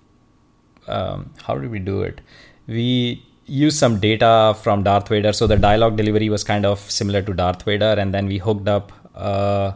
um, 0.87 1.31
how 1.43 1.57
did 1.57 1.71
we 1.71 1.79
do 1.79 2.01
it? 2.01 2.21
We 2.67 3.25
use 3.45 3.77
some 3.77 3.99
data 3.99 4.55
from 4.61 4.83
Darth 4.83 5.07
Vader. 5.07 5.33
So 5.33 5.47
the 5.47 5.57
dialogue 5.57 5.97
delivery 5.97 6.29
was 6.29 6.43
kind 6.43 6.65
of 6.65 6.79
similar 6.79 7.21
to 7.21 7.33
Darth 7.33 7.63
Vader, 7.63 7.95
and 7.97 8.13
then 8.13 8.27
we 8.27 8.37
hooked 8.37 8.67
up 8.67 8.91
uh, 9.15 9.73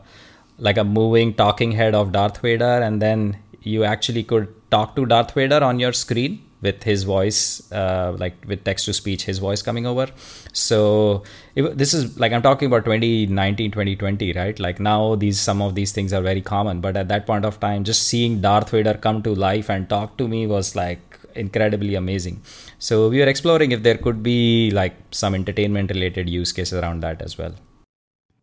like 0.58 0.78
a 0.78 0.84
moving 0.84 1.34
talking 1.34 1.72
head 1.72 1.96
of 1.96 2.12
Darth 2.12 2.40
Vader, 2.42 2.82
and 2.82 3.02
then 3.02 3.38
you 3.62 3.84
actually 3.84 4.24
could 4.24 4.54
talk 4.72 4.96
to 4.96 5.06
Darth 5.06 5.34
Vader 5.34 5.64
on 5.64 5.80
your 5.80 5.94
screen 5.94 6.44
with 6.62 6.84
his 6.84 7.04
voice, 7.04 7.72
uh, 7.72 8.16
like 8.18 8.36
with 8.48 8.64
text 8.64 8.86
to 8.86 8.94
speech, 8.94 9.26
his 9.26 9.38
voice 9.38 9.62
coming 9.62 9.86
over. 9.86 10.08
So 10.54 11.24
this 11.56 11.94
is 11.94 12.20
like 12.20 12.32
I'm 12.32 12.42
talking 12.42 12.66
about 12.66 12.86
2019, 12.86 13.72
2020, 13.72 14.34
right? 14.34 14.60
Like 14.60 14.80
now 14.80 15.16
these 15.16 15.40
some 15.40 15.62
of 15.62 15.76
these 15.76 15.92
things 15.92 16.14
are 16.14 16.22
very 16.22 16.42
common, 16.42 16.82
but 16.82 16.98
at 16.98 17.08
that 17.10 17.28
point 17.28 17.46
of 17.46 17.60
time, 17.60 17.84
just 17.84 18.08
seeing 18.08 18.42
Darth 18.42 18.72
Vader 18.72 18.96
come 18.96 19.22
to 19.24 19.36
life 19.36 19.70
and 19.70 19.88
talk 19.88 20.18
to 20.18 20.28
me 20.28 20.48
was 20.48 20.76
like 20.76 21.20
incredibly 21.36 21.94
amazing. 21.96 22.42
So 22.80 23.10
we 23.10 23.20
were 23.20 23.28
exploring 23.28 23.72
if 23.72 23.84
there 23.84 23.98
could 23.98 24.24
be 24.24 24.72
like 24.72 24.96
some 25.12 25.36
entertainment 25.36 25.92
related 25.92 26.28
use 26.28 26.52
cases 26.52 26.80
around 26.80 27.02
that 27.02 27.22
as 27.22 27.38
well. 27.38 27.54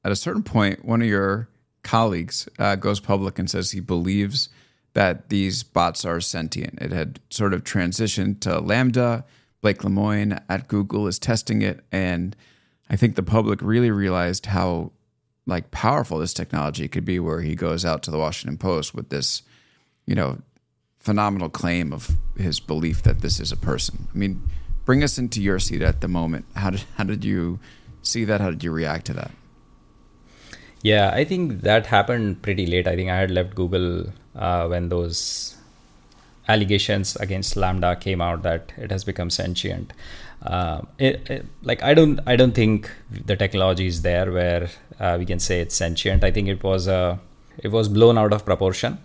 At 0.04 0.12
a 0.12 0.16
certain 0.16 0.42
point, 0.42 0.84
one 0.84 1.02
of 1.02 1.08
your 1.08 1.48
colleagues 1.84 2.48
uh, 2.58 2.74
goes 2.74 2.98
public 2.98 3.38
and 3.38 3.48
says 3.48 3.70
he 3.70 3.80
believes 3.80 4.48
that 4.94 5.28
these 5.28 5.62
bots 5.62 6.04
are 6.04 6.20
sentient. 6.20 6.80
It 6.80 6.92
had 6.92 7.20
sort 7.30 7.52
of 7.52 7.62
transitioned 7.62 8.40
to 8.40 8.60
LaMDA. 8.60 9.24
Blake 9.60 9.78
Lemoine 9.78 10.42
at 10.48 10.68
Google 10.68 11.06
is 11.06 11.18
testing 11.18 11.62
it, 11.62 11.84
and 11.90 12.36
I 12.90 12.96
think 12.96 13.14
the 13.14 13.22
public 13.22 13.60
really 13.62 13.90
realized 13.90 14.46
how 14.46 14.92
like 15.46 15.70
powerful 15.70 16.18
this 16.18 16.34
technology 16.34 16.86
could 16.88 17.04
be. 17.04 17.18
Where 17.18 17.40
he 17.40 17.54
goes 17.54 17.84
out 17.84 18.02
to 18.04 18.10
the 18.10 18.18
Washington 18.18 18.58
Post 18.58 18.94
with 18.94 19.08
this, 19.08 19.42
you 20.06 20.14
know, 20.14 20.38
phenomenal 20.98 21.48
claim 21.48 21.92
of 21.92 22.10
his 22.36 22.60
belief 22.60 23.02
that 23.02 23.20
this 23.20 23.40
is 23.40 23.52
a 23.52 23.56
person. 23.56 24.08
I 24.14 24.16
mean, 24.16 24.42
bring 24.84 25.02
us 25.02 25.18
into 25.18 25.42
your 25.42 25.58
seat 25.58 25.82
at 25.82 26.00
the 26.02 26.08
moment. 26.08 26.44
How 26.54 26.70
did 26.70 26.84
how 26.96 27.04
did 27.04 27.24
you 27.24 27.58
see 28.02 28.24
that? 28.24 28.40
How 28.40 28.50
did 28.50 28.62
you 28.62 28.70
react 28.70 29.06
to 29.06 29.14
that? 29.14 29.30
Yeah, 30.84 31.12
I 31.14 31.24
think 31.24 31.62
that 31.62 31.86
happened 31.86 32.42
pretty 32.42 32.66
late. 32.66 32.86
I 32.86 32.94
think 32.94 33.08
I 33.10 33.16
had 33.16 33.30
left 33.30 33.54
Google 33.54 34.12
uh, 34.36 34.66
when 34.66 34.90
those 34.90 35.56
allegations 36.46 37.16
against 37.16 37.54
LaMDA 37.54 38.00
came 38.00 38.20
out 38.20 38.42
that 38.42 38.70
it 38.76 38.90
has 38.90 39.02
become 39.02 39.30
sentient. 39.30 39.94
Uh, 40.42 40.82
it, 40.98 41.30
it, 41.30 41.46
like 41.62 41.82
I 41.82 41.94
don't, 41.94 42.20
I 42.26 42.36
don't 42.36 42.52
think 42.52 42.90
the 43.10 43.34
technology 43.34 43.86
is 43.86 44.02
there 44.02 44.30
where 44.30 44.68
uh, 45.00 45.16
we 45.18 45.24
can 45.24 45.38
say 45.38 45.60
it's 45.60 45.74
sentient. 45.74 46.22
I 46.22 46.30
think 46.30 46.48
it 46.48 46.62
was 46.62 46.86
uh, 46.86 47.16
it 47.56 47.68
was 47.68 47.88
blown 47.88 48.18
out 48.18 48.34
of 48.34 48.44
proportion. 48.44 48.98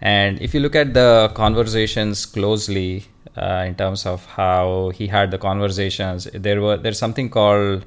And 0.00 0.40
if 0.40 0.54
you 0.54 0.60
look 0.60 0.76
at 0.76 0.94
the 0.94 1.32
conversations 1.34 2.24
closely, 2.24 3.06
uh, 3.36 3.64
in 3.66 3.74
terms 3.74 4.06
of 4.06 4.24
how 4.26 4.92
he 4.94 5.08
had 5.08 5.32
the 5.32 5.38
conversations, 5.38 6.28
there 6.32 6.60
were 6.60 6.76
there's 6.76 7.00
something 7.00 7.30
called 7.30 7.84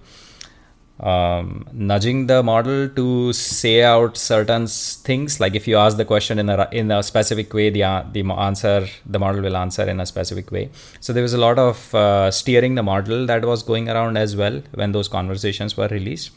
um, 0.99 1.67
nudging 1.73 2.27
the 2.27 2.43
model 2.43 2.88
to 2.88 3.34
say 3.34 3.84
out 3.84 4.15
certain 4.15 4.67
things. 4.67 5.39
Like 5.39 5.56
if 5.56 5.67
you 5.67 5.77
ask 5.77 5.97
the 5.97 6.06
question 6.06 6.39
in 6.39 6.49
a 6.49 6.69
in 6.71 6.91
a 6.91 7.01
specific 7.01 7.53
way, 7.53 7.69
the 7.69 8.06
the 8.12 8.23
answer 8.34 8.88
the 9.06 9.19
model 9.19 9.41
will 9.41 9.58
answer 9.58 9.84
in 9.84 9.99
a 9.99 10.06
specific 10.06 10.51
way. 10.51 10.69
So 10.99 11.13
there 11.13 11.23
was 11.23 11.34
a 11.34 11.38
lot 11.38 11.58
of 11.58 11.93
uh, 11.95 12.32
steering 12.32 12.75
the 12.75 12.84
model 12.84 13.25
that 13.25 13.43
was 13.43 13.63
going 13.63 13.89
around 13.89 14.17
as 14.17 14.36
well 14.36 14.62
when 14.73 14.91
those 14.91 15.08
conversations 15.08 15.75
were 15.75 15.88
released. 15.88 16.32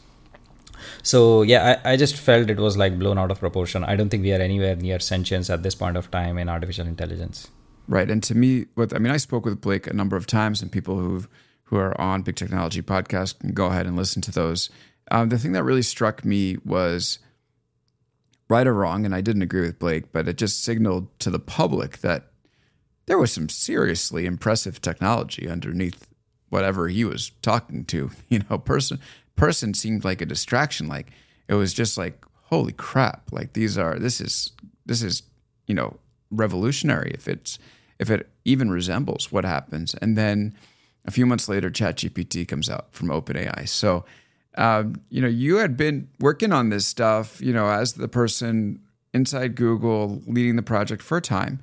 So 1.03 1.43
yeah, 1.43 1.79
I, 1.83 1.93
I 1.93 1.97
just 1.97 2.17
felt 2.17 2.49
it 2.49 2.57
was 2.57 2.77
like 2.77 2.97
blown 2.99 3.17
out 3.17 3.31
of 3.31 3.39
proportion. 3.39 3.83
I 3.83 3.95
don't 3.95 4.09
think 4.09 4.23
we 4.23 4.33
are 4.33 4.41
anywhere 4.41 4.75
near 4.75 4.99
sentience 4.99 5.49
at 5.49 5.63
this 5.63 5.75
point 5.75 5.95
of 5.95 6.09
time 6.11 6.37
in 6.37 6.49
artificial 6.49 6.87
intelligence. 6.87 7.49
Right, 7.87 8.09
and 8.11 8.21
to 8.23 8.35
me, 8.35 8.65
what 8.75 8.93
I 8.93 8.99
mean, 8.99 9.13
I 9.13 9.17
spoke 9.17 9.45
with 9.45 9.61
Blake 9.61 9.87
a 9.87 9.93
number 9.93 10.17
of 10.17 10.27
times, 10.27 10.61
and 10.61 10.69
people 10.69 10.97
who've 10.97 11.29
who 11.67 11.77
are 11.77 11.99
on 11.99 12.21
Big 12.21 12.35
Technology 12.35 12.81
Podcast 12.81 13.39
can 13.39 13.51
go 13.51 13.67
ahead 13.67 13.85
and 13.85 13.95
listen 13.95 14.21
to 14.23 14.31
those. 14.31 14.69
Um, 15.11 15.29
the 15.29 15.37
thing 15.37 15.51
that 15.51 15.63
really 15.63 15.81
struck 15.81 16.23
me 16.23 16.57
was 16.63 17.19
right 18.49 18.67
or 18.67 18.73
wrong, 18.73 19.05
and 19.05 19.13
I 19.13 19.21
didn't 19.21 19.41
agree 19.41 19.61
with 19.61 19.79
Blake, 19.79 20.11
but 20.11 20.27
it 20.27 20.37
just 20.37 20.63
signaled 20.63 21.07
to 21.19 21.29
the 21.29 21.39
public 21.39 21.99
that 21.99 22.31
there 23.05 23.17
was 23.17 23.31
some 23.31 23.49
seriously 23.49 24.25
impressive 24.25 24.81
technology 24.81 25.49
underneath 25.49 26.07
whatever 26.49 26.87
he 26.87 27.03
was 27.03 27.31
talking 27.41 27.85
to. 27.85 28.11
You 28.29 28.41
know, 28.49 28.57
person 28.57 28.99
person 29.35 29.73
seemed 29.73 30.03
like 30.03 30.21
a 30.21 30.25
distraction. 30.25 30.87
Like 30.87 31.11
it 31.47 31.53
was 31.53 31.73
just 31.73 31.97
like, 31.97 32.25
holy 32.43 32.73
crap! 32.73 33.31
Like 33.31 33.53
these 33.53 33.77
are 33.77 33.99
this 33.99 34.21
is 34.21 34.51
this 34.85 35.01
is 35.01 35.23
you 35.67 35.75
know 35.75 35.97
revolutionary 36.31 37.11
if 37.13 37.27
it's 37.27 37.59
if 37.99 38.09
it 38.09 38.29
even 38.45 38.69
resembles 38.69 39.31
what 39.31 39.45
happens, 39.45 39.95
and 39.95 40.17
then 40.17 40.55
a 41.07 41.11
few 41.11 41.25
months 41.25 41.47
later, 41.47 41.69
ChatGPT 41.71 42.47
comes 42.47 42.69
out 42.69 42.87
from 42.91 43.07
OpenAI. 43.07 43.67
So, 43.67 44.05
um, 44.57 45.01
you 45.09 45.21
know, 45.21 45.27
you 45.27 45.57
had 45.57 45.77
been 45.77 46.09
working 46.19 46.51
on 46.51 46.69
this 46.69 46.85
stuff, 46.85 47.41
you 47.41 47.53
know, 47.53 47.69
as 47.69 47.93
the 47.93 48.07
person 48.07 48.81
inside 49.13 49.55
Google 49.55 50.21
leading 50.27 50.57
the 50.57 50.61
project 50.61 51.01
for 51.01 51.17
a 51.17 51.21
time. 51.21 51.59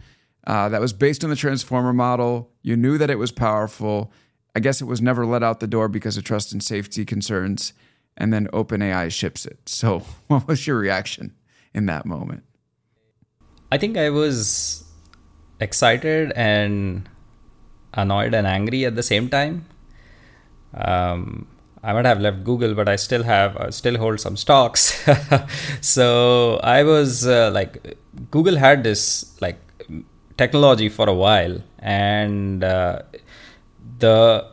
Uh, 0.46 0.68
that 0.68 0.80
was 0.80 0.92
based 0.92 1.24
on 1.24 1.30
the 1.30 1.36
transformer 1.36 1.92
model. 1.92 2.50
You 2.62 2.76
knew 2.76 2.98
that 2.98 3.10
it 3.10 3.18
was 3.18 3.32
powerful. 3.32 4.12
I 4.54 4.60
guess 4.60 4.80
it 4.80 4.84
was 4.84 5.00
never 5.00 5.24
let 5.24 5.42
out 5.42 5.60
the 5.60 5.66
door 5.66 5.88
because 5.88 6.16
of 6.16 6.24
trust 6.24 6.52
and 6.52 6.62
safety 6.62 7.04
concerns. 7.04 7.72
And 8.16 8.32
then 8.32 8.46
OpenAI 8.48 9.10
ships 9.10 9.46
it. 9.46 9.58
So, 9.68 10.00
what 10.28 10.46
was 10.46 10.66
your 10.66 10.78
reaction 10.78 11.34
in 11.74 11.86
that 11.86 12.06
moment? 12.06 12.44
I 13.72 13.78
think 13.78 13.96
I 13.96 14.10
was 14.10 14.84
excited 15.60 16.32
and 16.36 17.08
annoyed 17.94 18.34
and 18.34 18.46
angry 18.46 18.84
at 18.84 18.96
the 18.96 19.02
same 19.02 19.28
time. 19.28 19.66
Um, 20.74 21.46
I 21.82 21.92
might 21.92 22.06
have 22.06 22.20
left 22.20 22.44
Google, 22.44 22.74
but 22.74 22.88
I 22.88 22.96
still 22.96 23.22
have 23.22 23.56
uh, 23.56 23.70
still 23.70 23.98
hold 23.98 24.18
some 24.20 24.36
stocks. 24.36 25.06
so 25.80 26.58
I 26.62 26.82
was 26.82 27.26
uh, 27.26 27.50
like, 27.52 27.98
Google 28.30 28.56
had 28.56 28.82
this 28.82 29.36
like 29.40 29.58
technology 30.36 30.88
for 30.88 31.08
a 31.08 31.14
while, 31.14 31.58
and 31.78 32.64
uh, 32.64 33.02
the 33.98 34.46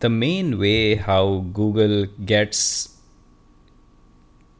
the 0.00 0.08
main 0.08 0.58
way 0.58 0.96
how 0.96 1.44
Google 1.52 2.06
gets 2.24 2.96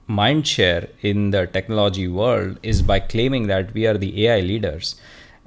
mindshare 0.09 0.89
in 1.01 1.31
the 1.31 1.47
technology 1.47 2.07
world 2.09 2.59
is 2.63 2.83
by 2.83 3.01
claiming 3.01 3.47
that 3.47 3.73
we 3.75 3.87
are 3.87 3.97
the 3.97 4.27
AI 4.27 4.41
leaders 4.41 4.97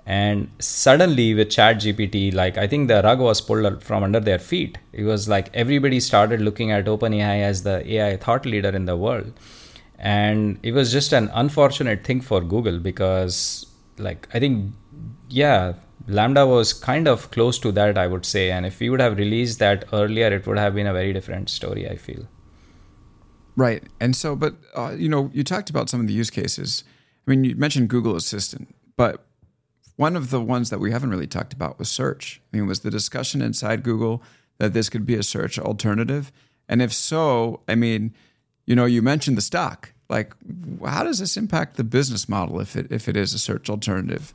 and 0.05 0.49
suddenly 0.59 1.33
with 1.33 1.49
chat 1.49 1.77
gpt 1.77 2.33
like 2.33 2.57
i 2.57 2.67
think 2.67 2.89
the 2.89 3.01
rug 3.03 3.19
was 3.19 3.39
pulled 3.39 3.81
from 3.83 4.03
under 4.03 4.19
their 4.19 4.39
feet. 4.39 4.77
It 4.91 5.03
was 5.03 5.29
like 5.29 5.49
everybody 5.53 5.99
started 6.01 6.41
looking 6.41 6.71
at 6.71 6.85
openai 6.85 7.41
as 7.41 7.63
the 7.63 7.89
ai 7.93 8.17
thought 8.17 8.45
leader 8.45 8.69
in 8.69 8.85
the 8.85 8.97
world. 8.97 9.31
And 9.97 10.59
it 10.61 10.73
was 10.73 10.91
just 10.91 11.13
an 11.13 11.31
unfortunate 11.33 12.03
thing 12.03 12.19
for 12.19 12.41
google 12.41 12.79
because 12.79 13.65
like 13.97 14.27
i 14.33 14.39
think 14.39 14.73
yeah 15.29 15.73
LaMDA 16.05 16.45
was 16.49 16.73
kind 16.73 17.07
of 17.07 17.31
close 17.31 17.57
to 17.59 17.71
that 17.71 17.97
i 17.97 18.05
would 18.07 18.25
say. 18.25 18.51
And 18.51 18.65
if 18.65 18.81
we 18.81 18.89
would 18.89 18.99
have 18.99 19.17
released 19.17 19.59
that 19.59 19.85
earlier 19.93 20.27
it 20.27 20.45
would 20.45 20.57
have 20.57 20.75
been 20.75 20.87
a 20.87 20.93
very 20.93 21.13
different 21.13 21.49
story 21.49 21.89
i 21.89 21.95
feel. 21.95 22.27
Right. 23.55 23.83
And 24.01 24.17
so 24.17 24.35
but 24.35 24.55
uh, 24.75 24.95
you 24.97 25.07
know 25.07 25.29
you 25.33 25.45
talked 25.45 25.69
about 25.69 25.89
some 25.89 26.01
of 26.01 26.07
the 26.07 26.13
use 26.13 26.29
cases. 26.29 26.83
I 27.25 27.31
mean 27.31 27.45
you 27.45 27.55
mentioned 27.55 27.87
google 27.87 28.17
assistant 28.17 28.75
but 28.97 29.25
one 29.95 30.15
of 30.15 30.29
the 30.29 30.41
ones 30.41 30.69
that 30.69 30.79
we 30.79 30.91
haven't 30.91 31.11
really 31.11 31.27
talked 31.27 31.53
about 31.53 31.77
was 31.77 31.89
search. 31.89 32.41
I 32.51 32.57
mean, 32.57 32.67
was 32.67 32.81
the 32.81 32.91
discussion 32.91 33.41
inside 33.41 33.83
Google 33.83 34.23
that 34.57 34.73
this 34.73 34.89
could 34.89 35.05
be 35.05 35.15
a 35.15 35.23
search 35.23 35.59
alternative? 35.59 36.31
And 36.67 36.81
if 36.81 36.93
so, 36.93 37.61
I 37.67 37.75
mean, 37.75 38.13
you 38.65 38.75
know, 38.75 38.85
you 38.85 39.01
mentioned 39.01 39.37
the 39.37 39.41
stock. 39.41 39.93
Like, 40.09 40.33
how 40.85 41.03
does 41.03 41.19
this 41.19 41.37
impact 41.37 41.77
the 41.77 41.83
business 41.83 42.27
model 42.27 42.59
if 42.59 42.75
it 42.75 42.91
if 42.91 43.07
it 43.07 43.17
is 43.17 43.33
a 43.33 43.39
search 43.39 43.69
alternative? 43.69 44.33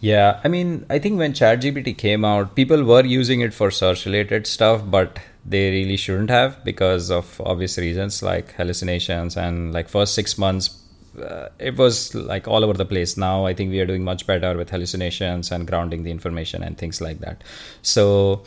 Yeah, 0.00 0.40
I 0.42 0.48
mean, 0.48 0.86
I 0.88 0.98
think 0.98 1.18
when 1.18 1.34
ChatGPT 1.34 1.96
came 1.96 2.24
out, 2.24 2.56
people 2.56 2.82
were 2.84 3.04
using 3.04 3.42
it 3.42 3.52
for 3.52 3.70
search 3.70 4.06
related 4.06 4.46
stuff, 4.46 4.82
but 4.86 5.18
they 5.44 5.70
really 5.70 5.98
shouldn't 5.98 6.30
have 6.30 6.64
because 6.64 7.10
of 7.10 7.40
obvious 7.44 7.76
reasons 7.76 8.22
like 8.22 8.52
hallucinations 8.52 9.36
and 9.36 9.74
like 9.74 9.88
first 9.88 10.14
six 10.14 10.38
months 10.38 10.79
uh, 11.18 11.48
it 11.58 11.76
was 11.76 12.14
like 12.14 12.46
all 12.48 12.64
over 12.64 12.74
the 12.74 12.84
place. 12.84 13.16
Now 13.16 13.46
i 13.46 13.54
think 13.54 13.70
we 13.70 13.80
are 13.80 13.86
doing 13.86 14.04
much 14.04 14.26
better 14.26 14.56
with 14.56 14.70
hallucinations 14.70 15.50
and 15.50 15.66
grounding 15.66 16.02
the 16.02 16.10
information 16.10 16.62
and 16.62 16.76
things 16.76 17.00
like 17.00 17.20
that. 17.20 17.42
So 17.82 18.42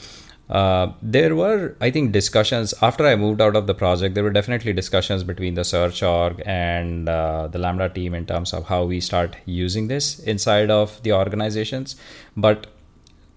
uh, 0.49 0.91
there 1.01 1.35
were 1.35 1.75
i 1.81 1.89
think 1.89 2.11
discussions. 2.11 2.73
After 2.81 3.05
i 3.05 3.15
moved 3.15 3.41
out 3.41 3.55
of 3.55 3.67
the 3.67 3.73
project 3.73 4.15
there 4.15 4.23
were 4.23 4.31
definitely 4.31 4.73
discussions 4.73 5.23
between 5.23 5.55
the 5.55 5.63
search 5.63 6.03
org 6.03 6.41
and 6.45 7.09
uh, 7.09 7.47
the 7.47 7.59
LaMDA 7.59 7.93
team 7.93 8.13
in 8.13 8.25
terms 8.25 8.53
of 8.53 8.65
how 8.67 8.83
we 8.83 8.99
start 8.99 9.35
using 9.45 9.87
this 9.87 10.19
inside 10.19 10.69
of 10.69 11.01
the 11.03 11.13
organizations. 11.13 11.95
But 12.35 12.67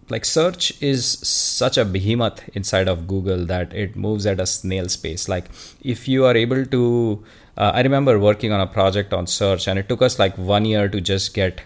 like 0.08 0.24
search 0.24 0.80
is 0.80 1.04
such 1.04 1.76
a 1.76 1.84
behemoth 1.84 2.48
inside 2.54 2.88
of 2.88 3.06
google 3.08 3.44
that 3.44 3.72
it 3.74 3.96
moves 3.96 4.24
at 4.24 4.38
a 4.38 4.46
snail's 4.46 4.96
pace 4.96 5.28
like 5.28 5.46
if 5.82 6.06
you 6.06 6.24
are 6.24 6.36
able 6.36 6.64
to 6.64 7.24
uh, 7.56 7.72
i 7.74 7.80
remember 7.80 8.18
working 8.18 8.52
on 8.52 8.60
a 8.60 8.66
project 8.66 9.12
on 9.12 9.26
search 9.26 9.66
and 9.66 9.78
it 9.78 9.88
took 9.88 10.02
us 10.02 10.18
like 10.18 10.36
one 10.38 10.64
year 10.64 10.88
to 10.88 11.00
just 11.00 11.34
get 11.34 11.62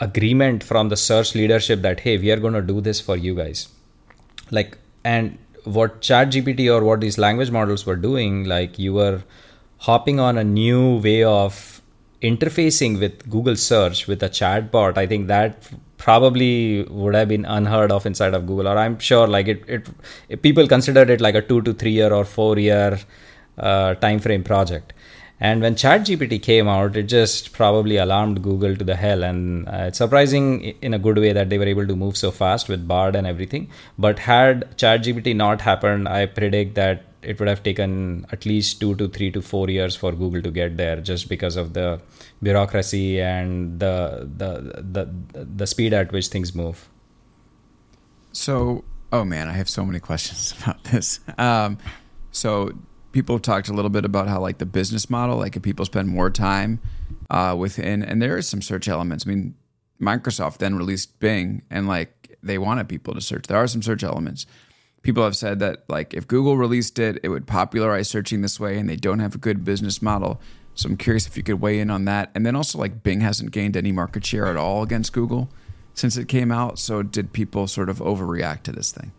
agreement 0.00 0.62
from 0.64 0.88
the 0.88 0.96
search 0.96 1.34
leadership 1.34 1.82
that 1.82 2.00
hey 2.00 2.16
we 2.18 2.30
are 2.30 2.40
going 2.46 2.54
to 2.54 2.62
do 2.62 2.80
this 2.80 3.00
for 3.00 3.16
you 3.16 3.34
guys 3.34 3.68
like 4.50 4.78
and 5.04 5.38
what 5.64 6.00
chat 6.00 6.30
gpt 6.30 6.72
or 6.74 6.82
what 6.84 7.00
these 7.00 7.18
language 7.18 7.50
models 7.50 7.84
were 7.84 7.96
doing 7.96 8.44
like 8.44 8.78
you 8.78 8.94
were 8.94 9.22
hopping 9.78 10.18
on 10.20 10.38
a 10.38 10.44
new 10.44 10.98
way 11.00 11.22
of 11.22 11.82
interfacing 12.22 12.98
with 12.98 13.28
google 13.30 13.56
search 13.56 14.06
with 14.06 14.22
a 14.22 14.28
chatbot 14.28 14.98
i 14.98 15.06
think 15.06 15.26
that 15.26 15.70
probably 16.00 16.82
would 16.84 17.14
have 17.14 17.28
been 17.28 17.44
unheard 17.44 17.92
of 17.92 18.06
inside 18.06 18.34
of 18.34 18.46
Google, 18.46 18.68
or 18.68 18.78
I'm 18.78 18.98
sure 18.98 19.26
like 19.28 19.48
it, 19.48 19.62
it, 19.68 19.88
it 20.28 20.42
people 20.42 20.66
considered 20.66 21.10
it 21.10 21.20
like 21.20 21.34
a 21.34 21.42
two 21.42 21.60
to 21.62 21.74
three 21.74 21.92
year 21.92 22.12
or 22.12 22.24
four 22.24 22.58
year 22.58 22.98
uh, 23.58 23.94
time 23.94 24.18
frame 24.18 24.42
project. 24.42 24.94
And 25.40 25.62
when 25.62 25.74
ChatGPT 25.74 26.42
came 26.42 26.68
out, 26.68 26.96
it 26.96 27.04
just 27.04 27.52
probably 27.52 27.96
alarmed 27.96 28.42
Google 28.42 28.76
to 28.76 28.84
the 28.84 28.94
hell. 28.94 29.22
And 29.22 29.66
uh, 29.68 29.84
it's 29.88 29.98
surprising 29.98 30.62
in 30.82 30.92
a 30.92 30.98
good 30.98 31.16
way 31.16 31.32
that 31.32 31.48
they 31.48 31.56
were 31.56 31.64
able 31.64 31.86
to 31.86 31.96
move 31.96 32.18
so 32.18 32.30
fast 32.30 32.68
with 32.68 32.86
Bard 32.86 33.16
and 33.16 33.26
everything. 33.26 33.68
But 33.98 34.18
had 34.18 34.76
ChatGPT 34.76 35.34
not 35.34 35.62
happened, 35.62 36.08
I 36.08 36.26
predict 36.26 36.74
that 36.74 37.04
it 37.22 37.38
would 37.38 37.48
have 37.48 37.62
taken 37.62 38.26
at 38.32 38.44
least 38.44 38.80
two 38.80 38.94
to 38.96 39.08
three 39.08 39.30
to 39.30 39.42
four 39.42 39.68
years 39.68 39.96
for 39.96 40.12
Google 40.12 40.42
to 40.42 40.50
get 40.50 40.76
there, 40.76 41.00
just 41.00 41.28
because 41.28 41.56
of 41.56 41.74
the 41.74 42.00
bureaucracy 42.42 43.20
and 43.20 43.78
the 43.78 44.28
the 44.36 44.82
the 44.82 45.44
the 45.44 45.66
speed 45.66 45.92
at 45.92 46.12
which 46.12 46.28
things 46.28 46.54
move. 46.54 46.88
So, 48.32 48.84
oh 49.12 49.24
man, 49.24 49.48
I 49.48 49.52
have 49.52 49.68
so 49.68 49.84
many 49.84 50.00
questions 50.00 50.54
about 50.62 50.82
this. 50.84 51.20
Um, 51.36 51.78
so, 52.30 52.72
people 53.12 53.34
have 53.34 53.42
talked 53.42 53.68
a 53.68 53.72
little 53.72 53.90
bit 53.90 54.04
about 54.04 54.28
how 54.28 54.40
like 54.40 54.58
the 54.58 54.66
business 54.66 55.10
model, 55.10 55.36
like 55.36 55.56
if 55.56 55.62
people 55.62 55.84
spend 55.84 56.08
more 56.08 56.30
time 56.30 56.80
uh, 57.28 57.54
within, 57.58 58.02
and 58.02 58.20
there 58.20 58.36
is 58.36 58.48
some 58.48 58.62
search 58.62 58.88
elements. 58.88 59.26
I 59.26 59.30
mean, 59.30 59.54
Microsoft 60.00 60.58
then 60.58 60.76
released 60.76 61.18
Bing, 61.20 61.62
and 61.70 61.86
like 61.86 62.36
they 62.42 62.58
wanted 62.58 62.88
people 62.88 63.14
to 63.14 63.20
search. 63.20 63.46
There 63.46 63.58
are 63.58 63.66
some 63.66 63.82
search 63.82 64.02
elements 64.02 64.46
people 65.02 65.24
have 65.24 65.36
said 65.36 65.58
that 65.60 65.84
like 65.88 66.14
if 66.14 66.26
Google 66.26 66.56
released 66.56 66.98
it, 66.98 67.18
it 67.22 67.28
would 67.28 67.46
popularize 67.46 68.08
searching 68.08 68.42
this 68.42 68.60
way, 68.60 68.78
and 68.78 68.88
they 68.88 68.96
don't 68.96 69.18
have 69.18 69.34
a 69.34 69.38
good 69.38 69.64
business 69.64 70.02
model. 70.02 70.40
So 70.74 70.88
I'm 70.88 70.96
curious 70.96 71.26
if 71.26 71.36
you 71.36 71.42
could 71.42 71.60
weigh 71.60 71.80
in 71.80 71.90
on 71.90 72.04
that. 72.06 72.30
And 72.34 72.46
then 72.46 72.56
also 72.56 72.78
like 72.78 73.02
Bing 73.02 73.20
hasn't 73.20 73.50
gained 73.50 73.76
any 73.76 73.92
market 73.92 74.24
share 74.24 74.46
at 74.46 74.56
all 74.56 74.82
against 74.82 75.12
Google 75.12 75.50
since 75.94 76.16
it 76.16 76.28
came 76.28 76.52
out. 76.52 76.78
So 76.78 77.02
did 77.02 77.32
people 77.32 77.66
sort 77.66 77.88
of 77.90 77.98
overreact 77.98 78.62
to 78.64 78.72
this 78.72 78.92
thing? 78.92 79.12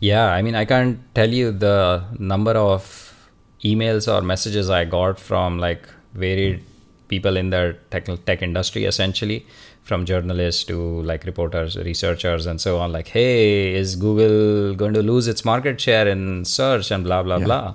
Yeah, 0.00 0.26
I 0.32 0.42
mean 0.42 0.54
I 0.54 0.64
can't 0.64 0.98
tell 1.14 1.28
you 1.28 1.52
the 1.52 2.04
number 2.18 2.52
of 2.52 3.14
emails 3.62 4.12
or 4.12 4.22
messages 4.22 4.70
I 4.70 4.84
got 4.86 5.18
from 5.20 5.58
like 5.58 5.88
varied 6.14 6.64
people 7.08 7.36
in 7.36 7.50
the 7.50 7.76
tech, 7.90 8.08
tech 8.24 8.42
industry 8.42 8.84
essentially 8.86 9.46
from 9.82 10.04
journalists 10.06 10.64
to 10.64 11.02
like 11.02 11.24
reporters, 11.24 11.76
researchers, 11.76 12.46
and 12.46 12.60
so 12.60 12.78
on. 12.78 12.92
Like, 12.92 13.08
hey, 13.08 13.74
is 13.74 13.96
Google 13.96 14.74
going 14.74 14.94
to 14.94 15.02
lose 15.02 15.26
its 15.28 15.44
market 15.44 15.80
share 15.80 16.08
in 16.08 16.44
search 16.44 16.90
and 16.90 17.04
blah 17.04 17.22
blah 17.22 17.36
yeah. 17.38 17.44
blah. 17.44 17.74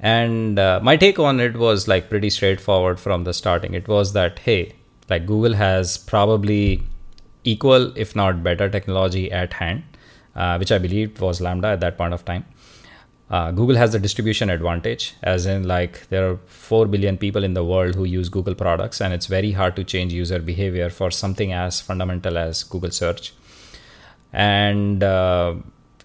And 0.00 0.58
uh, 0.58 0.80
my 0.82 0.96
take 0.96 1.18
on 1.18 1.40
it 1.40 1.56
was 1.56 1.88
like 1.88 2.10
pretty 2.10 2.30
straightforward 2.30 3.00
from 3.00 3.24
the 3.24 3.32
starting. 3.32 3.74
It 3.74 3.88
was 3.88 4.12
that 4.14 4.40
hey, 4.40 4.74
like 5.08 5.26
Google 5.26 5.54
has 5.54 5.96
probably 5.98 6.82
equal, 7.44 7.96
if 7.96 8.16
not 8.16 8.42
better, 8.42 8.68
technology 8.68 9.30
at 9.30 9.52
hand, 9.52 9.84
uh, 10.36 10.56
which 10.58 10.70
I 10.70 10.78
believe 10.78 11.20
was 11.20 11.40
LaMDA 11.40 11.72
at 11.72 11.80
that 11.80 11.98
point 11.98 12.14
of 12.14 12.24
time 12.24 12.44
uh, 13.28 13.50
Google 13.50 13.76
has 13.76 13.92
the 13.92 13.98
distribution 13.98 14.50
advantage, 14.50 15.14
as 15.22 15.46
in, 15.46 15.66
like, 15.66 16.08
there 16.10 16.30
are 16.30 16.36
4 16.46 16.86
billion 16.86 17.18
people 17.18 17.42
in 17.42 17.54
the 17.54 17.64
world 17.64 17.96
who 17.96 18.04
use 18.04 18.28
Google 18.28 18.54
products, 18.54 19.00
and 19.00 19.12
it's 19.12 19.26
very 19.26 19.50
hard 19.50 19.74
to 19.76 19.84
change 19.84 20.12
user 20.12 20.38
behavior 20.38 20.90
for 20.90 21.10
something 21.10 21.52
as 21.52 21.80
fundamental 21.80 22.38
as 22.38 22.62
Google 22.62 22.92
search. 22.92 23.34
And 24.32 25.02
uh, 25.02 25.54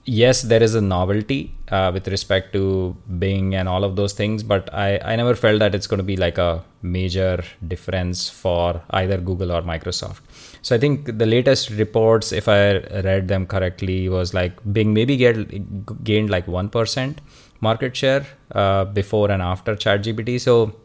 yes, 0.06 0.42
there 0.42 0.64
is 0.64 0.74
a 0.74 0.82
novelty 0.82 1.54
uh, 1.70 1.92
with 1.94 2.08
respect 2.08 2.54
to 2.54 2.98
Bing 3.20 3.54
and 3.54 3.70
all 3.70 3.84
of 3.84 3.96
those 3.96 4.14
things, 4.14 4.42
but 4.42 4.74
I, 4.74 4.98
I 5.04 5.16
never 5.16 5.36
felt 5.36 5.60
that 5.60 5.76
it's 5.76 5.86
going 5.86 6.00
to 6.00 6.04
be 6.04 6.18
like 6.18 6.40
a 6.40 6.64
major 6.82 7.44
difference 7.68 8.30
for 8.30 8.82
either 8.90 9.18
Google 9.20 9.52
or 9.52 9.62
Microsoft. 9.62 10.22
So 10.64 10.76
I 10.76 10.80
think 10.80 11.18
the 11.18 11.26
latest 11.26 11.72
reports, 11.72 12.32
if 12.32 12.47
I 12.47 12.78
read 12.80 13.28
them 13.28 13.47
correctly, 13.47 14.07
was 14.09 14.34
like 14.34 14.53
Bing 14.72 14.93
maybe 14.93 15.18
get 15.18 16.03
gained 16.03 16.30
like 16.30 16.47
one 16.47 16.70
percent 16.70 17.22
market 17.62 17.95
share 17.95 18.26
uh, 18.53 18.86
before 18.86 19.32
and 19.32 19.41
after 19.41 19.76
ChatGPT. 19.76 20.39
So 20.39 20.76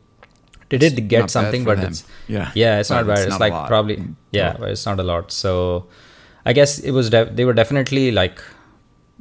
did 0.69 0.83
it 0.83 1.09
get 1.09 1.31
something? 1.31 1.65
But 1.65 1.79
them. 1.79 1.93
it's 1.93 2.05
yeah, 2.27 2.51
yeah, 2.55 2.79
it's 2.79 2.89
but 2.89 3.03
not 3.03 3.07
bad. 3.07 3.19
It's, 3.19 3.27
it's 3.27 3.31
not 3.39 3.41
like 3.41 3.69
probably 3.69 3.97
mm, 3.97 4.15
yeah, 4.33 4.57
but 4.59 4.71
it's 4.71 4.87
not 4.87 4.99
a 4.99 5.03
lot. 5.03 5.31
So 5.31 5.87
I 6.47 6.53
guess 6.53 6.79
it 6.79 6.93
was 6.93 7.11
de- 7.11 7.31
they 7.31 7.45
were 7.45 7.53
definitely 7.53 8.11
like 8.13 8.41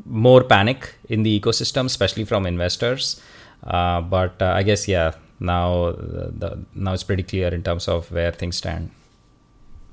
more 0.06 0.44
panic 0.44 0.96
in 1.10 1.24
the 1.24 1.40
ecosystem, 1.40 1.86
especially 1.86 2.26
from 2.26 2.46
investors. 2.46 3.22
Uh, 3.64 4.02
but 4.02 4.42
uh, 4.42 4.54
I 4.56 4.64
guess 4.64 4.88
yeah, 4.88 5.14
now 5.40 5.92
the, 5.92 6.32
the, 6.34 6.66
now 6.76 6.94
it's 6.94 7.04
pretty 7.04 7.24
clear 7.24 7.50
in 7.50 7.64
terms 7.64 7.88
of 7.88 8.12
where 8.12 8.32
things 8.32 8.58
stand. 8.58 8.92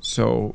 So, 0.03 0.55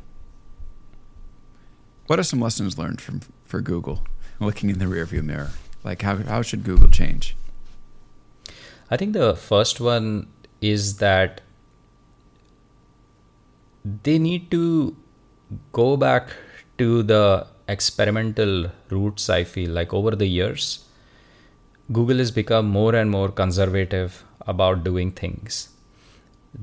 what 2.06 2.20
are 2.20 2.24
some 2.24 2.40
lessons 2.42 2.78
learned 2.78 3.02
from 3.02 3.22
for 3.44 3.62
Google 3.62 4.04
looking 4.40 4.70
in 4.70 4.78
the 4.78 4.86
rearview 4.86 5.24
mirror? 5.24 5.52
Like 5.84 6.04
how 6.04 6.18
how 6.18 6.42
should 6.42 6.64
Google 6.64 6.90
change? 6.90 7.36
I 8.92 8.98
think 8.98 9.14
the 9.14 9.36
first 9.36 9.82
one 9.82 10.28
is 10.62 10.98
that 10.98 11.42
they 14.04 14.20
need 14.20 14.52
to 14.52 14.96
go 15.72 15.96
back 15.98 16.30
to 16.78 17.04
the 17.04 17.48
experimental 17.70 18.70
roots 18.90 19.30
i 19.30 19.44
feel 19.44 19.72
like 19.72 19.94
over 19.94 20.12
the 20.22 20.28
years 20.28 20.86
google 21.92 22.18
has 22.18 22.32
become 22.32 22.68
more 22.68 22.94
and 22.96 23.10
more 23.10 23.30
conservative 23.30 24.24
about 24.54 24.84
doing 24.84 25.12
things 25.12 25.70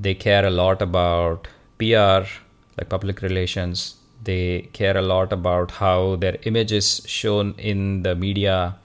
they 0.06 0.14
care 0.14 0.44
a 0.46 0.50
lot 0.50 0.82
about 0.82 1.48
pr 1.78 2.26
like 2.76 2.88
public 2.88 3.22
relations 3.22 3.96
they 4.24 4.68
care 4.72 4.96
a 4.96 5.02
lot 5.02 5.32
about 5.32 5.70
how 5.70 6.16
their 6.16 6.38
image 6.42 6.72
is 6.72 7.02
shown 7.06 7.54
in 7.58 8.02
the 8.02 8.14
media. 8.14 8.76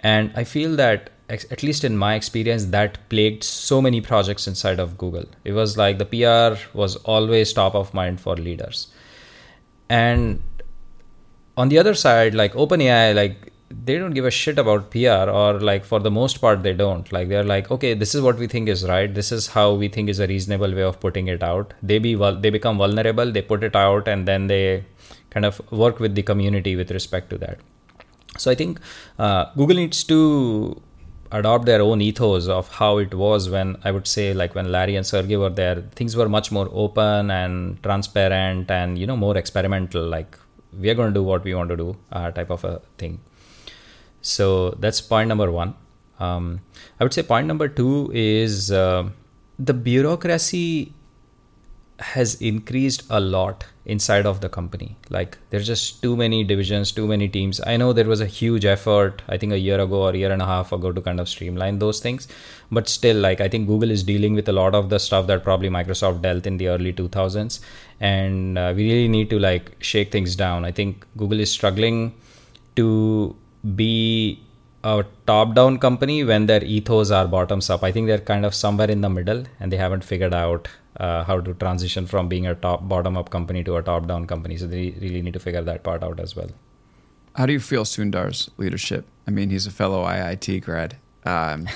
And 0.00 0.32
i 0.36 0.44
feel 0.44 0.76
that 0.76 1.10
at 1.30 1.62
least 1.62 1.84
in 1.84 1.96
my 1.96 2.14
experience 2.14 2.66
that 2.66 2.98
plagued 3.08 3.42
so 3.42 3.80
many 3.80 4.00
projects 4.00 4.46
inside 4.46 4.78
of 4.78 4.98
google. 4.98 5.24
It 5.44 5.52
was 5.52 5.76
like 5.78 5.98
the 5.98 6.04
pr 6.04 6.76
was 6.76 6.96
always 6.96 7.52
top 7.52 7.74
of 7.74 7.94
mind 7.94 8.20
for 8.20 8.36
leaders. 8.36 8.88
And 9.88 10.42
on 11.56 11.68
the 11.70 11.78
other 11.78 11.94
side 11.94 12.34
like 12.34 12.52
openai 12.52 13.14
like 13.14 13.53
they 13.84 13.98
don't 13.98 14.12
give 14.12 14.24
a 14.24 14.30
shit 14.30 14.58
about 14.58 14.90
PR 14.90 15.30
or 15.40 15.60
like 15.60 15.84
for 15.84 16.00
the 16.00 16.10
most 16.10 16.40
part 16.40 16.62
they 16.62 16.72
don't. 16.72 17.10
Like 17.12 17.28
they're 17.28 17.44
like 17.44 17.70
okay 17.70 17.94
this 17.94 18.14
is 18.14 18.22
what 18.22 18.38
we 18.38 18.46
think 18.46 18.68
is 18.68 18.86
right. 18.86 19.12
This 19.12 19.32
is 19.32 19.48
how 19.48 19.72
we 19.72 19.88
think 19.88 20.08
is 20.08 20.20
a 20.20 20.26
reasonable 20.26 20.74
way 20.74 20.82
of 20.82 21.00
putting 21.00 21.28
it 21.28 21.42
out. 21.42 21.74
They 21.82 21.98
be 21.98 22.14
they 22.14 22.50
become 22.50 22.78
vulnerable 22.78 23.30
they 23.32 23.42
put 23.42 23.64
it 23.64 23.76
out 23.76 24.08
and 24.08 24.28
then 24.28 24.46
they 24.46 24.84
kind 25.30 25.46
of 25.46 25.60
work 25.72 25.98
with 25.98 26.14
the 26.14 26.22
community 26.22 26.76
with 26.76 26.90
respect 26.90 27.30
to 27.30 27.38
that. 27.38 27.58
So 28.38 28.50
I 28.50 28.54
think 28.54 28.80
uh, 29.18 29.46
Google 29.56 29.76
needs 29.76 30.04
to 30.04 30.80
adopt 31.32 31.66
their 31.66 31.82
own 31.82 32.00
ethos 32.00 32.46
of 32.46 32.68
how 32.68 32.98
it 32.98 33.12
was 33.14 33.50
when 33.50 33.76
I 33.84 33.90
would 33.90 34.06
say 34.06 34.32
like 34.34 34.54
when 34.54 34.70
Larry 34.70 34.96
and 34.96 35.06
Sergey 35.06 35.36
were 35.36 35.50
there. 35.50 35.82
Things 35.96 36.16
were 36.16 36.28
much 36.28 36.52
more 36.52 36.68
open 36.72 37.30
and 37.30 37.82
transparent 37.82 38.70
and 38.70 38.98
you 38.98 39.06
know 39.06 39.16
more 39.16 39.36
experimental. 39.36 40.06
Like 40.06 40.38
we 40.78 40.90
are 40.90 40.94
going 40.94 41.12
to 41.12 41.14
do 41.14 41.22
what 41.22 41.44
we 41.44 41.54
want 41.54 41.70
to 41.70 41.76
do 41.76 41.96
uh, 42.12 42.30
type 42.30 42.50
of 42.50 42.64
a 42.64 42.80
thing 42.98 43.20
so 44.24 44.70
that's 44.80 45.00
point 45.02 45.28
number 45.28 45.52
one. 45.52 45.74
Um, 46.18 46.60
I 46.98 47.04
would 47.04 47.12
say 47.12 47.22
point 47.22 47.46
number 47.46 47.68
two 47.68 48.10
is 48.14 48.72
uh, 48.72 49.10
the 49.58 49.74
bureaucracy 49.74 50.94
has 51.98 52.40
increased 52.40 53.04
a 53.10 53.20
lot 53.20 53.66
inside 53.84 54.24
of 54.24 54.40
the 54.40 54.48
company. 54.48 54.96
Like 55.10 55.36
there's 55.50 55.66
just 55.66 56.02
too 56.02 56.16
many 56.16 56.42
divisions, 56.42 56.90
too 56.90 57.06
many 57.06 57.28
teams. 57.28 57.60
I 57.66 57.76
know 57.76 57.92
there 57.92 58.06
was 58.06 58.22
a 58.22 58.26
huge 58.26 58.64
effort, 58.64 59.20
I 59.28 59.36
think 59.36 59.52
a 59.52 59.58
year 59.58 59.78
ago 59.78 60.04
or 60.04 60.10
a 60.10 60.16
year 60.16 60.32
and 60.32 60.40
a 60.40 60.46
half 60.46 60.72
ago 60.72 60.90
to 60.90 61.02
kind 61.02 61.20
of 61.20 61.28
streamline 61.28 61.78
those 61.78 62.00
things. 62.00 62.26
But 62.72 62.88
still, 62.88 63.18
like 63.18 63.42
I 63.42 63.48
think 63.48 63.68
Google 63.68 63.90
is 63.90 64.02
dealing 64.02 64.34
with 64.34 64.48
a 64.48 64.52
lot 64.52 64.74
of 64.74 64.88
the 64.88 64.98
stuff 64.98 65.26
that 65.26 65.44
probably 65.44 65.68
Microsoft 65.68 66.22
dealt 66.22 66.46
in 66.46 66.56
the 66.56 66.68
early 66.68 66.94
2000s. 66.94 67.60
And 68.00 68.56
uh, 68.56 68.72
we 68.74 68.90
really 68.90 69.08
need 69.08 69.28
to 69.30 69.38
like 69.38 69.76
shake 69.80 70.10
things 70.10 70.34
down. 70.34 70.64
I 70.64 70.72
think 70.72 71.06
Google 71.18 71.40
is 71.40 71.52
struggling 71.52 72.14
to 72.76 73.36
be 73.74 74.40
a 74.84 75.04
top 75.26 75.54
down 75.54 75.78
company 75.78 76.22
when 76.24 76.46
their 76.46 76.62
ethos 76.62 77.10
are 77.10 77.26
bottoms 77.26 77.70
up. 77.70 77.82
I 77.82 77.90
think 77.90 78.06
they're 78.06 78.18
kind 78.18 78.44
of 78.44 78.54
somewhere 78.54 78.90
in 78.90 79.00
the 79.00 79.08
middle 79.08 79.44
and 79.58 79.72
they 79.72 79.78
haven't 79.78 80.04
figured 80.04 80.34
out 80.34 80.68
uh, 80.98 81.24
how 81.24 81.40
to 81.40 81.54
transition 81.54 82.06
from 82.06 82.28
being 82.28 82.46
a 82.46 82.54
top 82.54 82.86
bottom 82.86 83.16
up 83.16 83.30
company 83.30 83.64
to 83.64 83.76
a 83.76 83.82
top 83.82 84.06
down 84.06 84.26
company. 84.26 84.56
So 84.56 84.66
they 84.66 84.94
really 85.00 85.22
need 85.22 85.32
to 85.32 85.40
figure 85.40 85.62
that 85.62 85.82
part 85.82 86.02
out 86.02 86.20
as 86.20 86.36
well. 86.36 86.50
How 87.34 87.46
do 87.46 87.52
you 87.52 87.60
feel 87.60 87.84
Sundar's 87.84 88.50
leadership? 88.58 89.06
I 89.26 89.30
mean, 89.30 89.50
he's 89.50 89.66
a 89.66 89.70
fellow 89.70 90.04
IIT 90.04 90.62
grad. 90.62 90.98
Um, 91.24 91.66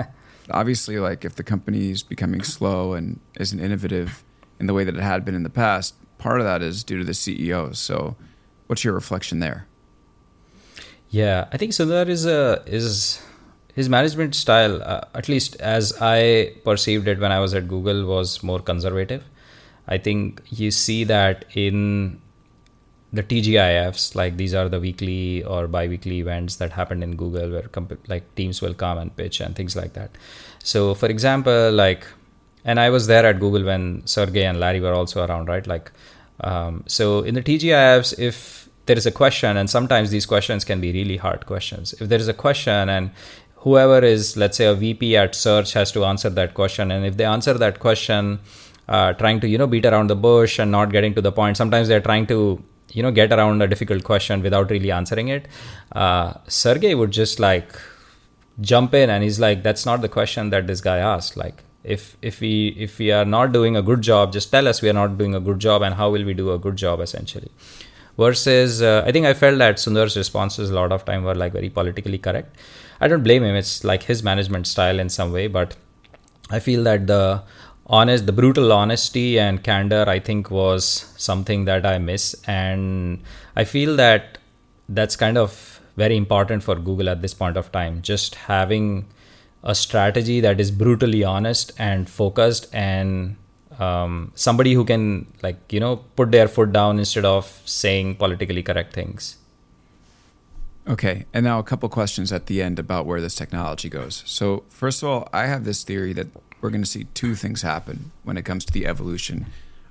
obviously, 0.50 0.98
like 0.98 1.24
if 1.24 1.36
the 1.36 1.44
company 1.44 1.90
is 1.90 2.02
becoming 2.02 2.42
slow 2.42 2.92
and 2.92 3.20
isn't 3.38 3.60
innovative 3.60 4.24
in 4.58 4.66
the 4.66 4.74
way 4.74 4.84
that 4.84 4.96
it 4.96 5.02
had 5.02 5.24
been 5.24 5.34
in 5.34 5.42
the 5.42 5.50
past, 5.50 5.94
part 6.18 6.40
of 6.40 6.46
that 6.46 6.62
is 6.62 6.84
due 6.84 6.98
to 6.98 7.04
the 7.04 7.12
CEO. 7.12 7.74
So, 7.74 8.16
what's 8.66 8.84
your 8.84 8.92
reflection 8.92 9.38
there? 9.38 9.68
Yeah, 11.16 11.48
I 11.50 11.56
think 11.56 11.72
Sundar 11.72 12.08
is 12.08 12.26
a 12.26 12.62
is 12.66 13.22
his 13.74 13.88
management 13.88 14.34
style, 14.34 14.82
uh, 14.82 15.00
at 15.14 15.30
least 15.30 15.56
as 15.60 15.94
I 16.00 16.52
perceived 16.64 17.08
it 17.08 17.20
when 17.20 17.32
I 17.32 17.40
was 17.40 17.54
at 17.54 17.68
Google, 17.68 18.04
was 18.04 18.42
more 18.42 18.58
conservative. 18.58 19.24
I 19.88 19.96
think 19.96 20.42
you 20.50 20.70
see 20.70 21.04
that 21.04 21.46
in 21.54 22.20
the 23.14 23.22
TGIFs, 23.22 24.14
like 24.14 24.36
these 24.36 24.52
are 24.52 24.68
the 24.68 24.78
weekly 24.78 25.42
or 25.44 25.66
bi-weekly 25.68 26.18
events 26.18 26.56
that 26.56 26.72
happen 26.72 27.02
in 27.02 27.16
Google, 27.16 27.50
where 27.50 27.68
comp- 27.78 28.08
like 28.08 28.34
teams 28.34 28.60
will 28.60 28.74
come 28.74 28.98
and 28.98 29.16
pitch 29.16 29.40
and 29.40 29.56
things 29.56 29.74
like 29.74 29.94
that. 29.94 30.10
So, 30.64 30.92
for 30.94 31.06
example, 31.06 31.72
like, 31.72 32.06
and 32.64 32.78
I 32.78 32.90
was 32.90 33.06
there 33.06 33.24
at 33.24 33.40
Google 33.40 33.64
when 33.64 34.06
Sergey 34.06 34.44
and 34.44 34.60
Larry 34.60 34.80
were 34.80 34.92
also 34.92 35.24
around, 35.24 35.48
right? 35.48 35.66
Like, 35.66 35.92
um, 36.40 36.84
so 36.86 37.20
in 37.20 37.34
the 37.34 37.42
TGIFs, 37.42 38.18
if 38.18 38.65
there 38.86 38.96
is 38.96 39.06
a 39.06 39.12
question, 39.12 39.56
and 39.56 39.68
sometimes 39.68 40.10
these 40.10 40.26
questions 40.26 40.64
can 40.64 40.80
be 40.80 40.92
really 40.92 41.16
hard 41.16 41.46
questions. 41.46 41.92
If 41.94 42.08
there 42.08 42.18
is 42.18 42.28
a 42.28 42.34
question 42.34 42.88
and 42.88 43.10
whoever 43.56 43.98
is 44.04 44.36
let's 44.36 44.56
say 44.56 44.66
a 44.66 44.74
vp 44.74 45.16
at 45.16 45.34
search 45.34 45.72
has 45.72 45.90
to 45.90 46.04
answer 46.04 46.30
that 46.30 46.54
question 46.54 46.92
and 46.92 47.04
if 47.04 47.16
they 47.16 47.24
answer 47.24 47.54
that 47.54 47.80
question 47.80 48.38
uh, 48.88 49.12
trying 49.14 49.40
to 49.40 49.48
you 49.48 49.58
know 49.58 49.66
beat 49.66 49.84
around 49.84 50.08
the 50.08 50.14
bush 50.14 50.60
and 50.60 50.70
not 50.70 50.92
getting 50.92 51.12
to 51.12 51.20
the 51.20 51.32
point 51.32 51.56
sometimes 51.56 51.88
they're 51.88 52.00
trying 52.00 52.24
to 52.24 52.62
you 52.92 53.02
know 53.02 53.10
get 53.10 53.32
around 53.32 53.62
a 53.62 53.66
difficult 53.66 54.04
question 54.04 54.42
without 54.42 54.70
really 54.70 54.90
answering 54.90 55.28
it. 55.28 55.46
Uh, 55.92 56.32
sergey 56.46 56.94
would 56.94 57.10
just 57.10 57.38
like 57.38 57.78
jump 58.60 58.94
in 58.94 59.10
and 59.10 59.22
he's 59.22 59.38
like 59.38 59.62
that's 59.62 59.84
not 59.84 60.00
the 60.00 60.08
question 60.08 60.50
that 60.50 60.66
this 60.66 60.80
guy 60.80 60.98
asked. 60.98 61.36
Like 61.36 61.64
if 61.84 62.16
if 62.22 62.40
we 62.40 62.68
if 62.86 62.98
we 62.98 63.10
are 63.12 63.24
not 63.24 63.52
doing 63.52 63.76
a 63.76 63.82
good 63.82 64.00
job 64.02 64.32
just 64.32 64.50
tell 64.50 64.66
us 64.66 64.82
we 64.82 64.88
are 64.88 64.98
not 65.00 65.18
doing 65.18 65.34
a 65.34 65.40
good 65.40 65.58
job 65.58 65.82
and 65.82 65.94
how 65.94 66.10
will 66.10 66.24
we 66.24 66.34
do 66.34 66.52
a 66.52 66.58
good 66.58 66.76
job 66.76 67.00
essentially 67.00 67.50
versus 68.18 68.82
uh, 68.82 69.02
i 69.06 69.12
think 69.12 69.26
i 69.26 69.34
felt 69.34 69.58
that 69.58 69.76
sundar's 69.76 70.16
responses 70.16 70.70
a 70.70 70.74
lot 70.74 70.92
of 70.92 71.04
time 71.04 71.22
were 71.22 71.34
like 71.34 71.52
very 71.52 71.70
politically 71.70 72.18
correct 72.18 72.56
I 73.00 73.08
don't 73.08 73.22
blame 73.22 73.44
him. 73.44 73.54
It's 73.54 73.84
like 73.84 74.04
his 74.04 74.22
management 74.22 74.66
style 74.66 74.98
in 74.98 75.08
some 75.08 75.32
way, 75.32 75.48
but 75.48 75.76
I 76.50 76.60
feel 76.60 76.82
that 76.84 77.06
the 77.06 77.42
honest, 77.86 78.26
the 78.26 78.32
brutal 78.32 78.72
honesty 78.72 79.38
and 79.38 79.62
candor, 79.62 80.04
I 80.08 80.18
think, 80.18 80.50
was 80.50 81.12
something 81.16 81.66
that 81.66 81.84
I 81.84 81.98
miss, 81.98 82.34
and 82.46 83.22
I 83.54 83.64
feel 83.64 83.96
that 83.96 84.38
that's 84.88 85.16
kind 85.16 85.36
of 85.36 85.80
very 85.96 86.16
important 86.16 86.62
for 86.62 86.76
Google 86.76 87.08
at 87.08 87.22
this 87.22 87.34
point 87.34 87.56
of 87.56 87.70
time. 87.72 88.02
Just 88.02 88.34
having 88.34 89.06
a 89.62 89.74
strategy 89.74 90.40
that 90.40 90.60
is 90.60 90.70
brutally 90.70 91.24
honest 91.24 91.72
and 91.78 92.08
focused 92.08 92.68
and 92.72 93.36
um, 93.80 94.32
somebody 94.34 94.74
who 94.74 94.84
can 94.84 95.26
like 95.42 95.72
you 95.72 95.80
know 95.80 95.96
put 96.16 96.30
their 96.30 96.48
foot 96.48 96.72
down 96.72 96.98
instead 96.98 97.24
of 97.24 97.62
saying 97.64 98.14
politically 98.16 98.62
correct 98.62 98.92
things 98.92 99.36
Okay, 100.88 101.26
and 101.34 101.42
now 101.42 101.58
a 101.58 101.64
couple 101.64 101.88
questions 101.88 102.30
at 102.30 102.46
the 102.46 102.62
end 102.62 102.78
about 102.78 103.06
where 103.06 103.20
this 103.20 103.34
technology 103.34 103.88
goes. 103.88 104.22
So, 104.24 104.62
first 104.68 105.02
of 105.02 105.08
all, 105.08 105.28
I 105.32 105.46
have 105.46 105.64
this 105.64 105.82
theory 105.82 106.12
that 106.12 106.28
we're 106.60 106.70
going 106.70 106.82
to 106.82 106.88
see 106.88 107.08
two 107.12 107.34
things 107.34 107.62
happen 107.62 108.12
when 108.22 108.36
it 108.36 108.44
comes 108.44 108.64
to 108.64 108.72
the 108.72 108.86
evolution 108.86 109.46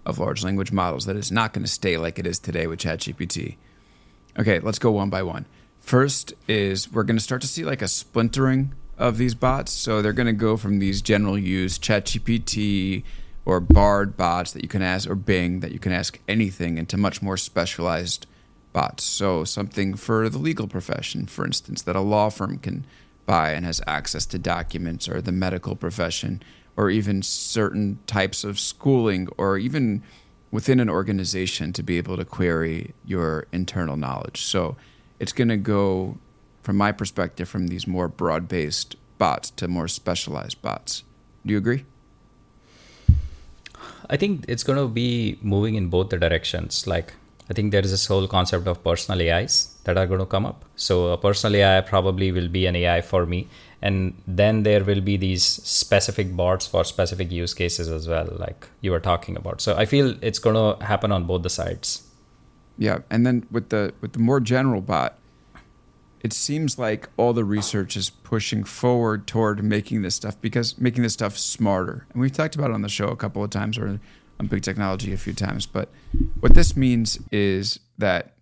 of 0.05 0.19
large 0.19 0.41
language 0.41 0.71
models 0.71 1.05
that 1.05 1.17
is 1.17 1.33
not 1.33 1.51
going 1.51 1.65
to 1.65 1.71
stay 1.71 1.97
like 1.97 2.17
it 2.17 2.25
is 2.25 2.39
today 2.39 2.65
with 2.65 2.79
ChatGPT. 2.79 3.57
Okay, 4.39 4.59
let's 4.59 4.79
go 4.79 4.91
one 4.91 5.09
by 5.09 5.21
one. 5.21 5.45
First 5.81 6.33
is 6.47 6.89
we're 6.89 7.03
going 7.03 7.17
to 7.17 7.23
start 7.23 7.41
to 7.41 7.47
see 7.47 7.65
like 7.65 7.81
a 7.81 7.89
splintering 7.89 8.73
of 8.97 9.17
these 9.17 9.35
bots. 9.35 9.73
So 9.73 10.01
they're 10.01 10.13
going 10.13 10.27
to 10.27 10.33
go 10.33 10.55
from 10.55 10.79
these 10.79 11.01
general 11.01 11.37
use 11.37 11.77
ChatGPT 11.77 13.03
or 13.45 13.59
Bard 13.59 14.17
bots 14.17 14.51
that 14.51 14.63
you 14.63 14.67
can 14.67 14.81
ask 14.81 15.09
or 15.09 15.15
Bing 15.15 15.59
that 15.59 15.71
you 15.71 15.79
can 15.79 15.91
ask 15.91 16.19
anything 16.27 16.77
into 16.77 16.97
much 16.97 17.21
more 17.21 17.37
specialized 17.37 18.25
bots. 18.73 19.03
So, 19.03 19.43
something 19.43 19.95
for 19.95 20.27
the 20.27 20.39
legal 20.39 20.67
profession, 20.67 21.27
for 21.27 21.45
instance, 21.45 21.81
that 21.83 21.95
a 21.95 22.01
law 22.01 22.29
firm 22.29 22.57
can 22.57 22.85
buy 23.25 23.51
and 23.51 23.65
has 23.65 23.81
access 23.87 24.25
to 24.27 24.37
documents, 24.37 25.07
or 25.07 25.21
the 25.21 25.31
medical 25.31 25.75
profession, 25.75 26.43
or 26.75 26.89
even 26.89 27.21
certain 27.21 27.99
types 28.05 28.43
of 28.43 28.59
schooling, 28.59 29.29
or 29.37 29.57
even 29.57 30.03
within 30.51 30.79
an 30.79 30.89
organization 30.89 31.71
to 31.73 31.83
be 31.83 31.97
able 31.97 32.17
to 32.17 32.25
query 32.25 32.93
your 33.05 33.47
internal 33.51 33.95
knowledge. 33.95 34.43
So, 34.43 34.75
it's 35.19 35.31
going 35.31 35.47
to 35.47 35.57
go, 35.57 36.17
from 36.61 36.75
my 36.75 36.91
perspective, 36.91 37.47
from 37.47 37.67
these 37.67 37.87
more 37.87 38.07
broad 38.07 38.47
based 38.47 38.95
bots 39.17 39.51
to 39.51 39.67
more 39.67 39.87
specialized 39.87 40.61
bots. 40.61 41.03
Do 41.45 41.53
you 41.53 41.57
agree? 41.57 41.85
I 44.09 44.17
think 44.17 44.45
it's 44.47 44.63
going 44.63 44.79
to 44.79 44.87
be 44.87 45.39
moving 45.41 45.75
in 45.75 45.89
both 45.89 46.09
the 46.09 46.17
directions. 46.17 46.87
Like, 46.87 47.13
I 47.49 47.53
think 47.53 47.71
there 47.71 47.81
is 47.81 47.91
this 47.91 48.05
whole 48.07 48.27
concept 48.27 48.67
of 48.67 48.83
personal 48.83 49.21
AIs 49.21 49.75
that 49.83 49.97
are 49.97 50.07
going 50.07 50.19
to 50.19 50.25
come 50.25 50.45
up. 50.45 50.65
So 50.75 51.07
a 51.07 51.17
personal 51.17 51.55
AI 51.55 51.81
probably 51.81 52.31
will 52.31 52.47
be 52.47 52.65
an 52.65 52.75
AI 52.75 53.01
for 53.01 53.25
me, 53.25 53.47
and 53.81 54.19
then 54.27 54.63
there 54.63 54.83
will 54.83 55.01
be 55.01 55.15
these 55.15 55.43
specific 55.43 56.35
bots 56.35 56.65
for 56.65 56.83
specific 56.83 57.31
use 57.31 57.53
cases 57.53 57.87
as 57.87 58.07
well, 58.07 58.27
like 58.37 58.67
you 58.81 58.91
were 58.91 58.99
talking 58.99 59.37
about. 59.37 59.61
So 59.61 59.75
I 59.75 59.85
feel 59.85 60.15
it's 60.21 60.39
going 60.39 60.55
to 60.55 60.83
happen 60.83 61.11
on 61.11 61.25
both 61.25 61.43
the 61.43 61.49
sides. 61.49 62.01
Yeah, 62.77 62.99
and 63.09 63.25
then 63.25 63.45
with 63.51 63.69
the 63.69 63.93
with 64.01 64.13
the 64.13 64.19
more 64.19 64.39
general 64.39 64.81
bot, 64.81 65.17
it 66.25 66.33
seems 66.33 66.79
like 66.79 67.07
all 67.17 67.33
the 67.33 67.43
research 67.43 67.95
is 67.95 68.09
pushing 68.09 68.63
forward 68.63 69.27
toward 69.27 69.63
making 69.63 70.01
this 70.01 70.15
stuff 70.15 70.41
because 70.41 70.75
making 70.79 71.03
this 71.03 71.13
stuff 71.13 71.37
smarter. 71.37 72.07
And 72.11 72.19
we've 72.19 72.31
talked 72.31 72.55
about 72.55 72.71
it 72.71 72.73
on 72.73 72.81
the 72.81 72.89
show 72.89 73.09
a 73.09 73.15
couple 73.15 73.43
of 73.43 73.51
times 73.51 73.77
or 73.77 73.99
on 74.39 74.47
big 74.47 74.63
technology 74.63 75.13
a 75.13 75.17
few 75.17 75.33
times, 75.33 75.67
but 75.67 75.89
what 76.39 76.55
this 76.55 76.75
means 76.75 77.19
is 77.31 77.79
that 77.99 78.33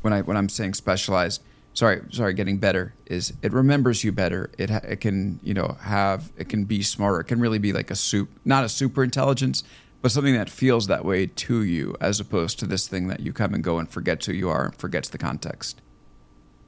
when 0.00 0.14
I 0.14 0.22
when 0.22 0.38
I'm 0.38 0.48
saying 0.48 0.72
specialized, 0.72 1.42
sorry, 1.74 2.00
sorry, 2.12 2.32
getting 2.32 2.56
better 2.56 2.94
is 3.04 3.34
it 3.42 3.52
remembers 3.52 4.02
you 4.02 4.10
better. 4.10 4.50
It 4.56 4.70
it 4.70 5.02
can 5.02 5.38
you 5.42 5.52
know 5.52 5.76
have 5.82 6.32
it 6.38 6.48
can 6.48 6.64
be 6.64 6.80
smarter. 6.80 7.20
It 7.20 7.24
can 7.24 7.40
really 7.40 7.58
be 7.58 7.74
like 7.74 7.90
a 7.90 7.94
soup, 7.94 8.30
not 8.46 8.64
a 8.64 8.70
super 8.70 9.04
intelligence, 9.04 9.64
but 10.00 10.12
something 10.12 10.32
that 10.32 10.48
feels 10.48 10.86
that 10.86 11.04
way 11.04 11.26
to 11.26 11.62
you, 11.62 11.94
as 12.00 12.20
opposed 12.20 12.58
to 12.60 12.66
this 12.66 12.88
thing 12.88 13.08
that 13.08 13.20
you 13.20 13.34
come 13.34 13.52
and 13.52 13.62
go 13.62 13.78
and 13.78 13.90
forgets 13.90 14.24
who 14.24 14.32
you 14.32 14.48
are 14.48 14.64
and 14.64 14.74
forgets 14.74 15.10
the 15.10 15.18
context. 15.18 15.82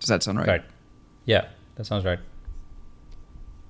Does 0.02 0.08
that 0.08 0.22
sound 0.24 0.38
right? 0.38 0.48
Right. 0.48 0.64
Yeah, 1.26 1.46
that 1.76 1.86
sounds 1.86 2.04
right. 2.04 2.18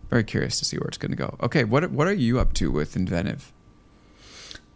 Very 0.08 0.24
curious 0.24 0.58
to 0.60 0.64
see 0.64 0.78
where 0.78 0.88
it's 0.88 0.96
going 0.96 1.10
to 1.10 1.16
go. 1.16 1.36
Okay, 1.42 1.64
what 1.64 1.90
what 1.90 2.06
are 2.06 2.14
you 2.14 2.40
up 2.40 2.54
to 2.54 2.70
with 2.70 2.96
Inventive? 2.96 3.52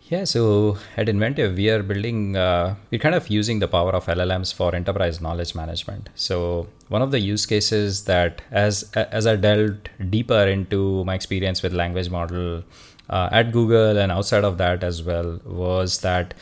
Yeah, 0.08 0.24
so 0.24 0.76
at 0.98 1.08
Inventive, 1.08 1.56
we 1.56 1.70
are 1.70 1.82
building, 1.82 2.36
uh, 2.36 2.76
we're 2.90 3.00
kind 3.00 3.14
of 3.14 3.28
using 3.28 3.58
the 3.58 3.66
power 3.66 3.90
of 3.90 4.04
LLMs 4.06 4.54
for 4.54 4.72
enterprise 4.74 5.20
knowledge 5.20 5.54
management. 5.54 6.10
So 6.14 6.68
one 6.88 7.02
of 7.02 7.10
the 7.10 7.18
use 7.18 7.46
cases 7.46 8.04
that, 8.04 8.42
as 8.50 8.84
as 8.94 9.26
I 9.26 9.34
delved 9.36 9.90
deeper 10.10 10.46
into 10.46 11.04
my 11.06 11.14
experience 11.14 11.62
with 11.62 11.72
language 11.72 12.10
model 12.10 12.62
uh, 13.08 13.30
at 13.32 13.50
Google 13.50 13.98
and 13.98 14.12
outside 14.12 14.44
of 14.44 14.58
that 14.58 14.84
as 14.84 15.02
well, 15.02 15.40
was 15.44 16.00
that 16.02 16.34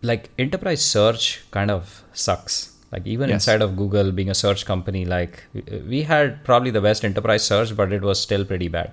like 0.00 0.30
enterprise 0.38 0.82
search 0.82 1.42
kind 1.50 1.70
of 1.70 2.04
sucks. 2.12 2.77
Like 2.90 3.06
even 3.06 3.28
yes. 3.28 3.36
inside 3.36 3.62
of 3.62 3.76
Google, 3.76 4.12
being 4.12 4.30
a 4.30 4.34
search 4.34 4.64
company, 4.64 5.04
like 5.04 5.44
we 5.86 6.02
had 6.02 6.44
probably 6.44 6.70
the 6.70 6.80
best 6.80 7.04
enterprise 7.04 7.44
search, 7.44 7.76
but 7.76 7.92
it 7.92 8.02
was 8.02 8.20
still 8.20 8.44
pretty 8.44 8.68
bad. 8.68 8.92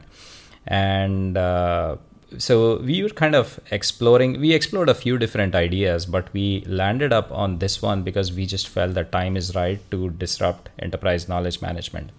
And 0.67 1.37
uh, 1.37 1.95
so 2.37 2.77
we 2.79 3.01
were 3.03 3.09
kind 3.09 3.35
of 3.35 3.59
exploring 3.71 4.39
we 4.39 4.53
explored 4.53 4.89
a 4.89 4.93
few 4.93 5.17
different 5.17 5.55
ideas 5.55 6.05
but 6.05 6.31
we 6.33 6.63
landed 6.65 7.13
up 7.13 7.31
on 7.31 7.59
this 7.59 7.81
one 7.81 8.01
because 8.03 8.33
we 8.33 8.45
just 8.45 8.67
felt 8.67 8.93
that 8.93 9.11
time 9.11 9.37
is 9.37 9.55
right 9.55 9.79
to 9.91 10.09
disrupt 10.11 10.69
enterprise 10.79 11.27
knowledge 11.29 11.61
management 11.61 12.09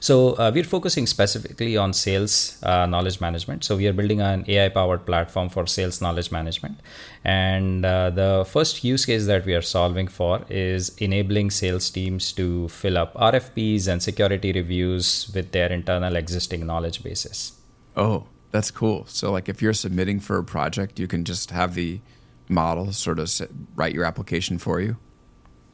So 0.00 0.32
uh, 0.32 0.50
we're 0.54 0.64
focusing 0.64 1.06
specifically 1.06 1.76
on 1.76 1.92
sales 1.92 2.58
uh, 2.62 2.86
knowledge 2.86 3.20
management. 3.20 3.64
So 3.64 3.76
we 3.76 3.86
are 3.86 3.92
building 3.92 4.20
an 4.20 4.44
AI-powered 4.48 5.06
platform 5.06 5.48
for 5.48 5.66
sales 5.66 6.00
knowledge 6.00 6.30
management, 6.32 6.80
and 7.24 7.84
uh, 7.84 8.10
the 8.10 8.46
first 8.48 8.84
use 8.84 9.06
case 9.06 9.26
that 9.26 9.44
we 9.44 9.54
are 9.54 9.62
solving 9.62 10.08
for 10.08 10.44
is 10.48 10.90
enabling 10.98 11.50
sales 11.50 11.90
teams 11.90 12.32
to 12.32 12.68
fill 12.68 12.98
up 12.98 13.14
RFPs 13.14 13.88
and 13.88 14.02
security 14.02 14.52
reviews 14.52 15.30
with 15.34 15.52
their 15.52 15.70
internal 15.70 16.16
existing 16.16 16.66
knowledge 16.66 17.02
bases. 17.02 17.52
Oh, 17.96 18.26
that's 18.50 18.70
cool. 18.70 19.04
So 19.06 19.30
like 19.30 19.48
if 19.48 19.62
you're 19.62 19.72
submitting 19.72 20.20
for 20.20 20.38
a 20.38 20.44
project, 20.44 20.98
you 20.98 21.06
can 21.06 21.24
just 21.24 21.50
have 21.50 21.74
the 21.74 22.00
model 22.48 22.92
sort 22.92 23.18
of 23.18 23.30
write 23.76 23.94
your 23.94 24.04
application 24.04 24.58
for 24.58 24.80
you. 24.80 24.96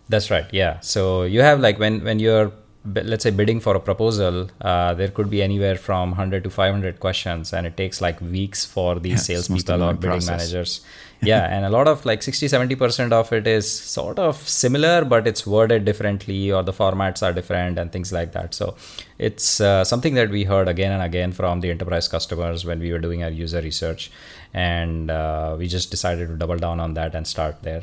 That's 0.08 0.30
right. 0.30 0.46
Yeah. 0.52 0.80
So 0.80 1.22
you 1.22 1.40
have 1.40 1.60
like 1.60 1.78
when 1.78 2.04
when 2.04 2.18
you're 2.18 2.52
let's 2.94 3.22
say 3.24 3.30
bidding 3.30 3.60
for 3.60 3.74
a 3.74 3.80
proposal, 3.80 4.48
uh, 4.60 4.94
there 4.94 5.08
could 5.08 5.30
be 5.30 5.42
anywhere 5.42 5.76
from 5.76 6.10
100 6.10 6.44
to 6.44 6.50
500 6.50 7.00
questions, 7.00 7.52
and 7.52 7.66
it 7.66 7.76
takes 7.76 8.00
like 8.00 8.20
weeks 8.20 8.64
for 8.64 8.98
these 8.98 9.28
yeah, 9.28 9.36
salespeople 9.36 9.82
or 9.82 9.92
bidding 9.94 10.10
process. 10.10 10.28
managers. 10.28 10.80
yeah, 11.22 11.44
and 11.44 11.64
a 11.64 11.70
lot 11.70 11.88
of 11.88 12.04
like 12.04 12.22
60 12.22 12.46
70% 12.46 13.12
of 13.12 13.32
it 13.32 13.46
is 13.46 13.70
sort 13.70 14.18
of 14.18 14.36
similar, 14.36 15.04
but 15.04 15.26
it's 15.26 15.46
worded 15.46 15.84
differently, 15.84 16.52
or 16.52 16.62
the 16.62 16.72
formats 16.72 17.22
are 17.22 17.32
different, 17.32 17.78
and 17.78 17.90
things 17.90 18.12
like 18.12 18.32
that. 18.32 18.54
So 18.54 18.76
it's 19.18 19.60
uh, 19.60 19.84
something 19.84 20.14
that 20.14 20.30
we 20.30 20.44
heard 20.44 20.68
again 20.68 20.92
and 20.92 21.02
again 21.02 21.32
from 21.32 21.60
the 21.60 21.70
enterprise 21.70 22.08
customers 22.08 22.64
when 22.64 22.80
we 22.80 22.92
were 22.92 22.98
doing 22.98 23.22
our 23.22 23.30
user 23.30 23.62
research, 23.62 24.10
and 24.52 25.10
uh, 25.10 25.56
we 25.58 25.66
just 25.66 25.90
decided 25.90 26.28
to 26.28 26.36
double 26.36 26.58
down 26.58 26.80
on 26.80 26.94
that 26.94 27.14
and 27.14 27.26
start 27.26 27.62
there. 27.62 27.82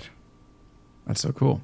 That's 1.07 1.21
so 1.21 1.31
cool. 1.31 1.61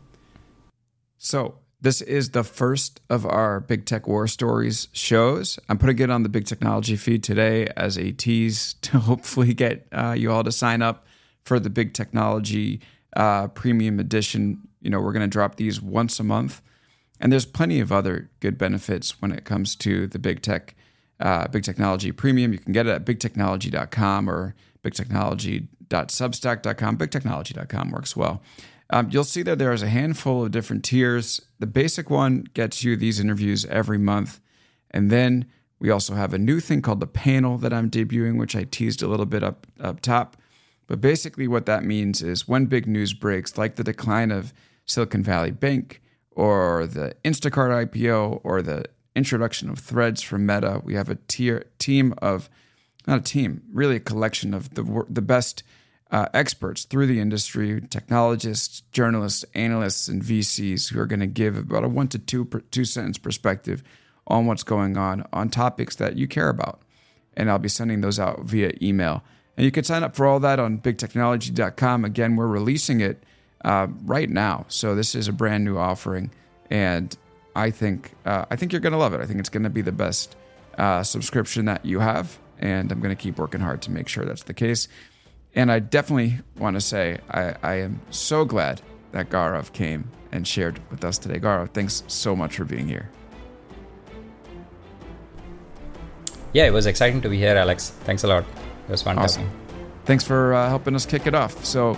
So 1.18 1.59
this 1.82 2.02
is 2.02 2.32
the 2.32 2.44
first 2.44 3.00
of 3.10 3.26
our 3.26 3.62
Big 3.62 3.86
Tech 3.86 4.08
War 4.08 4.28
Stories 4.28 4.90
shows. 4.92 5.58
I'm 5.70 5.78
putting 5.78 6.00
it 6.00 6.10
on 6.10 6.24
the 6.24 6.30
Big 6.30 6.46
Technology 6.46 6.98
feed 6.98 7.24
today 7.24 7.68
as 7.78 7.98
a 7.98 8.12
tease 8.12 8.74
to 8.82 9.00
hopefully 9.00 9.54
get 9.54 9.88
uh, 9.92 10.16
you 10.18 10.32
all 10.32 10.44
to 10.44 10.52
sign 10.52 10.82
up 10.82 11.06
for 11.44 11.60
the 11.60 11.70
Big 11.70 11.94
Technology 11.94 12.82
uh, 13.16 13.48
Premium 13.48 14.00
Edition. 14.00 14.68
You 14.82 14.90
know, 14.90 15.00
we're 15.00 15.14
going 15.14 15.22
to 15.22 15.28
drop 15.28 15.56
these 15.56 15.82
once 15.82 16.20
a 16.20 16.24
month, 16.24 16.62
and 17.20 17.32
there's 17.32 17.46
plenty 17.46 17.80
of 17.80 17.92
other 17.92 18.32
good 18.40 18.58
benefits 18.58 19.22
when 19.22 19.32
it 19.32 19.46
comes 19.46 19.76
to 19.78 20.08
the 20.08 20.20
Big 20.20 20.42
Tech, 20.42 20.76
uh, 21.20 21.48
Big 21.48 21.64
Technology 21.64 22.12
Premium. 22.12 22.52
You 22.52 22.60
can 22.60 22.74
get 22.74 22.88
it 22.88 22.92
at 22.92 23.06
bigtechnology.com 23.06 24.30
or 24.30 24.56
bigtechnology.substack.com. 24.84 26.98
Bigtechnology.com 26.98 27.92
works 27.92 28.18
well. 28.18 28.42
Um, 28.90 29.10
you'll 29.12 29.24
see 29.24 29.44
that 29.44 29.60
there 29.60 29.72
is 29.72 29.84
a 29.84 29.90
handful 29.90 30.44
of 30.44 30.52
different 30.52 30.84
tiers. 30.84 31.42
The 31.60 31.68
basic 31.68 32.10
one 32.10 32.46
gets 32.54 32.84
you 32.84 32.96
these 32.96 33.20
interviews 33.20 33.66
every 33.66 34.00
month. 34.00 34.40
And 34.92 35.12
then 35.12 35.46
we 35.80 35.90
also 35.90 36.16
have 36.16 36.34
a 36.34 36.40
new 36.40 36.60
thing 36.60 36.82
called 36.82 37.00
the 37.00 37.08
panel 37.08 37.58
that 37.60 37.72
I'm 37.72 37.90
debuting, 37.90 38.38
which 38.38 38.56
I 38.56 38.64
teased 38.64 39.02
a 39.02 39.08
little 39.08 39.26
bit 39.26 39.44
up, 39.44 39.68
up 39.80 40.02
top. 40.02 40.38
But 40.88 41.02
basically, 41.02 41.48
what 41.48 41.68
that 41.68 41.84
means 41.84 42.24
is 42.24 42.48
when 42.48 42.66
big 42.66 42.88
news 42.88 43.14
breaks, 43.14 43.58
like 43.58 43.76
the 43.76 43.84
decline 43.84 44.32
of 44.32 44.54
Silicon 44.86 45.24
Valley 45.24 45.52
Bank 45.52 46.02
or 46.32 46.88
the 46.88 47.16
Instacart 47.24 47.88
IPO 47.88 48.42
or 48.44 48.64
the 48.64 48.86
introduction 49.16 49.70
of 49.70 49.78
threads 49.78 50.24
from 50.24 50.48
Meta, 50.48 50.82
we 50.84 50.96
have 50.96 51.10
a 51.10 51.16
tier, 51.28 51.66
team 51.78 52.16
of, 52.24 52.50
not 53.06 53.20
a 53.20 53.24
team, 53.24 53.62
really 53.72 53.98
a 53.98 54.00
collection 54.00 54.54
of 54.54 54.74
the, 54.74 55.06
the 55.08 55.22
best 55.22 55.62
uh, 56.12 56.28
experts 56.34 56.86
through 56.86 57.08
the 57.08 57.20
industry, 57.20 57.82
technologists, 57.82 58.82
journalists, 58.92 59.46
analysts, 59.54 60.08
and 60.08 60.24
VCs 60.24 60.90
who 60.90 61.00
are 61.00 61.06
going 61.06 61.20
to 61.20 61.28
give 61.28 61.58
about 61.58 61.84
a 61.84 61.88
one 61.88 62.08
to 62.10 62.20
two 62.20 62.46
per, 62.46 62.60
two 62.60 62.86
sentence 62.86 63.18
perspective 63.18 63.84
on 64.28 64.46
what's 64.46 64.64
going 64.64 64.98
on 64.98 65.26
on 65.32 65.50
topics 65.50 65.96
that 65.98 66.16
you 66.16 66.28
care 66.28 66.50
about. 66.50 66.82
And 67.36 67.50
I'll 67.50 67.60
be 67.60 67.70
sending 67.70 68.02
those 68.02 68.20
out 68.20 68.42
via 68.42 68.74
email. 68.82 69.24
And 69.56 69.66
you 69.66 69.72
can 69.72 69.84
sign 69.84 70.04
up 70.04 70.16
for 70.16 70.26
all 70.26 70.40
that 70.40 70.60
on 70.60 70.80
bigtechnology.com. 70.80 72.06
Again, 72.06 72.36
we're 72.36 72.48
releasing 72.48 73.02
it 73.02 73.24
uh, 73.64 73.88
right 74.06 74.30
now, 74.30 74.66
so 74.70 74.96
this 74.96 75.16
is 75.16 75.28
a 75.28 75.34
brand 75.34 75.66
new 75.66 75.78
offering, 75.78 76.32
and 76.70 77.16
I 77.56 77.72
think 77.72 78.14
uh, 78.26 78.46
I 78.50 78.56
think 78.56 78.72
you're 78.72 78.80
going 78.80 78.94
to 78.94 78.98
love 78.98 79.14
it. 79.14 79.20
I 79.20 79.26
think 79.26 79.40
it's 79.40 79.50
going 79.50 79.64
to 79.64 79.70
be 79.70 79.82
the 79.82 79.92
best 79.92 80.38
uh, 80.78 81.04
subscription 81.04 81.66
that 81.66 81.86
you 81.86 82.00
have, 82.00 82.40
and 82.60 82.90
I'm 82.90 83.02
going 83.02 83.16
to 83.16 83.22
keep 83.22 83.38
working 83.38 83.60
hard 83.60 83.82
to 83.84 83.92
make 83.92 84.08
sure 84.08 84.24
that's 84.24 84.44
the 84.44 84.54
case. 84.54 84.88
And 85.56 85.72
I 85.72 85.80
definitely 85.80 86.40
want 86.58 86.76
to 86.76 86.82
say 86.82 87.20
I, 87.32 87.56
I 87.64 87.74
am 87.76 88.02
so 88.12 88.46
glad 88.46 88.82
that 89.12 89.30
Gaurav 89.30 89.74
came 89.74 90.10
and 90.32 90.48
shared 90.48 90.80
with 90.92 91.04
us 91.04 91.18
today. 91.18 91.40
Gaurav, 91.40 91.72
thanks 91.72 92.04
so 92.08 92.36
much 92.36 92.56
for 92.56 92.66
being 92.66 92.88
here. 92.88 93.10
Yeah, 96.54 96.66
it 96.66 96.74
was 96.74 96.86
exciting 96.86 97.22
to 97.22 97.30
be 97.30 97.38
here, 97.38 97.56
Alex. 97.56 97.90
Thanks 97.90 98.24
a 98.24 98.28
lot. 98.28 98.44
It 98.44 98.92
was 98.92 99.02
fun. 99.02 99.18
Awesome. 99.18 99.44
Talking. 99.44 99.60
Thanks 100.06 100.24
for 100.24 100.54
uh, 100.54 100.68
helping 100.68 100.96
us 100.96 101.06
kick 101.06 101.28
it 101.28 101.36
off. 101.36 101.64
So, 101.64 101.98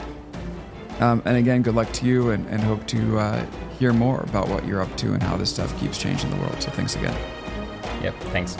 um, 1.00 1.22
and 1.26 1.38
again, 1.38 1.62
good 1.62 1.76
luck 1.76 1.92
to 1.94 2.06
you 2.06 2.32
and, 2.32 2.46
and 2.48 2.62
hope 2.62 2.86
to 2.88 3.18
uh, 3.18 3.46
hear 3.80 3.94
more 3.94 4.22
about 4.22 4.50
what 4.50 4.66
you're 4.66 4.82
up 4.82 4.96
to 4.98 5.14
and 5.14 5.24
how 5.24 5.38
this 5.38 5.54
stuff 5.54 5.78
keeps 5.80 5.98
changing 5.98 6.30
the 6.30 6.38
world. 6.38 6.62
So, 6.62 6.70
thanks 6.72 6.96
again. 6.96 7.18
Yep, 8.04 8.16
thanks. 8.32 8.58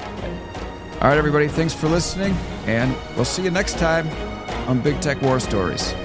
All 1.02 1.10
right, 1.10 1.18
everybody, 1.18 1.48
thanks 1.48 1.74
for 1.74 1.90
listening, 1.90 2.34
and 2.68 2.96
we'll 3.16 3.26
see 3.26 3.44
you 3.44 3.52
next 3.52 3.78
time 3.78 4.08
on 4.68 4.80
Big 4.80 5.00
Tech 5.02 5.22
War 5.22 5.40
Stories. 5.40 5.96